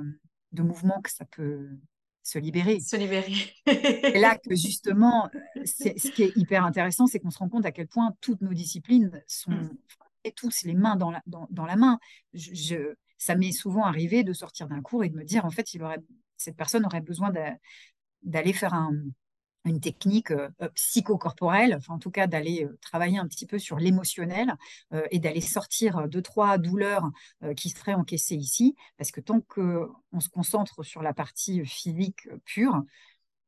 de 0.52 0.64
mouvement 0.64 1.02
que 1.02 1.12
ça 1.12 1.26
peut 1.26 1.70
se 2.26 2.40
libérer. 2.40 2.80
Se 2.80 2.96
libérer. 2.98 3.54
et 3.68 4.20
là 4.20 4.36
que 4.36 4.56
justement, 4.56 5.30
ce 5.64 6.10
qui 6.12 6.24
est 6.24 6.36
hyper 6.36 6.66
intéressant, 6.66 7.06
c'est 7.06 7.20
qu'on 7.20 7.30
se 7.30 7.38
rend 7.38 7.50
compte 7.50 7.66
à 7.66 7.72
quel 7.72 7.88
point 7.88 8.16
toutes 8.20 8.42
nos 8.42 8.54
disciplines 8.54 9.24
sont, 9.28 9.52
mm. 9.52 9.78
tous 10.36 10.64
les 10.64 10.74
mains 10.74 10.96
dans 10.96 11.12
la, 11.12 11.22
dans, 11.28 11.48
dans 11.52 11.66
la 11.66 11.76
main. 11.76 12.00
Je, 12.34 12.96
ça 13.20 13.36
m'est 13.36 13.52
souvent 13.52 13.84
arrivé 13.84 14.24
de 14.24 14.34
sortir 14.34 14.68
d'un 14.68 14.82
cours 14.82 15.04
et 15.04 15.10
de 15.10 15.16
me 15.16 15.24
dire, 15.24 15.46
en 15.46 15.52
fait, 15.52 15.76
il 15.76 15.84
aurait, 15.84 16.00
cette 16.36 16.58
personne 16.58 16.84
aurait 16.86 17.02
besoin 17.02 17.32
d'aller 18.24 18.54
faire 18.54 18.74
un, 18.74 18.92
une 19.66 19.80
technique 19.80 20.32
psychocorporelle, 20.76 21.76
enfin 21.76 21.96
en 21.96 22.00
tout 22.00 22.12
cas 22.12 22.28
d'aller 22.28 22.68
travailler 22.82 23.18
un 23.18 23.28
petit 23.28 23.46
peu 23.46 23.60
sur 23.60 23.78
l'émotionnel 23.78 24.56
et 25.12 25.20
d'aller 25.20 25.42
sortir 25.42 26.08
deux, 26.08 26.22
trois 26.22 26.58
douleurs 26.58 27.10
qui 27.58 27.70
seraient 27.70 27.94
encaissées 27.94 28.36
ici, 28.36 28.76
parce 28.98 29.12
que 29.12 29.22
tant 29.22 29.42
qu'on 29.42 30.20
se 30.20 30.30
concentre 30.30 30.84
sur 30.84 31.02
la 31.02 31.14
partie 31.14 31.66
physique 31.66 32.28
pure, 32.46 32.84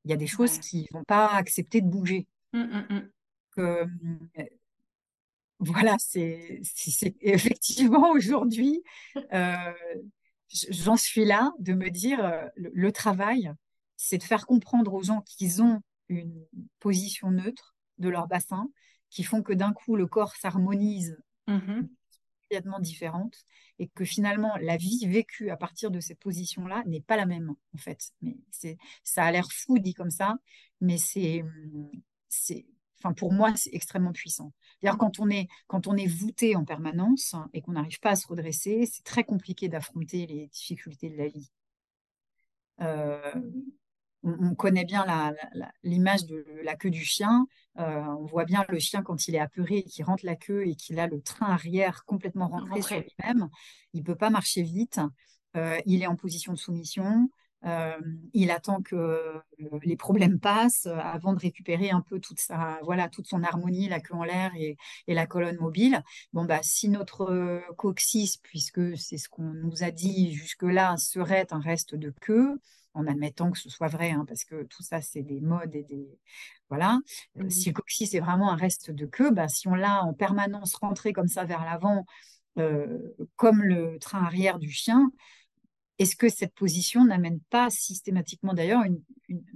il 0.05 0.11
y 0.11 0.13
a 0.13 0.17
des 0.17 0.27
choses 0.27 0.59
qui 0.59 0.87
ne 0.91 0.97
vont 0.97 1.03
pas 1.03 1.27
accepter 1.27 1.81
de 1.81 1.87
bouger. 1.87 2.27
Mmh, 2.53 2.59
mmh, 2.59 3.01
mmh. 3.57 4.37
voilà, 5.59 5.95
c'est 5.99 6.61
effectivement 7.21 8.11
aujourd'hui, 8.11 8.81
j'en 10.69 10.97
suis 10.97 11.25
là 11.25 11.51
de 11.59 11.73
me 11.73 11.89
dire, 11.89 12.49
le 12.55 12.91
travail, 12.91 13.51
c'est 13.97 14.17
de 14.17 14.23
faire 14.23 14.45
comprendre 14.45 14.93
aux 14.93 15.03
gens 15.03 15.21
qu'ils 15.21 15.61
ont 15.61 15.81
une 16.09 16.45
position 16.79 17.31
neutre 17.31 17.75
de 17.97 18.09
leur 18.09 18.27
bassin 18.27 18.69
qui 19.09 19.23
font 19.23 19.41
que 19.41 19.53
d'un 19.53 19.73
coup 19.73 19.95
le 19.95 20.07
corps 20.07 20.35
s'harmonise 20.35 21.17
mmh 21.47 21.83
complètement 22.49 22.79
différente 22.79 23.43
et 23.79 23.87
que 23.89 24.05
finalement 24.05 24.55
la 24.57 24.77
vie 24.77 25.05
vécue 25.05 25.49
à 25.49 25.57
partir 25.57 25.91
de 25.91 25.99
cette 25.99 26.19
position-là 26.19 26.83
n'est 26.85 27.01
pas 27.01 27.17
la 27.17 27.25
même 27.25 27.53
en 27.73 27.77
fait. 27.77 28.11
Mais 28.21 28.37
c'est 28.51 28.77
ça 29.03 29.25
a 29.25 29.31
l'air 29.31 29.51
fou 29.51 29.79
dit 29.79 29.93
comme 29.93 30.11
ça, 30.11 30.37
mais 30.81 30.97
c'est 30.97 31.43
c'est 32.29 32.65
enfin 32.99 33.13
pour 33.13 33.33
moi 33.33 33.53
c'est 33.55 33.73
extrêmement 33.73 34.13
puissant. 34.13 34.53
D'ailleurs 34.81 34.97
quand 34.97 35.19
on 35.19 35.29
est 35.29 35.47
quand 35.67 35.87
on 35.87 35.95
est 35.97 36.07
voûté 36.07 36.55
en 36.55 36.65
permanence 36.65 37.35
et 37.53 37.61
qu'on 37.61 37.73
n'arrive 37.73 37.99
pas 37.99 38.11
à 38.11 38.15
se 38.15 38.27
redresser, 38.27 38.85
c'est 38.85 39.03
très 39.03 39.23
compliqué 39.23 39.67
d'affronter 39.67 40.25
les 40.25 40.47
difficultés 40.47 41.09
de 41.09 41.17
la 41.17 41.27
vie. 41.27 41.51
Euh, 42.81 43.33
on, 44.23 44.55
connaît 44.55 44.85
bien 44.85 45.05
l'image 45.83 46.25
de 46.25 46.45
la 46.63 46.75
queue 46.75 46.89
du 46.89 47.03
chien. 47.03 47.47
Euh, 47.79 48.03
on 48.19 48.25
voit 48.25 48.45
bien 48.45 48.65
le 48.69 48.79
chien 48.79 49.03
quand 49.03 49.27
il 49.27 49.35
est 49.35 49.39
apeuré 49.39 49.77
et 49.77 49.83
qu'il 49.83 50.03
rentre 50.05 50.25
la 50.25 50.35
queue 50.35 50.67
et 50.67 50.75
qu'il 50.75 50.99
a 50.99 51.07
le 51.07 51.21
train 51.21 51.47
arrière 51.47 52.05
complètement 52.05 52.47
rentré 52.47 52.81
sur 52.81 52.97
lui-même. 52.97 53.49
Il 53.93 54.01
ne 54.01 54.05
peut 54.05 54.15
pas 54.15 54.29
marcher 54.29 54.63
vite. 54.63 54.99
Euh, 55.55 55.77
il 55.85 56.01
est 56.01 56.07
en 56.07 56.15
position 56.15 56.53
de 56.53 56.57
soumission. 56.57 57.29
Euh, 57.65 57.99
il 58.33 58.51
attend 58.51 58.81
que 58.81 59.41
les 59.83 59.95
problèmes 59.95 60.39
passent 60.39 60.85
avant 60.85 61.33
de 61.33 61.39
récupérer 61.39 61.89
un 61.89 62.01
peu 62.01 62.19
toute 62.19 62.39
sa, 62.39 62.79
voilà, 62.83 63.09
toute 63.09 63.25
son 63.27 63.43
harmonie, 63.43 63.89
la 63.89 63.99
queue 63.99 64.13
en 64.13 64.23
l'air 64.23 64.51
et, 64.55 64.77
la 65.07 65.25
colonne 65.25 65.57
mobile. 65.57 66.03
Bon 66.33 66.45
bah, 66.45 66.59
si 66.61 66.87
notre 66.87 67.63
coccyx, 67.75 68.37
puisque 68.37 68.95
c'est 68.97 69.17
ce 69.17 69.27
qu'on 69.27 69.53
nous 69.53 69.83
a 69.83 69.89
dit 69.89 70.33
jusque-là, 70.33 70.97
serait 70.97 71.47
un 71.51 71.59
reste 71.59 71.95
de 71.95 72.11
queue, 72.21 72.59
en 72.97 73.05
admettant 73.05 73.51
que 73.51 73.59
ce 73.59 73.69
soit 73.69 73.87
vrai, 73.87 74.11
hein, 74.11 74.25
parce 74.27 74.43
que 74.43 74.63
tout 74.63 74.81
ça, 74.81 75.01
c'est 75.01 75.21
des 75.21 75.39
modes 75.39 75.75
et 75.75 75.83
des. 75.83 76.09
Voilà. 76.69 76.99
Euh, 77.39 77.49
si 77.49 77.69
le 77.69 77.73
coccyx 77.73 78.13
est 78.13 78.19
vraiment 78.19 78.51
un 78.51 78.55
reste 78.55 78.91
de 78.91 79.05
queue, 79.05 79.31
bah, 79.31 79.47
si 79.47 79.67
on 79.67 79.75
l'a 79.75 80.03
en 80.03 80.13
permanence 80.13 80.75
rentré 80.75 81.13
comme 81.13 81.27
ça 81.27 81.45
vers 81.45 81.63
l'avant, 81.63 82.05
euh, 82.57 83.15
comme 83.35 83.61
le 83.61 83.99
train 83.99 84.23
arrière 84.23 84.57
du 84.57 84.71
chien, 84.71 85.11
est-ce 85.99 86.15
que 86.15 86.29
cette 86.29 86.53
position 86.53 87.05
n'amène 87.05 87.39
pas 87.49 87.69
systématiquement 87.69 88.53
d'ailleurs 88.53 88.83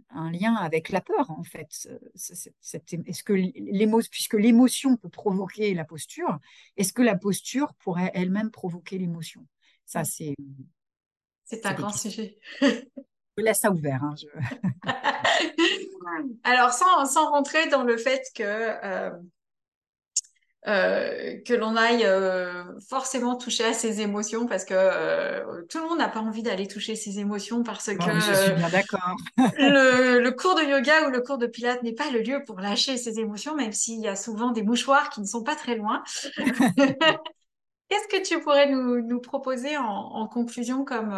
un 0.09 0.31
lien 0.31 0.55
avec 0.55 0.89
la 0.89 1.01
peur 1.01 1.29
en 1.31 1.43
fait 1.43 1.87
Est-ce 2.15 3.23
que 3.23 3.33
l'émotion, 3.33 4.09
puisque 4.11 4.33
l'émotion 4.35 4.97
peut 4.97 5.09
provoquer 5.09 5.73
la 5.73 5.85
posture, 5.85 6.39
est-ce 6.77 6.93
que 6.93 7.03
la 7.03 7.15
posture 7.15 7.73
pourrait 7.75 8.11
elle-même 8.13 8.49
provoquer 8.49 8.97
l'émotion? 8.97 9.45
Ça 9.85 10.03
c'est 10.03 10.35
c'est 11.43 11.65
un 11.65 11.73
grand 11.73 11.91
sujet. 11.91 12.39
je 13.41 13.45
laisse 13.45 13.59
ça 13.59 13.71
ouvert. 13.71 14.03
Hein, 14.03 14.15
Alors, 16.43 16.71
sans, 16.71 17.05
sans, 17.05 17.29
rentrer 17.31 17.67
dans 17.67 17.83
le 17.83 17.97
fait 17.97 18.23
que, 18.35 18.43
euh, 18.43 19.11
euh, 20.67 21.37
que 21.45 21.53
l'on 21.53 21.75
aille 21.75 22.05
euh, 22.05 22.63
forcément 22.89 23.35
toucher 23.35 23.65
à 23.65 23.73
ses 23.73 24.01
émotions, 24.01 24.45
parce 24.45 24.65
que 24.65 25.63
tout 25.67 25.79
le 25.79 25.89
monde 25.89 25.97
n'a 25.97 26.09
pas 26.09 26.19
envie 26.19 26.43
d'aller 26.43 26.67
toucher 26.67 26.95
ses 26.95 27.19
émotions, 27.19 27.63
parce 27.63 27.87
que 27.87 27.93
je 27.93 28.33
suis 28.33 28.53
bien 28.53 28.69
d'accord. 28.69 29.15
le, 29.57 30.19
le, 30.19 30.31
cours 30.31 30.55
de 30.55 30.63
yoga 30.63 31.07
ou 31.07 31.11
le 31.11 31.21
cours 31.21 31.37
de 31.37 31.47
pilates 31.47 31.83
n'est 31.83 31.95
pas 31.95 32.09
le 32.11 32.19
lieu 32.19 32.43
pour 32.45 32.59
lâcher 32.59 32.97
ses 32.97 33.19
émotions, 33.19 33.55
même 33.55 33.71
s'il 33.71 33.99
y 33.99 34.07
a 34.07 34.15
souvent 34.15 34.51
des 34.51 34.63
mouchoirs 34.63 35.09
qui 35.09 35.21
ne 35.21 35.25
sont 35.27 35.43
pas 35.43 35.55
très 35.55 35.75
loin. 35.75 36.03
Qu'est-ce 37.89 38.07
que 38.07 38.23
tu 38.23 38.39
pourrais 38.39 38.69
nous, 38.69 39.01
nous 39.01 39.19
proposer 39.19 39.75
en, 39.77 39.83
en 39.83 40.27
conclusion 40.27 40.85
comme 40.85 41.13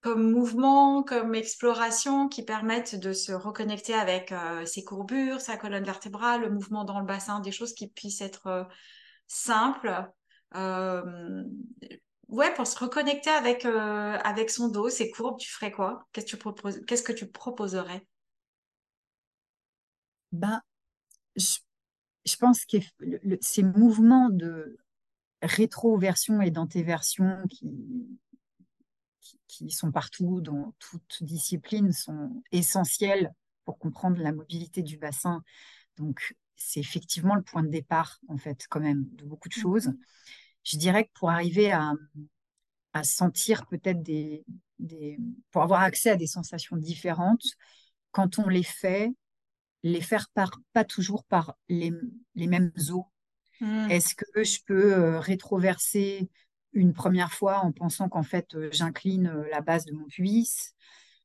comme 0.00 0.30
mouvement, 0.30 1.02
comme 1.02 1.34
exploration 1.34 2.28
qui 2.28 2.44
permettent 2.44 2.94
de 2.94 3.12
se 3.12 3.32
reconnecter 3.32 3.94
avec 3.94 4.30
euh, 4.30 4.64
ses 4.64 4.84
courbures, 4.84 5.40
sa 5.40 5.56
colonne 5.56 5.84
vertébrale, 5.84 6.42
le 6.42 6.50
mouvement 6.50 6.84
dans 6.84 7.00
le 7.00 7.06
bassin, 7.06 7.40
des 7.40 7.50
choses 7.50 7.74
qui 7.74 7.88
puissent 7.88 8.20
être 8.20 8.46
euh, 8.46 8.64
simples. 9.26 10.08
Euh, 10.54 11.42
ouais, 12.28 12.54
pour 12.54 12.66
se 12.66 12.78
reconnecter 12.78 13.30
avec, 13.30 13.64
avec 13.64 14.50
son 14.50 14.68
dos, 14.68 14.88
ses 14.88 15.10
courbes, 15.10 15.38
tu 15.38 15.50
ferais 15.50 15.72
quoi? 15.72 16.06
Qu'est-ce 16.12 16.26
que 16.26 16.30
tu, 16.30 16.36
proposes, 16.36 16.80
qu'est-ce 16.86 17.02
que 17.02 17.12
tu 17.12 17.26
proposerais? 17.26 18.06
Ben, 20.30 20.60
je, 21.36 22.36
pense 22.36 22.64
que 22.66 22.76
ces 23.40 23.62
mouvements 23.62 24.28
de 24.30 24.78
rétroversion 25.42 26.40
et 26.40 26.50
d'antéversion 26.50 27.42
qui, 27.50 27.66
qui 29.48 29.70
sont 29.70 29.90
partout, 29.90 30.40
dans 30.40 30.74
toute 30.78 31.22
discipline, 31.22 31.90
sont 31.92 32.42
essentiels 32.52 33.34
pour 33.64 33.78
comprendre 33.78 34.18
la 34.18 34.32
mobilité 34.32 34.82
du 34.82 34.96
bassin. 34.98 35.42
Donc, 35.96 36.36
c'est 36.54 36.80
effectivement 36.80 37.34
le 37.34 37.42
point 37.42 37.62
de 37.62 37.68
départ, 37.68 38.20
en 38.28 38.36
fait, 38.36 38.66
quand 38.68 38.80
même, 38.80 39.06
de 39.12 39.24
beaucoup 39.24 39.48
de 39.48 39.58
mmh. 39.58 39.62
choses. 39.62 39.92
Je 40.64 40.76
dirais 40.76 41.04
que 41.04 41.12
pour 41.14 41.30
arriver 41.30 41.72
à, 41.72 41.94
à 42.92 43.04
sentir 43.04 43.66
peut-être 43.66 44.02
des, 44.02 44.44
des, 44.78 45.18
pour 45.50 45.62
avoir 45.62 45.80
accès 45.80 46.10
à 46.10 46.16
des 46.16 46.26
sensations 46.26 46.76
différentes, 46.76 47.44
quand 48.10 48.38
on 48.38 48.48
les 48.48 48.62
fait, 48.62 49.10
les 49.82 50.00
faire 50.00 50.28
par, 50.34 50.50
pas 50.72 50.84
toujours 50.84 51.24
par 51.24 51.56
les, 51.68 51.92
les 52.34 52.46
mêmes 52.46 52.72
eaux. 52.90 53.06
Mmh. 53.60 53.90
Est-ce 53.90 54.14
que 54.14 54.44
je 54.44 54.60
peux 54.66 54.92
euh, 54.94 55.20
rétroverser 55.20 56.28
une 56.72 56.92
première 56.92 57.32
fois 57.32 57.58
en 57.58 57.72
pensant 57.72 58.08
qu'en 58.08 58.22
fait 58.22 58.54
euh, 58.54 58.68
j'incline 58.72 59.28
euh, 59.28 59.48
la 59.50 59.60
base 59.60 59.84
de 59.84 59.92
mon 59.92 60.06
pubis. 60.06 60.74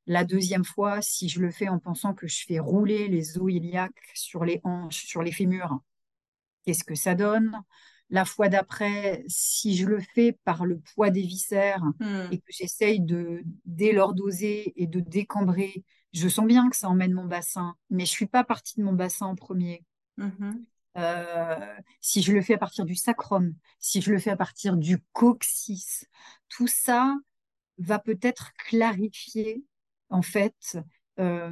La 0.06 0.26
deuxième 0.26 0.66
fois, 0.66 1.02
si 1.02 1.30
je 1.30 1.40
le 1.40 1.50
fais 1.50 1.70
en 1.70 1.80
pensant 1.80 2.14
que 2.14 2.28
je 2.28 2.44
fais 2.46 2.60
rouler 2.60 3.08
les 3.08 3.38
os 3.38 3.52
iliaques 3.52 4.12
sur 4.14 4.44
les 4.44 4.60
hanches, 4.64 5.06
sur 5.06 5.24
les 5.24 5.32
fémurs, 5.32 5.80
qu'est-ce 6.66 6.84
que 6.84 6.96
ça 6.96 7.16
donne? 7.16 7.62
La 8.10 8.26
fois 8.26 8.50
d'après, 8.50 9.24
si 9.28 9.78
je 9.78 9.86
le 9.86 10.00
fais 10.02 10.38
par 10.44 10.66
le 10.66 10.80
poids 10.80 11.10
des 11.10 11.22
viscères 11.22 11.84
hmm. 12.00 12.28
et 12.32 12.40
que 12.40 12.50
j'essaye 12.50 13.00
de 13.00 13.44
délordoser 13.66 14.74
et 14.76 14.88
de 14.88 15.00
décambrer, 15.00 15.86
je 16.14 16.28
sens 16.28 16.46
bien 16.46 16.70
que 16.70 16.76
ça 16.76 16.90
emmène 16.90 17.14
mon 17.14 17.26
bassin, 17.26 17.76
mais 17.90 18.06
je 18.06 18.12
suis 18.12 18.28
pas 18.28 18.44
partie 18.44 18.78
de 18.78 18.84
mon 18.84 18.94
bassin 18.94 19.26
en 19.26 19.36
premier. 19.36 19.84
Mm-hmm. 20.20 20.64
Euh, 20.98 21.76
si 22.02 22.22
je 22.22 22.32
le 22.34 22.42
fais 22.42 22.54
à 22.54 22.58
partir 22.58 22.86
du 22.86 22.96
sacrum, 22.96 23.56
si 23.80 24.02
je 24.02 24.12
le 24.12 24.20
fais 24.20 24.30
à 24.30 24.38
partir 24.38 24.78
du 24.78 25.00
coccyx, 25.14 26.06
tout 26.50 26.68
ça 26.68 27.16
va 27.80 28.00
peut-être 28.00 28.54
clarifier 28.54 29.64
en 30.10 30.22
fait 30.22 30.78
euh, 31.20 31.52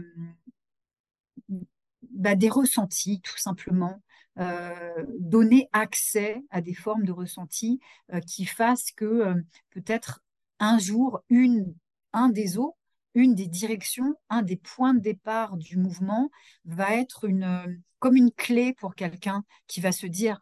bah, 2.04 2.36
des 2.36 2.50
ressentis 2.50 3.22
tout 3.22 3.38
simplement, 3.38 4.02
euh, 4.38 5.06
donner 5.20 5.70
accès 5.74 6.44
à 6.52 6.62
des 6.62 6.76
formes 6.76 7.04
de 7.04 7.12
ressentis 7.12 7.80
qui 8.28 8.46
fassent 8.46 8.92
que 8.92 9.34
peut-être 9.72 10.24
un 10.60 10.78
jour 10.78 11.22
une, 11.30 11.74
un 12.14 12.30
des 12.30 12.60
os 12.60 12.74
une 13.16 13.36
des 13.36 13.48
directions, 13.48 14.16
un 14.30 14.42
des 14.42 14.56
points 14.58 14.94
de 14.94 15.00
départ 15.00 15.58
du 15.58 15.78
mouvement 15.78 16.30
va 16.66 16.96
être 16.96 17.26
une, 17.26 17.44
euh, 17.44 17.68
comme 18.00 18.16
une 18.16 18.32
clé 18.32 18.74
pour 18.74 18.96
quelqu'un 18.96 19.44
qui 19.68 19.82
va 19.82 19.92
se 19.92 20.08
dire 20.08 20.40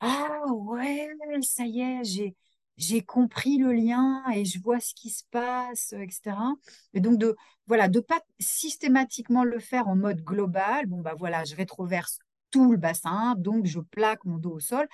Ah 0.00 0.42
ouais, 0.50 1.08
ça 1.42 1.64
y 1.64 1.80
est, 1.80 2.04
j'ai, 2.04 2.36
j'ai 2.76 3.02
compris 3.02 3.58
le 3.58 3.72
lien 3.72 4.22
et 4.34 4.44
je 4.44 4.60
vois 4.60 4.80
ce 4.80 4.94
qui 4.94 5.10
se 5.10 5.24
passe, 5.30 5.92
etc. 5.92 6.54
Et 6.94 7.00
donc, 7.00 7.18
de 7.18 7.36
voilà, 7.66 7.88
de 7.88 8.00
pas 8.00 8.20
systématiquement 8.40 9.44
le 9.44 9.58
faire 9.58 9.88
en 9.88 9.96
mode 9.96 10.22
global. 10.22 10.86
Bon, 10.86 11.00
bah 11.00 11.14
voilà, 11.16 11.44
je 11.44 11.54
rétroverse 11.54 12.18
tout 12.50 12.70
le 12.72 12.76
bassin, 12.78 13.34
donc 13.36 13.66
je 13.66 13.80
plaque 13.80 14.24
mon 14.24 14.38
dos 14.38 14.54
au 14.54 14.60
sol. 14.60 14.88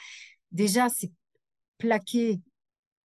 Déjà, 0.52 0.88
c'est 0.88 1.12
plaquer 1.78 2.40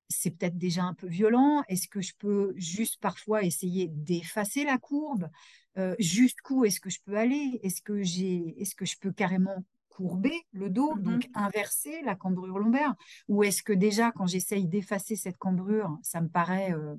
c'est 0.09 0.31
peut-être 0.31 0.57
déjà 0.57 0.83
un 0.83 0.93
peu 0.93 1.07
violent. 1.07 1.63
Est-ce 1.67 1.87
que 1.87 2.01
je 2.01 2.13
peux 2.17 2.53
juste 2.55 2.99
parfois 2.99 3.43
essayer 3.43 3.87
d'effacer 3.87 4.63
la 4.63 4.77
courbe? 4.77 5.29
Euh, 5.77 5.95
Jusqu'où 5.99 6.65
est-ce 6.65 6.79
que 6.79 6.89
je 6.89 6.99
peux 7.05 7.17
aller? 7.17 7.59
Est-ce 7.63 7.81
que 7.81 8.03
j'ai, 8.03 8.55
est-ce 8.61 8.75
que 8.75 8.85
je 8.85 8.97
peux 8.97 9.11
carrément 9.11 9.63
courber 9.89 10.45
le 10.53 10.69
dos, 10.69 10.95
donc 10.97 11.27
mmh 11.27 11.31
inverser 11.35 12.01
la 12.03 12.15
cambrure 12.15 12.59
lombaire? 12.59 12.95
Ou 13.27 13.43
est-ce 13.43 13.63
que 13.63 13.73
déjà, 13.73 14.11
quand 14.11 14.27
j'essaye 14.27 14.67
d'effacer 14.67 15.15
cette 15.15 15.37
cambrure, 15.37 15.97
ça 16.01 16.21
me 16.21 16.29
paraît 16.29 16.73
euh, 16.73 16.95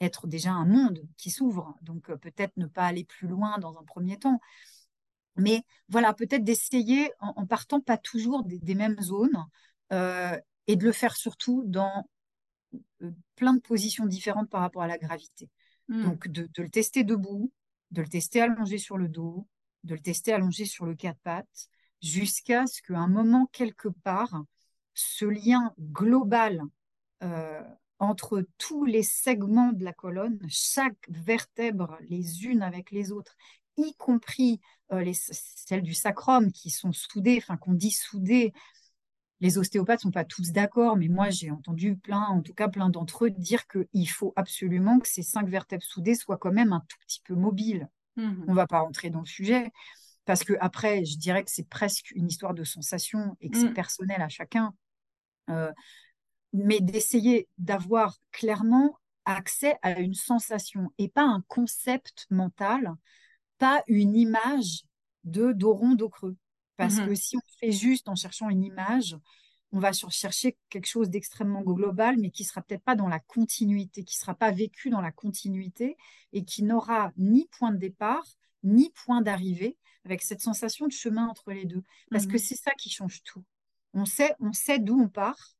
être 0.00 0.26
déjà 0.26 0.52
un 0.52 0.66
monde 0.66 1.02
qui 1.16 1.30
s'ouvre 1.30 1.74
Donc 1.82 2.10
euh, 2.10 2.16
peut-être 2.16 2.56
ne 2.56 2.66
pas 2.66 2.86
aller 2.86 3.04
plus 3.04 3.28
loin 3.28 3.58
dans 3.58 3.78
un 3.78 3.84
premier 3.84 4.18
temps. 4.18 4.40
Mais 5.36 5.62
voilà, 5.88 6.14
peut-être 6.14 6.44
d'essayer 6.44 7.10
en, 7.20 7.46
partant 7.46 7.80
pas 7.80 7.98
toujours 7.98 8.42
des, 8.44 8.74
mêmes 8.74 9.00
zones 9.02 9.44
euh, 9.92 10.38
et 10.66 10.76
de 10.76 10.84
le 10.84 10.92
faire 10.92 11.14
surtout 11.14 11.62
dans 11.66 12.08
plein 13.36 13.54
de 13.54 13.60
positions 13.60 14.06
différentes 14.06 14.50
par 14.50 14.60
rapport 14.60 14.82
à 14.82 14.86
la 14.86 14.98
gravité. 14.98 15.50
Mmh. 15.88 16.02
Donc 16.04 16.28
de, 16.28 16.48
de 16.52 16.62
le 16.62 16.68
tester 16.68 17.04
debout, 17.04 17.52
de 17.90 18.02
le 18.02 18.08
tester 18.08 18.40
allongé 18.40 18.78
sur 18.78 18.98
le 18.98 19.08
dos, 19.08 19.46
de 19.84 19.94
le 19.94 20.00
tester 20.00 20.32
allongé 20.32 20.64
sur 20.64 20.86
le 20.86 20.94
quatre 20.94 21.20
pattes, 21.22 21.68
jusqu'à 22.02 22.66
ce 22.66 22.82
qu'à 22.82 22.98
un 22.98 23.08
moment, 23.08 23.46
quelque 23.52 23.88
part, 23.88 24.42
ce 24.94 25.24
lien 25.24 25.72
global 25.78 26.62
euh, 27.22 27.62
entre 27.98 28.46
tous 28.58 28.84
les 28.84 29.02
segments 29.02 29.72
de 29.72 29.84
la 29.84 29.92
colonne, 29.92 30.38
chaque 30.48 31.08
vertèbre 31.08 31.96
les 32.08 32.44
unes 32.44 32.62
avec 32.62 32.90
les 32.90 33.12
autres, 33.12 33.34
y 33.76 33.94
compris 33.94 34.60
euh, 34.92 35.02
les, 35.02 35.14
celles 35.14 35.82
du 35.82 35.94
sacrum 35.94 36.52
qui 36.52 36.70
sont 36.70 36.92
soudées, 36.92 37.38
enfin 37.38 37.56
qu'on 37.56 37.74
dit 37.74 37.90
soudées. 37.90 38.52
Les 39.40 39.58
ostéopathes 39.58 40.00
sont 40.00 40.10
pas 40.10 40.24
tous 40.24 40.52
d'accord, 40.52 40.96
mais 40.96 41.08
moi 41.08 41.28
j'ai 41.30 41.50
entendu 41.50 41.96
plein, 41.96 42.22
en 42.22 42.40
tout 42.40 42.54
cas 42.54 42.68
plein 42.68 42.88
d'entre 42.88 43.26
eux, 43.26 43.30
dire 43.30 43.66
qu'il 43.66 44.08
faut 44.08 44.32
absolument 44.36 44.98
que 44.98 45.08
ces 45.08 45.22
cinq 45.22 45.48
vertèbres 45.48 45.84
soudées 45.84 46.14
soient 46.14 46.38
quand 46.38 46.52
même 46.52 46.72
un 46.72 46.82
tout 46.88 46.96
petit 47.06 47.20
peu 47.22 47.34
mobiles. 47.34 47.88
Mmh 48.16 48.44
On 48.48 48.50
ne 48.52 48.56
va 48.56 48.66
pas 48.66 48.80
rentrer 48.80 49.10
dans 49.10 49.20
le 49.20 49.26
sujet, 49.26 49.70
parce 50.24 50.42
que 50.42 50.54
après, 50.60 51.04
je 51.04 51.18
dirais 51.18 51.44
que 51.44 51.50
c'est 51.50 51.68
presque 51.68 52.12
une 52.12 52.28
histoire 52.28 52.54
de 52.54 52.64
sensation 52.64 53.36
et 53.40 53.50
que 53.50 53.58
c'est 53.58 53.70
mmh. 53.70 53.74
personnel 53.74 54.22
à 54.22 54.28
chacun. 54.28 54.74
Euh, 55.50 55.70
mais 56.52 56.80
d'essayer 56.80 57.48
d'avoir 57.58 58.16
clairement 58.32 58.98
accès 59.26 59.76
à 59.82 60.00
une 60.00 60.14
sensation 60.14 60.90
et 60.98 61.08
pas 61.08 61.24
un 61.24 61.42
concept 61.48 62.26
mental, 62.30 62.94
pas 63.58 63.82
une 63.86 64.16
image 64.16 64.84
de 65.24 65.52
dos 65.52 65.74
rond, 65.74 65.94
dos 65.94 66.08
creux. 66.08 66.36
Parce 66.76 66.96
mmh 66.96 67.06
que 67.06 67.14
si 67.14 67.36
on 67.36 67.58
fait 67.60 67.72
juste 67.72 68.08
en 68.08 68.14
cherchant 68.14 68.50
une 68.50 68.62
image, 68.62 69.16
on 69.72 69.78
va 69.78 69.92
chercher 69.92 70.56
quelque 70.70 70.86
chose 70.86 71.10
d'extrêmement 71.10 71.62
global, 71.62 72.16
mais 72.18 72.30
qui 72.30 72.44
sera 72.44 72.62
peut-être 72.62 72.84
pas 72.84 72.94
dans 72.94 73.08
la 73.08 73.18
continuité, 73.18 74.04
qui 74.04 74.16
sera 74.16 74.34
pas 74.34 74.50
vécu 74.50 74.90
dans 74.90 75.00
la 75.00 75.12
continuité 75.12 75.96
et 76.32 76.44
qui 76.44 76.62
n'aura 76.62 77.12
ni 77.16 77.48
point 77.58 77.72
de 77.72 77.78
départ, 77.78 78.24
ni 78.62 78.90
point 78.90 79.22
d'arrivée, 79.22 79.76
avec 80.04 80.22
cette 80.22 80.40
sensation 80.40 80.86
de 80.86 80.92
chemin 80.92 81.26
entre 81.26 81.50
les 81.52 81.64
deux. 81.64 81.82
Parce 82.10 82.26
que 82.26 82.36
mmh 82.36 82.38
c'est 82.38 82.56
ça 82.56 82.72
qui 82.72 82.90
change 82.90 83.22
tout. 83.24 83.44
On 83.92 84.04
sait, 84.04 84.34
on 84.40 84.52
sait 84.52 84.78
d'où 84.78 85.00
on 85.00 85.08
part, 85.08 85.56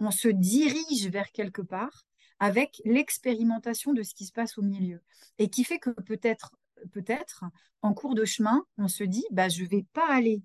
on 0.00 0.10
se 0.10 0.28
dirige 0.28 1.08
vers 1.08 1.30
quelque 1.32 1.62
part 1.62 2.06
avec 2.40 2.80
l'expérimentation 2.84 3.92
de 3.92 4.02
ce 4.02 4.14
qui 4.14 4.24
se 4.24 4.32
passe 4.32 4.58
au 4.58 4.62
milieu. 4.62 5.02
Et 5.38 5.48
qui 5.48 5.64
fait 5.64 5.78
que 5.78 5.90
peut-être, 5.90 6.54
peut-être, 6.92 7.44
en 7.82 7.94
cours 7.94 8.14
de 8.14 8.24
chemin, 8.24 8.64
on 8.76 8.88
se 8.88 9.04
dit, 9.04 9.24
bah, 9.30 9.48
je 9.48 9.62
ne 9.62 9.68
vais 9.68 9.86
pas 9.92 10.08
aller 10.08 10.42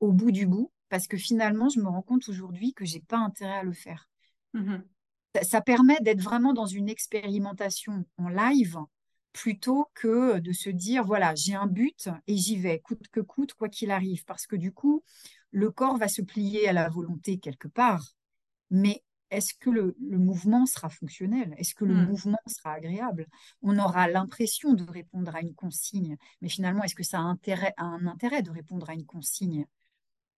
au 0.00 0.12
bout 0.12 0.32
du 0.32 0.46
bout, 0.46 0.70
parce 0.88 1.06
que 1.06 1.16
finalement, 1.16 1.68
je 1.68 1.80
me 1.80 1.88
rends 1.88 2.02
compte 2.02 2.28
aujourd'hui 2.28 2.74
que 2.74 2.84
j'ai 2.84 3.00
pas 3.00 3.18
intérêt 3.18 3.58
à 3.58 3.62
le 3.62 3.72
faire. 3.72 4.08
Mmh 4.52 4.76
ça, 5.42 5.60
permet 5.60 5.96
d'être 6.00 6.20
vraiment 6.20 6.52
dans 6.52 6.66
une 6.66 6.88
expérimentation 6.88 8.04
en 8.18 8.28
live 8.28 8.78
plutôt 9.32 9.90
que 9.94 10.38
de 10.38 10.52
se 10.52 10.70
dire, 10.70 11.04
voilà, 11.04 11.34
j'ai 11.34 11.54
un 11.54 11.66
but 11.66 12.08
et 12.28 12.36
j'y 12.36 12.56
vais, 12.56 12.78
coûte 12.78 13.08
que 13.10 13.20
coûte, 13.20 13.52
quoi 13.54 13.68
qu'il 13.68 13.90
arrive, 13.90 14.24
parce 14.24 14.46
que 14.46 14.54
du 14.54 14.72
coup, 14.72 15.02
le 15.50 15.72
corps 15.72 15.96
va 15.96 16.06
se 16.06 16.22
plier 16.22 16.68
à 16.68 16.72
la 16.72 16.88
volonté 16.88 17.38
quelque 17.38 17.66
part, 17.66 18.14
mais 18.70 19.02
est-ce 19.36 19.54
que 19.54 19.70
le, 19.70 19.94
mouvement 20.00 20.66
sera 20.66 20.88
fonctionnel? 20.88 21.54
Est-ce 21.58 21.74
que 21.74 21.84
le 21.84 21.94
mmh. 21.94 22.06
mouvement 22.06 22.38
sera 22.46 22.72
agréable? 22.72 23.26
On 23.62 23.78
aura 23.78 24.08
l'impression 24.08 24.72
de 24.74 24.84
répondre 24.84 25.34
à 25.34 25.40
une 25.40 25.54
consigne, 25.54 26.16
mais 26.40 26.48
finalement, 26.48 26.82
est-ce 26.82 26.94
que 26.94 27.02
ça 27.02 27.18
a, 27.18 27.22
intérêt, 27.22 27.74
a 27.76 27.84
un 27.84 28.06
intérêt 28.06 28.42
de 28.42 28.50
répondre 28.50 28.88
à 28.90 28.94
une 28.94 29.06
consigne? 29.06 29.66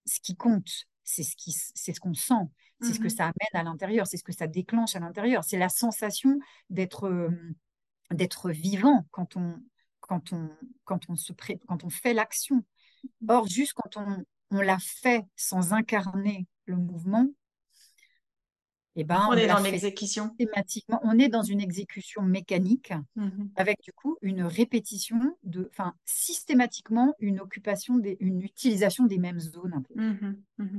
Ce 0.06 0.20
qui 0.20 0.36
compte, 0.36 0.70
c'est 1.04 1.22
ce 1.22 1.36
qu'on 1.36 1.92
ce 1.92 2.00
qu'on 2.00 2.14
sent, 2.14 2.50
c'est 2.80 2.92
ce 2.92 3.00
que 3.00 3.06
mmh 3.06 3.10
ça 3.10 3.24
amène 3.24 3.54
à 3.54 3.62
l'intérieur, 3.62 4.06
c'est 4.06 4.16
ce 4.16 4.24
que 4.24 4.32
ça 4.32 4.46
déclenche 4.46 4.96
à 4.96 5.00
l'intérieur, 5.00 5.44
c'est 5.44 5.58
la 5.58 5.68
sensation 5.68 6.38
d'être 6.68 7.30
d'être 8.12 8.50
vivant 8.50 9.06
quand 9.10 9.36
on, 9.36 9.60
quand 10.00 10.32
on, 10.32 10.50
quand 10.84 11.08
on, 11.08 11.16
se 11.16 11.32
pré... 11.32 11.58
quand 11.66 11.84
on 11.84 11.90
fait 11.90 12.14
l'action. 12.14 12.64
Mmh. 13.20 13.30
Or, 13.30 13.48
juste 13.48 13.72
quand 13.74 13.96
on, 13.96 14.24
on 14.50 14.60
l'a 14.60 14.78
fait 14.78 15.24
sans 15.36 15.72
incarner 15.72 16.46
le 16.66 16.76
mouvement, 16.76 17.26
eh 18.96 19.04
ben, 19.04 19.26
on, 19.30 19.34
est 19.34 19.46
dans 19.46 19.58
l'exécution. 19.58 20.30
Thématiquement, 20.38 21.00
on 21.04 21.18
est 21.18 21.28
dans 21.28 21.42
une 21.42 21.60
exécution 21.60 22.22
mécanique 22.22 22.92
mmh 23.14 23.28
avec 23.56 23.82
du 23.82 23.92
coup 23.92 24.16
une 24.22 24.42
répétition 24.42 25.36
de, 25.44 25.68
enfin, 25.70 25.94
systématiquement 26.04 27.14
une 27.20 27.40
occupation, 27.40 27.98
des, 27.98 28.16
une 28.20 28.42
utilisation 28.42 29.04
des 29.04 29.18
mêmes 29.18 29.40
zones. 29.40 29.82
Mmh 29.94 30.32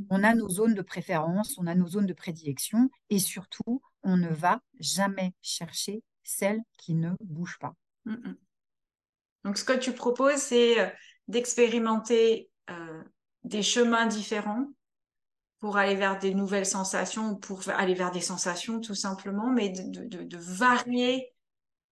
on 0.10 0.24
a 0.24 0.34
nos 0.34 0.50
zones 0.50 0.74
de 0.74 0.82
préférence, 0.82 1.58
on 1.58 1.68
a 1.68 1.76
nos 1.76 1.88
zones 1.88 2.08
de 2.08 2.14
prédilection 2.14 2.90
et 3.10 3.20
surtout, 3.20 3.82
on 4.04 4.18
ne 4.18 4.30
va 4.30 4.62
jamais 4.80 5.34
chercher 5.42 6.02
celle 6.24 6.62
qui 6.78 6.96
ne 6.96 7.12
bouge 7.22 7.58
pas. 7.60 7.74
Donc, 9.44 9.58
ce 9.58 9.64
que 9.64 9.78
tu 9.78 9.94
proposes, 9.94 10.38
c'est 10.38 10.80
euh, 10.80 10.88
d'expérimenter 11.28 12.50
euh, 12.70 13.04
des 13.44 13.64
chemins 13.64 14.06
différents 14.06 14.68
pour 15.60 15.78
aller 15.78 15.96
vers 15.96 16.20
des 16.20 16.34
nouvelles 16.34 16.66
sensations, 16.66 17.36
pour 17.36 17.62
aller 17.70 17.94
vers 17.94 18.12
des 18.12 18.22
sensations 18.22 18.80
tout 18.80 18.96
simplement, 18.96 19.50
mais 19.50 19.70
de, 19.70 20.38
varier 20.38 21.34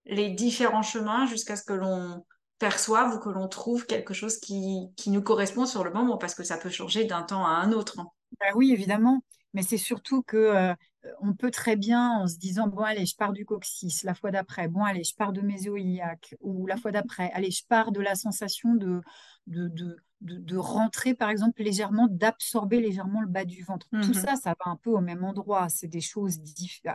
les 0.05 0.29
différents 0.29 0.83
chemins 0.83 1.25
jusqu'à 1.25 1.55
ce 1.55 1.63
que 1.63 1.73
l'on 1.73 2.23
perçoive 2.59 3.15
ou 3.15 3.19
que 3.19 3.29
l'on 3.29 3.47
trouve 3.47 3.85
quelque 3.85 4.13
chose 4.13 4.37
qui, 4.37 4.91
nous 5.07 5.21
correspond 5.21 5.65
sur 5.65 5.83
le 5.83 5.91
moment, 5.91 6.17
parce 6.17 6.35
que 6.35 6.43
ça 6.43 6.57
peut 6.57 6.69
changer 6.69 7.05
d'un 7.05 7.23
temps 7.23 7.45
à 7.45 7.49
un 7.49 7.71
autre. 7.71 7.97
Bah 8.39 8.47
oui, 8.55 8.71
évidemment. 8.71 9.21
Mais 9.53 9.63
c'est 9.63 9.77
surtout 9.77 10.21
que 10.21 10.37
euh, 10.37 10.73
on 11.21 11.33
peut 11.33 11.51
très 11.51 11.75
bien, 11.75 12.19
en 12.19 12.27
se 12.27 12.37
disant, 12.37 12.67
bon, 12.67 12.83
allez, 12.83 13.05
je 13.05 13.15
pars 13.15 13.33
du 13.33 13.45
coccyx 13.45 14.03
la 14.03 14.13
fois 14.13 14.31
d'après, 14.31 14.67
bon, 14.67 14.83
allez, 14.83 15.03
je 15.03 15.15
pars 15.15 15.33
de 15.33 15.41
mésoïaque, 15.41 16.35
ou 16.41 16.67
la 16.67 16.77
fois 16.77 16.91
d'après, 16.91 17.31
allez, 17.33 17.51
je 17.51 17.65
pars 17.65 17.91
de 17.91 18.01
la 18.01 18.15
sensation 18.15 18.75
de, 18.75 19.01
de, 19.47 19.67
de, 19.67 19.97
de, 20.21 20.57
rentrer, 20.57 21.13
par 21.13 21.29
exemple, 21.29 21.61
légèrement, 21.61 22.07
d'absorber 22.09 22.79
légèrement 22.79 23.21
le 23.21 23.27
bas 23.27 23.45
du 23.45 23.63
ventre. 23.63 23.87
Tout 23.89 24.09
mmh 24.09 24.13
ça, 24.13 24.35
ça 24.35 24.55
va 24.65 24.71
un 24.71 24.75
peu 24.75 24.89
au 24.89 25.01
même 25.01 25.23
endroit. 25.23 25.69
C'est 25.69 25.87
des 25.87 26.01
choses 26.01 26.39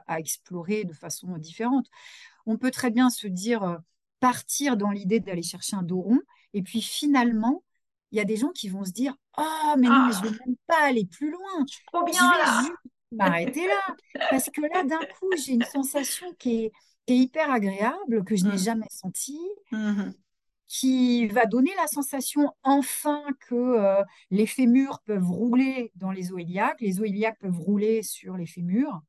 à, 0.07 0.19
explorer 0.19 0.85
de 0.85 0.93
façon 0.93 1.37
différente. 1.39 1.87
On 2.47 2.57
peut 2.57 2.71
très 2.71 2.91
bien 2.91 3.11
se 3.11 3.27
dire, 3.27 3.63
euh, 3.63 3.77
partir 4.21 4.77
dans 4.77 4.91
l'idée 4.91 5.21
d'aller 5.21 5.43
chercher 5.43 5.77
un 5.77 5.83
dos 5.83 6.01
rond, 6.01 6.21
et 6.53 6.63
puis 6.63 6.83
finalement, 6.83 7.63
il 8.13 8.19
y 8.19 8.21
a 8.21 8.25
des 8.25 8.37
gens 8.37 8.51
qui 8.51 8.69
vont 8.69 8.85
se 8.85 8.93
dire 8.93 9.15
Oh, 9.39 9.75
mais 9.79 9.89
non, 9.89 10.07
mais 10.07 10.13
je 10.13 10.23
ne 10.23 10.29
ah. 10.29 10.45
même 10.47 10.57
pas 10.67 10.83
aller 10.83 11.07
plus 11.07 11.31
loin. 11.31 11.65
Trop 11.93 12.05
bien 12.05 12.15
je 12.15 12.39
vais 12.39 12.45
là. 12.45 12.61
juste 12.61 12.93
m'arrêter 13.13 13.67
là. 13.67 13.97
Parce 14.31 14.51
que 14.51 14.61
là, 14.61 14.85
d'un 14.85 14.99
coup, 15.19 15.31
j'ai 15.37 15.53
une 15.53 15.65
sensation 15.65 16.33
qui 16.39 16.65
est, 16.65 16.73
hyper 17.09 17.51
agréable, 17.51 18.25
que 18.25 18.37
je 18.37 18.45
n'ai 18.45 18.55
mmh. 18.55 18.59
jamais 18.59 18.87
sentie. 18.89 19.41
Mmh 19.73 20.11
qui 20.71 21.27
va 21.27 21.47
donner 21.47 21.73
la 21.77 21.89
sensation 21.89 22.55
enfin 22.62 23.25
que 23.41 23.57
euh, 23.57 24.05
les 24.31 24.47
fémurs 24.47 25.01
peuvent 25.01 25.29
rouler 25.29 25.91
dans 25.97 26.12
les 26.12 26.33
os 26.33 26.41
iliaques, 26.41 26.81
les 26.81 27.01
os 27.01 27.09
iliaques 27.09 27.41
peuvent 27.41 27.59
rouler 27.59 28.05
sur 28.05 28.37
les 28.37 28.47
fémurs. 28.47 29.03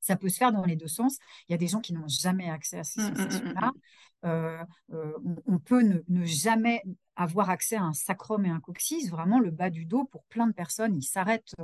Ça 0.00 0.16
peut 0.16 0.30
se 0.30 0.38
faire 0.38 0.52
dans 0.52 0.64
les 0.64 0.74
deux 0.74 0.88
sens. 0.88 1.18
Il 1.48 1.52
y 1.52 1.54
a 1.54 1.58
des 1.58 1.66
gens 1.66 1.80
qui 1.80 1.92
n'ont 1.92 2.08
jamais 2.08 2.48
accès 2.48 2.78
à 2.78 2.84
ces 2.84 3.02
mmh, 3.02 3.14
sensations-là. 3.14 3.72
Euh, 4.24 4.64
euh, 4.94 5.12
on, 5.44 5.58
peut 5.58 5.82
ne, 5.82 6.24
jamais 6.24 6.82
avoir 7.14 7.50
accès 7.50 7.76
à 7.76 7.82
un 7.82 7.92
sacrum 7.92 8.46
et 8.46 8.48
un 8.48 8.60
coccyx, 8.60 9.10
vraiment 9.10 9.38
le 9.38 9.50
bas 9.50 9.68
du 9.68 9.84
dos 9.84 10.04
pour 10.04 10.24
plein 10.24 10.46
de 10.46 10.52
personnes, 10.52 10.96
il 10.96 11.02
s'arrête 11.02 11.54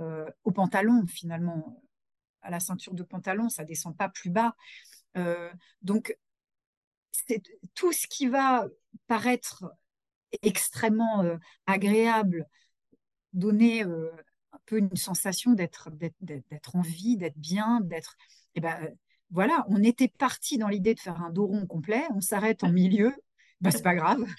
euh, 0.00 0.26
au 0.42 0.50
pantalon 0.50 1.06
finalement, 1.06 1.80
à 2.42 2.50
la 2.50 2.58
ceinture 2.58 2.94
de 2.94 3.04
pantalon, 3.04 3.48
ça 3.48 3.62
descend 3.62 3.96
pas 3.96 4.08
plus 4.08 4.30
bas. 4.30 4.56
donc 5.82 6.16
c'est 7.12 7.42
tout 7.74 7.92
ce 7.92 8.06
qui 8.06 8.26
va 8.26 8.66
paraître 9.06 9.64
extrêmement 10.42 11.24
agréable, 11.66 12.46
donner 13.32 13.82
un 13.82 14.58
peu 14.66 14.78
une 14.78 14.96
sensation 14.96 15.52
d'être 15.52 15.90
d'être 16.20 16.76
en 16.76 16.80
vie, 16.80 17.16
d'être 17.16 17.38
bien, 17.38 17.80
d'être 17.82 18.16
eh 18.54 18.60
ben, 18.60 18.92
voilà, 19.30 19.64
on 19.68 19.82
était 19.82 20.08
parti 20.08 20.58
dans 20.58 20.68
l'idée 20.68 20.94
de 20.94 21.00
faire 21.00 21.20
un 21.22 21.30
dos 21.30 21.46
rond 21.46 21.66
complet, 21.66 22.04
on 22.14 22.20
s'arrête 22.20 22.64
en 22.64 22.70
milieu, 22.70 23.14
bah, 23.60 23.70
c'est 23.70 23.82
pas 23.82 23.94
grave. 23.94 24.24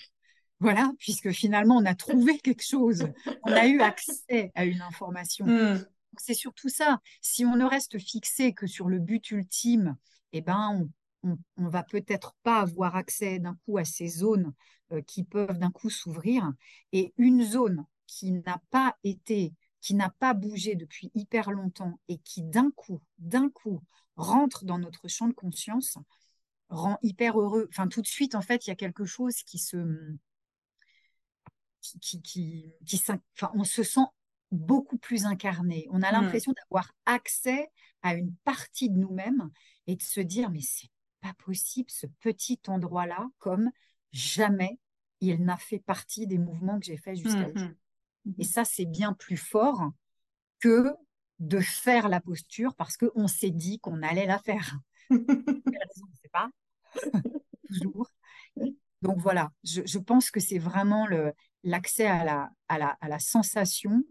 Voilà, 0.59 0.93
puisque 0.97 1.31
finalement 1.31 1.75
on 1.75 1.85
a 1.85 1.93
trouvé 1.93 2.37
quelque 2.39 2.63
chose, 2.63 3.05
on 3.43 3.51
a 3.51 3.67
eu 3.67 3.81
accès 3.81 4.49
à 4.55 4.63
une 4.63 4.81
information. 4.81 5.45
Hmm. 5.45 5.83
C'est 6.17 6.35
surtout 6.35 6.69
ça. 6.69 7.01
Si 7.21 7.43
on 7.43 7.57
ne 7.57 7.65
reste 7.65 7.99
fixé 7.99 8.53
que 8.53 8.65
sur 8.65 8.87
le 8.87 8.99
but 8.99 9.29
ultime, 9.31 9.97
eh 10.31 10.39
ben 10.39 10.69
on, 10.71 10.89
on, 11.23 11.37
va 11.69 11.83
peut-être 11.83 12.35
pas 12.43 12.61
avoir 12.61 12.95
accès 12.95 13.39
d'un 13.39 13.55
coup 13.65 13.77
à 13.77 13.85
ces 13.85 14.07
zones 14.07 14.53
euh, 14.91 15.01
qui 15.01 15.23
peuvent 15.23 15.57
d'un 15.57 15.71
coup 15.71 15.89
s'ouvrir. 15.89 16.51
Et 16.91 17.13
une 17.17 17.43
zone 17.43 17.85
qui 18.07 18.31
n'a 18.31 18.61
pas 18.69 18.97
été, 19.03 19.53
qui 19.81 19.93
n'a 19.95 20.09
pas 20.09 20.33
bougé 20.33 20.75
depuis 20.75 21.11
hyper 21.15 21.51
longtemps 21.51 21.99
et 22.07 22.17
qui 22.19 22.43
d'un 22.43 22.71
coup, 22.71 23.01
d'un 23.17 23.49
coup, 23.49 23.81
rentre 24.15 24.65
dans 24.65 24.77
notre 24.77 25.07
champ 25.07 25.27
de 25.27 25.33
conscience, 25.33 25.97
rend 26.69 26.97
hyper 27.01 27.39
heureux. 27.39 27.67
Enfin, 27.69 27.87
tout 27.87 28.01
de 28.01 28.07
suite, 28.07 28.35
en 28.35 28.41
fait, 28.41 28.67
il 28.67 28.69
y 28.69 28.73
a 28.73 28.77
quelque 28.77 29.05
chose 29.05 29.37
qui 29.43 29.59
se. 29.59 29.77
Qui, 31.81 32.21
qui, 32.21 32.73
qui, 32.85 33.03
enfin, 33.35 33.51
on 33.55 33.65
se 33.65 33.83
sent 33.83 34.05
beaucoup 34.51 34.97
plus 34.97 35.25
incarné. 35.25 35.85
On 35.89 36.01
a 36.01 36.09
mmh. 36.09 36.13
l'impression 36.13 36.53
d'avoir 36.53 36.93
accès 37.05 37.69
à 38.03 38.13
une 38.13 38.33
partie 38.45 38.89
de 38.89 38.97
nous-mêmes 38.97 39.49
et 39.87 39.95
de 39.95 40.01
se 40.01 40.21
dire 40.21 40.49
mais 40.49 40.61
c'est 40.61 40.89
pas 41.23 41.33
possible 41.45 41.89
ce 41.89 42.05
petit 42.19 42.59
endroit-là 42.67 43.27
comme 43.39 43.71
jamais 44.11 44.79
il 45.21 45.43
n'a 45.43 45.57
fait 45.57 45.79
partie 45.79 46.27
des 46.27 46.37
mouvements 46.37 46.79
que 46.79 46.85
j'ai 46.85 46.97
fait 46.97 47.15
jusqu'à 47.15 47.47
mmh, 47.47 47.51
aujourd'hui. 47.55 47.77
Mmh. 48.25 48.33
Et 48.39 48.43
ça 48.43 48.65
c'est 48.65 48.85
bien 48.85 49.13
plus 49.13 49.37
fort 49.37 49.91
que 50.59 50.93
de 51.39 51.59
faire 51.59 52.09
la 52.09 52.19
posture 52.19 52.75
parce 52.75 52.97
qu'on 52.97 53.27
s'est 53.27 53.51
dit 53.51 53.79
qu'on 53.79 54.01
allait 54.03 54.25
la 54.25 54.39
faire. 54.39 54.77
pas 56.31 56.49
toujours. 57.67 58.09
Donc 59.01 59.19
voilà, 59.19 59.51
je, 59.63 59.97
pense 59.97 60.31
que 60.31 60.39
c'est 60.39 60.59
vraiment 60.59 61.05
l'accès 61.63 62.05
à 62.05 62.23
la, 62.23 62.49
à, 62.69 62.77
la, 62.77 62.97
à 63.01 63.09
la 63.09 63.19
sensation 63.19 64.03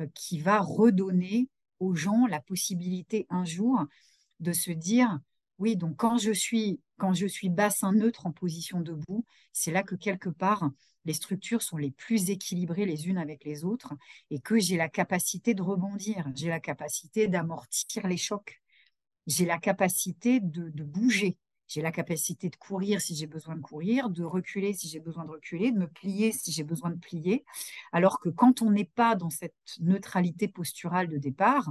euh, 0.00 0.06
qui 0.14 0.40
va 0.40 0.60
redonner 0.60 1.48
aux 1.78 1.94
gens 1.94 2.26
la 2.26 2.40
possibilité 2.40 3.26
un 3.30 3.44
jour 3.44 3.84
de 4.40 4.52
se 4.52 4.72
dire 4.72 5.20
oui, 5.60 5.76
donc 5.76 5.96
quand 5.96 6.18
je 6.18 6.32
suis 6.32 6.80
quand 6.98 7.14
je 7.14 7.26
bassin 7.48 7.92
neutre 7.92 8.26
en 8.26 8.32
position 8.32 8.80
debout, 8.80 9.24
c'est 9.52 9.70
là 9.70 9.82
que 9.82 9.94
quelque 9.94 10.28
part 10.28 10.70
les 11.06 11.14
structures 11.14 11.62
sont 11.62 11.78
les 11.78 11.92
plus 11.92 12.28
équilibrées 12.30 12.84
les 12.84 13.08
unes 13.08 13.16
avec 13.16 13.44
les 13.44 13.64
autres 13.64 13.94
et 14.30 14.40
que 14.40 14.58
j'ai 14.58 14.76
la 14.76 14.88
capacité 14.88 15.54
de 15.54 15.62
rebondir, 15.62 16.26
j'ai 16.34 16.48
la 16.48 16.60
capacité 16.60 17.26
d'amortir 17.28 18.06
les 18.06 18.18
chocs, 18.18 18.60
j'ai 19.26 19.46
la 19.46 19.58
capacité 19.58 20.40
de 20.40 20.84
bouger, 20.84 21.38
j'ai 21.70 21.82
la 21.82 21.92
capacité 21.92 22.48
de 22.50 22.56
courir 22.56 23.00
si 23.00 23.14
j'ai 23.14 23.28
besoin 23.28 23.54
de 23.54 23.60
courir, 23.60 24.10
de 24.10 24.24
reculer 24.24 24.72
si 24.72 24.88
j'ai 24.88 24.98
besoin 24.98 25.24
de 25.24 25.30
reculer, 25.30 25.70
de 25.70 25.78
me 25.78 25.86
plier 25.86 26.32
si 26.32 26.50
j'ai 26.50 26.64
besoin 26.64 26.90
de 26.90 26.98
plier. 26.98 27.44
Alors 27.92 28.18
que 28.18 28.28
quand 28.28 28.60
on 28.60 28.72
n'est 28.72 28.90
pas 28.96 29.14
dans 29.14 29.30
cette 29.30 29.54
neutralité 29.78 30.48
posturale 30.48 31.06
de 31.06 31.16
départ, 31.16 31.70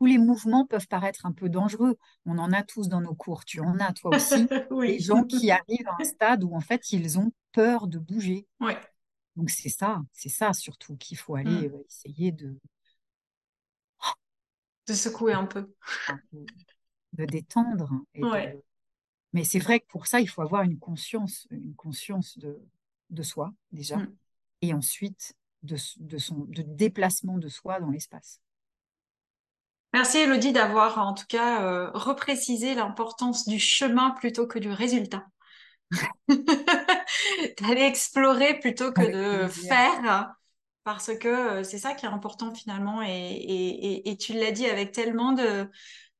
tous 0.00 0.06
les 0.06 0.16
mouvements 0.16 0.64
peuvent 0.64 0.88
paraître 0.88 1.26
un 1.26 1.32
peu 1.32 1.50
dangereux. 1.50 1.98
On 2.24 2.38
en 2.38 2.52
a 2.52 2.62
tous 2.62 2.88
dans 2.88 3.02
nos 3.02 3.14
cours. 3.14 3.44
Tu 3.44 3.60
en 3.60 3.78
as 3.80 3.92
toi 3.92 4.16
aussi. 4.16 4.48
Les 4.80 4.98
gens 4.98 5.24
qui 5.24 5.50
arrivent 5.50 5.88
à 5.88 5.96
un 6.00 6.04
stade 6.04 6.42
où 6.42 6.54
en 6.54 6.60
fait 6.60 6.90
ils 6.92 7.18
ont 7.18 7.30
peur 7.52 7.86
de 7.86 7.98
bouger. 7.98 8.46
Donc 9.36 9.50
c'est 9.50 9.68
ça, 9.68 10.02
c'est 10.12 10.30
ça 10.30 10.54
surtout 10.54 10.96
qu'il 10.96 11.18
faut 11.18 11.34
aller 11.34 11.68
mmh. 11.68 11.74
euh, 11.74 11.84
essayer 11.86 12.32
de 12.32 12.58
de 14.86 14.94
secouer 14.94 15.34
un 15.34 15.44
peu 15.44 15.70
de 17.12 17.24
détendre. 17.26 17.90
Mais 19.34 19.44
c'est 19.44 19.58
vrai 19.58 19.80
que 19.80 19.86
pour 19.86 20.06
ça, 20.06 20.20
il 20.20 20.28
faut 20.28 20.40
avoir 20.40 20.62
une 20.62 20.78
conscience, 20.78 21.46
une 21.50 21.74
conscience 21.74 22.38
de, 22.38 22.58
de 23.10 23.22
soi 23.22 23.52
déjà, 23.70 23.98
mm. 23.98 24.16
et 24.62 24.74
ensuite 24.74 25.34
de, 25.62 25.76
de, 25.98 26.18
son 26.18 26.46
de 26.48 26.62
déplacement 26.62 27.38
de 27.38 27.48
soi 27.48 27.78
dans 27.78 27.90
l'espace. 27.90 28.40
Merci 29.92 30.18
Elodie 30.18 30.52
d'avoir 30.52 30.98
en 30.98 31.14
tout 31.14 31.26
cas 31.28 31.62
euh, 31.64 31.90
reprécisé 31.94 32.74
l'importance 32.74 33.48
du 33.48 33.58
chemin 33.58 34.10
plutôt 34.10 34.46
que 34.46 34.58
du 34.58 34.70
résultat. 34.70 35.26
D'aller 36.28 37.82
explorer 37.82 38.60
plutôt 38.60 38.92
que 38.92 39.44
de 39.44 39.48
faire, 39.48 40.32
parce 40.84 41.16
que 41.18 41.28
euh, 41.28 41.64
c'est 41.64 41.78
ça 41.78 41.94
qui 41.94 42.06
est 42.06 42.08
important 42.08 42.54
finalement. 42.54 43.02
Et, 43.02 43.08
et, 43.08 44.10
et 44.10 44.16
tu 44.16 44.32
l'as 44.34 44.52
dit 44.52 44.66
avec 44.66 44.92
tellement 44.92 45.32
de, 45.32 45.68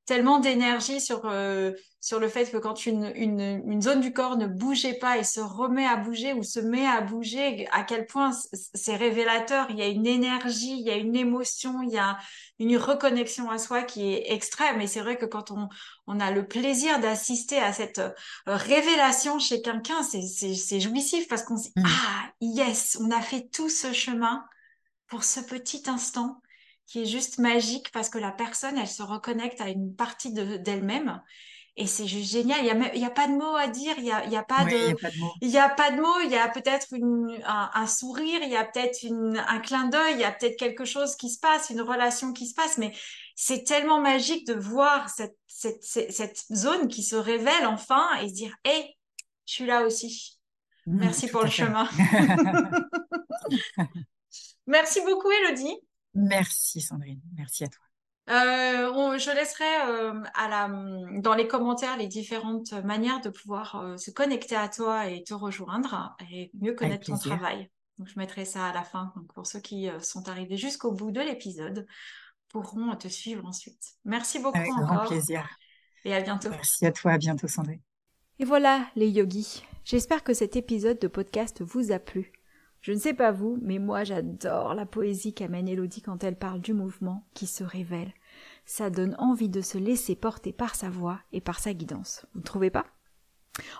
tellement 0.05 0.39
d'énergie 0.39 0.99
sur 0.99 1.21
euh, 1.25 1.71
sur 1.99 2.19
le 2.19 2.27
fait 2.27 2.49
que 2.49 2.57
quand 2.57 2.87
une, 2.87 3.11
une, 3.15 3.61
une, 3.65 3.81
zone 3.81 4.01
du 4.01 4.11
corps 4.11 4.35
ne 4.35 4.47
bougeait 4.47 4.95
pas 4.95 5.19
et 5.19 5.23
se 5.23 5.39
remet 5.39 5.85
à 5.85 5.97
bouger 5.97 6.33
ou 6.33 6.41
se 6.41 6.59
met 6.59 6.87
à 6.87 6.99
bouger, 7.01 7.67
à 7.71 7.83
quel 7.83 8.07
point 8.07 8.31
c'est 8.73 8.95
révélateur. 8.95 9.67
Il 9.69 9.77
y 9.77 9.83
a 9.83 9.87
une 9.87 10.07
énergie, 10.07 10.79
il 10.79 10.81
y 10.81 10.89
a 10.89 10.95
une 10.95 11.15
émotion, 11.15 11.83
il 11.83 11.91
y 11.91 11.99
a 11.99 12.17
une 12.57 12.75
reconnexion 12.75 13.51
à 13.51 13.59
soi 13.59 13.83
qui 13.83 14.11
est 14.11 14.33
extrême. 14.33 14.81
Et 14.81 14.87
c'est 14.87 15.01
vrai 15.01 15.17
que 15.17 15.27
quand 15.27 15.51
on, 15.51 15.69
on 16.07 16.19
a 16.19 16.31
le 16.31 16.47
plaisir 16.47 16.99
d'assister 16.99 17.59
à 17.59 17.71
cette 17.71 17.99
euh, 17.99 18.11
révélation 18.47 19.37
chez 19.37 19.61
quelqu'un, 19.61 20.01
c'est 20.01 20.79
jouissif 20.79 21.27
parce 21.27 21.43
qu'on 21.43 21.57
se 21.57 21.65
dit, 21.65 21.73
mmh. 21.75 21.83
ah, 21.85 22.31
yes, 22.41 22.97
on 22.99 23.11
a 23.11 23.21
fait 23.21 23.47
tout 23.53 23.69
ce 23.69 23.93
chemin 23.93 24.43
pour 25.05 25.23
ce 25.23 25.39
petit 25.39 25.83
instant 25.85 26.41
qui 26.91 27.03
est 27.03 27.05
juste 27.05 27.37
magique 27.37 27.89
parce 27.93 28.09
que 28.09 28.17
la 28.17 28.31
personne, 28.33 28.77
elle 28.77 28.87
se 28.87 29.01
reconnecte 29.01 29.61
à 29.61 29.69
une 29.69 29.95
partie 29.95 30.33
d'elle-même. 30.33 31.21
et 31.77 31.87
c'est 31.87 32.05
juste 32.05 32.33
génial. 32.33 32.59
Il 32.59 32.77
n'y 32.77 32.85
a, 32.85 32.95
y 32.95 33.05
a 33.05 33.09
pas 33.09 33.29
de 33.29 33.33
mots 33.33 33.55
à 33.55 33.67
dire. 33.69 33.93
Il 33.97 34.03
n'y 34.03 34.11
a, 34.11 34.25
y 34.25 34.35
a, 34.35 34.43
pas 34.43 34.65
de, 34.65 34.93
il 35.41 35.57
a 35.57 35.69
pas 35.69 35.91
de 35.91 36.01
mots. 36.01 36.19
Il 36.25 36.31
y 36.31 36.35
a 36.35 36.49
peut-être 36.49 36.87
un, 37.45 37.71
un, 37.73 37.87
sourire. 37.87 38.41
Il 38.43 38.49
y 38.49 38.57
a 38.57 38.65
peut-être 38.65 39.05
un 39.09 39.59
clin 39.59 39.87
d'œil. 39.87 40.15
Il 40.15 40.19
y 40.19 40.25
a 40.25 40.33
peut-être 40.33 40.59
quelque 40.59 40.83
chose 40.83 41.15
qui 41.15 41.29
se 41.29 41.39
passe, 41.39 41.69
une 41.69 41.79
relation 41.79 42.33
qui 42.33 42.45
se 42.45 42.55
passe. 42.55 42.77
Mais 42.77 42.91
c'est 43.35 43.63
tellement 43.63 44.01
magique 44.01 44.45
de 44.45 44.53
voir 44.53 45.09
cette, 45.09 45.37
cette, 45.47 45.83
cette, 45.85 46.43
zone 46.53 46.89
qui 46.89 47.03
se 47.03 47.15
révèle 47.15 47.67
enfin 47.67 48.05
et 48.21 48.27
se 48.27 48.33
dire, 48.33 48.53
hé, 48.65 48.97
je 49.45 49.53
suis 49.53 49.65
là 49.65 49.85
aussi. 49.85 50.41
Mmh, 50.87 50.99
Merci 50.99 51.27
pour 51.27 51.43
le 51.43 51.49
chemin. 51.49 51.87
Merci 54.67 54.99
beaucoup, 55.05 55.31
Elodie. 55.31 55.77
Merci 56.13 56.81
Sandrine, 56.81 57.21
merci 57.35 57.63
à 57.63 57.67
toi. 57.67 57.83
Euh, 58.29 59.17
je 59.17 59.31
laisserai 59.31 59.65
euh, 59.87 60.23
à 60.35 60.47
la, 60.47 60.69
dans 61.19 61.33
les 61.33 61.47
commentaires 61.47 61.97
les 61.97 62.07
différentes 62.07 62.71
manières 62.71 63.19
de 63.19 63.29
pouvoir 63.29 63.75
euh, 63.75 63.97
se 63.97 64.11
connecter 64.11 64.55
à 64.55 64.69
toi 64.69 65.07
et 65.07 65.23
te 65.23 65.33
rejoindre 65.33 66.15
et 66.31 66.51
mieux 66.59 66.73
connaître 66.73 67.07
ton 67.07 67.17
travail. 67.17 67.69
Donc, 67.97 68.07
je 68.07 68.17
mettrai 68.17 68.45
ça 68.45 68.67
à 68.67 68.73
la 68.73 68.83
fin. 68.83 69.11
Donc, 69.15 69.33
pour 69.33 69.45
ceux 69.45 69.59
qui 69.59 69.89
sont 69.99 70.29
arrivés 70.29 70.57
jusqu'au 70.57 70.91
bout 70.91 71.11
de 71.11 71.19
l'épisode, 71.19 71.85
pourront 72.49 72.95
te 72.95 73.07
suivre 73.07 73.45
ensuite. 73.45 73.83
Merci 74.05 74.39
beaucoup 74.39 74.57
Avec 74.57 74.71
encore. 74.73 74.87
Grand 74.87 75.07
plaisir. 75.07 75.47
Et 76.05 76.13
à 76.13 76.21
bientôt. 76.21 76.49
Merci 76.49 76.85
à 76.85 76.91
toi. 76.91 77.11
À 77.11 77.17
bientôt, 77.17 77.47
Sandrine. 77.47 77.81
Et 78.39 78.45
voilà, 78.45 78.87
les 78.95 79.09
yogis. 79.09 79.63
J'espère 79.83 80.23
que 80.23 80.33
cet 80.33 80.55
épisode 80.55 80.99
de 80.99 81.07
podcast 81.07 81.61
vous 81.61 81.91
a 81.91 81.99
plu. 81.99 82.31
Je 82.81 82.93
ne 82.93 82.97
sais 82.97 83.13
pas 83.13 83.31
vous, 83.31 83.59
mais 83.61 83.77
moi 83.77 84.03
j'adore 84.03 84.73
la 84.73 84.87
poésie 84.87 85.33
qu'amène 85.33 85.67
Elodie 85.67 86.01
quand 86.01 86.23
elle 86.23 86.35
parle 86.35 86.61
du 86.61 86.73
mouvement 86.73 87.27
qui 87.35 87.45
se 87.45 87.63
révèle. 87.63 88.11
Ça 88.65 88.89
donne 88.89 89.15
envie 89.19 89.49
de 89.49 89.61
se 89.61 89.77
laisser 89.77 90.15
porter 90.15 90.51
par 90.51 90.73
sa 90.73 90.89
voix 90.89 91.19
et 91.31 91.41
par 91.41 91.59
sa 91.59 91.73
guidance. 91.73 92.25
Vous 92.33 92.39
ne 92.39 92.45
trouvez 92.45 92.71
pas? 92.71 92.87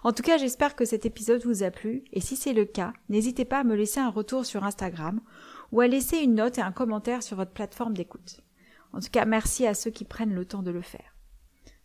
En 0.04 0.12
tout 0.12 0.22
cas, 0.22 0.38
j'espère 0.38 0.76
que 0.76 0.86
cet 0.86 1.06
épisode 1.06 1.44
vous 1.46 1.64
a 1.64 1.72
plu, 1.72 2.04
et 2.12 2.20
si 2.20 2.36
c'est 2.36 2.54
le 2.54 2.66
cas, 2.66 2.94
n'hésitez 3.10 3.46
pas 3.46 3.60
à 3.60 3.64
me 3.64 3.76
laisser 3.76 4.00
un 4.00 4.10
retour 4.10 4.46
sur 4.46 4.64
Instagram 4.64 5.22
ou 5.72 5.80
à 5.80 5.88
laisser 5.88 6.18
une 6.18 6.36
note 6.36 6.58
et 6.58 6.62
un 6.62 6.74
commentaire 6.74 7.24
sur 7.24 7.38
votre 7.38 7.52
plateforme 7.52 7.96
d'écoute. 7.96 8.42
En 8.94 9.00
tout 9.00 9.10
cas, 9.10 9.26
merci 9.26 9.66
à 9.66 9.74
ceux 9.74 9.90
qui 9.90 10.04
prennent 10.04 10.36
le 10.36 10.46
temps 10.46 10.62
de 10.62 10.72
le 10.72 10.82
faire. 10.82 11.16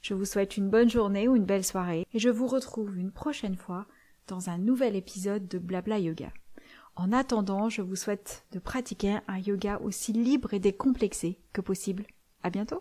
Je 0.03 0.15
vous 0.15 0.25
souhaite 0.25 0.57
une 0.57 0.69
bonne 0.69 0.91
journée 0.91 1.29
ou 1.29 1.37
une 1.37 1.47
belle 1.47 1.65
soirée, 1.65 2.07
et 2.13 2.19
je 2.19 2.29
vous 2.29 2.47
retrouve 2.47 2.99
une 2.99 3.13
prochaine 3.13 3.57
fois 3.57 3.87
dans 4.27 4.51
un 4.51 4.59
nouvel 4.59 4.97
épisode 4.97 5.47
de 5.47 5.59
Blabla 5.59 6.01
Yoga. 6.01 6.33
En 6.97 7.13
attendant, 7.13 7.69
je 7.69 7.83
vous 7.83 7.95
souhaite 7.95 8.47
de 8.53 8.59
pratiquer 8.59 9.19
un 9.29 9.39
yoga 9.39 9.79
aussi 9.83 10.15
libre 10.15 10.55
et 10.55 10.59
décomplexé 10.59 11.39
que 11.53 11.61
possible. 11.61 12.07
À 12.43 12.49
bientôt! 12.49 12.81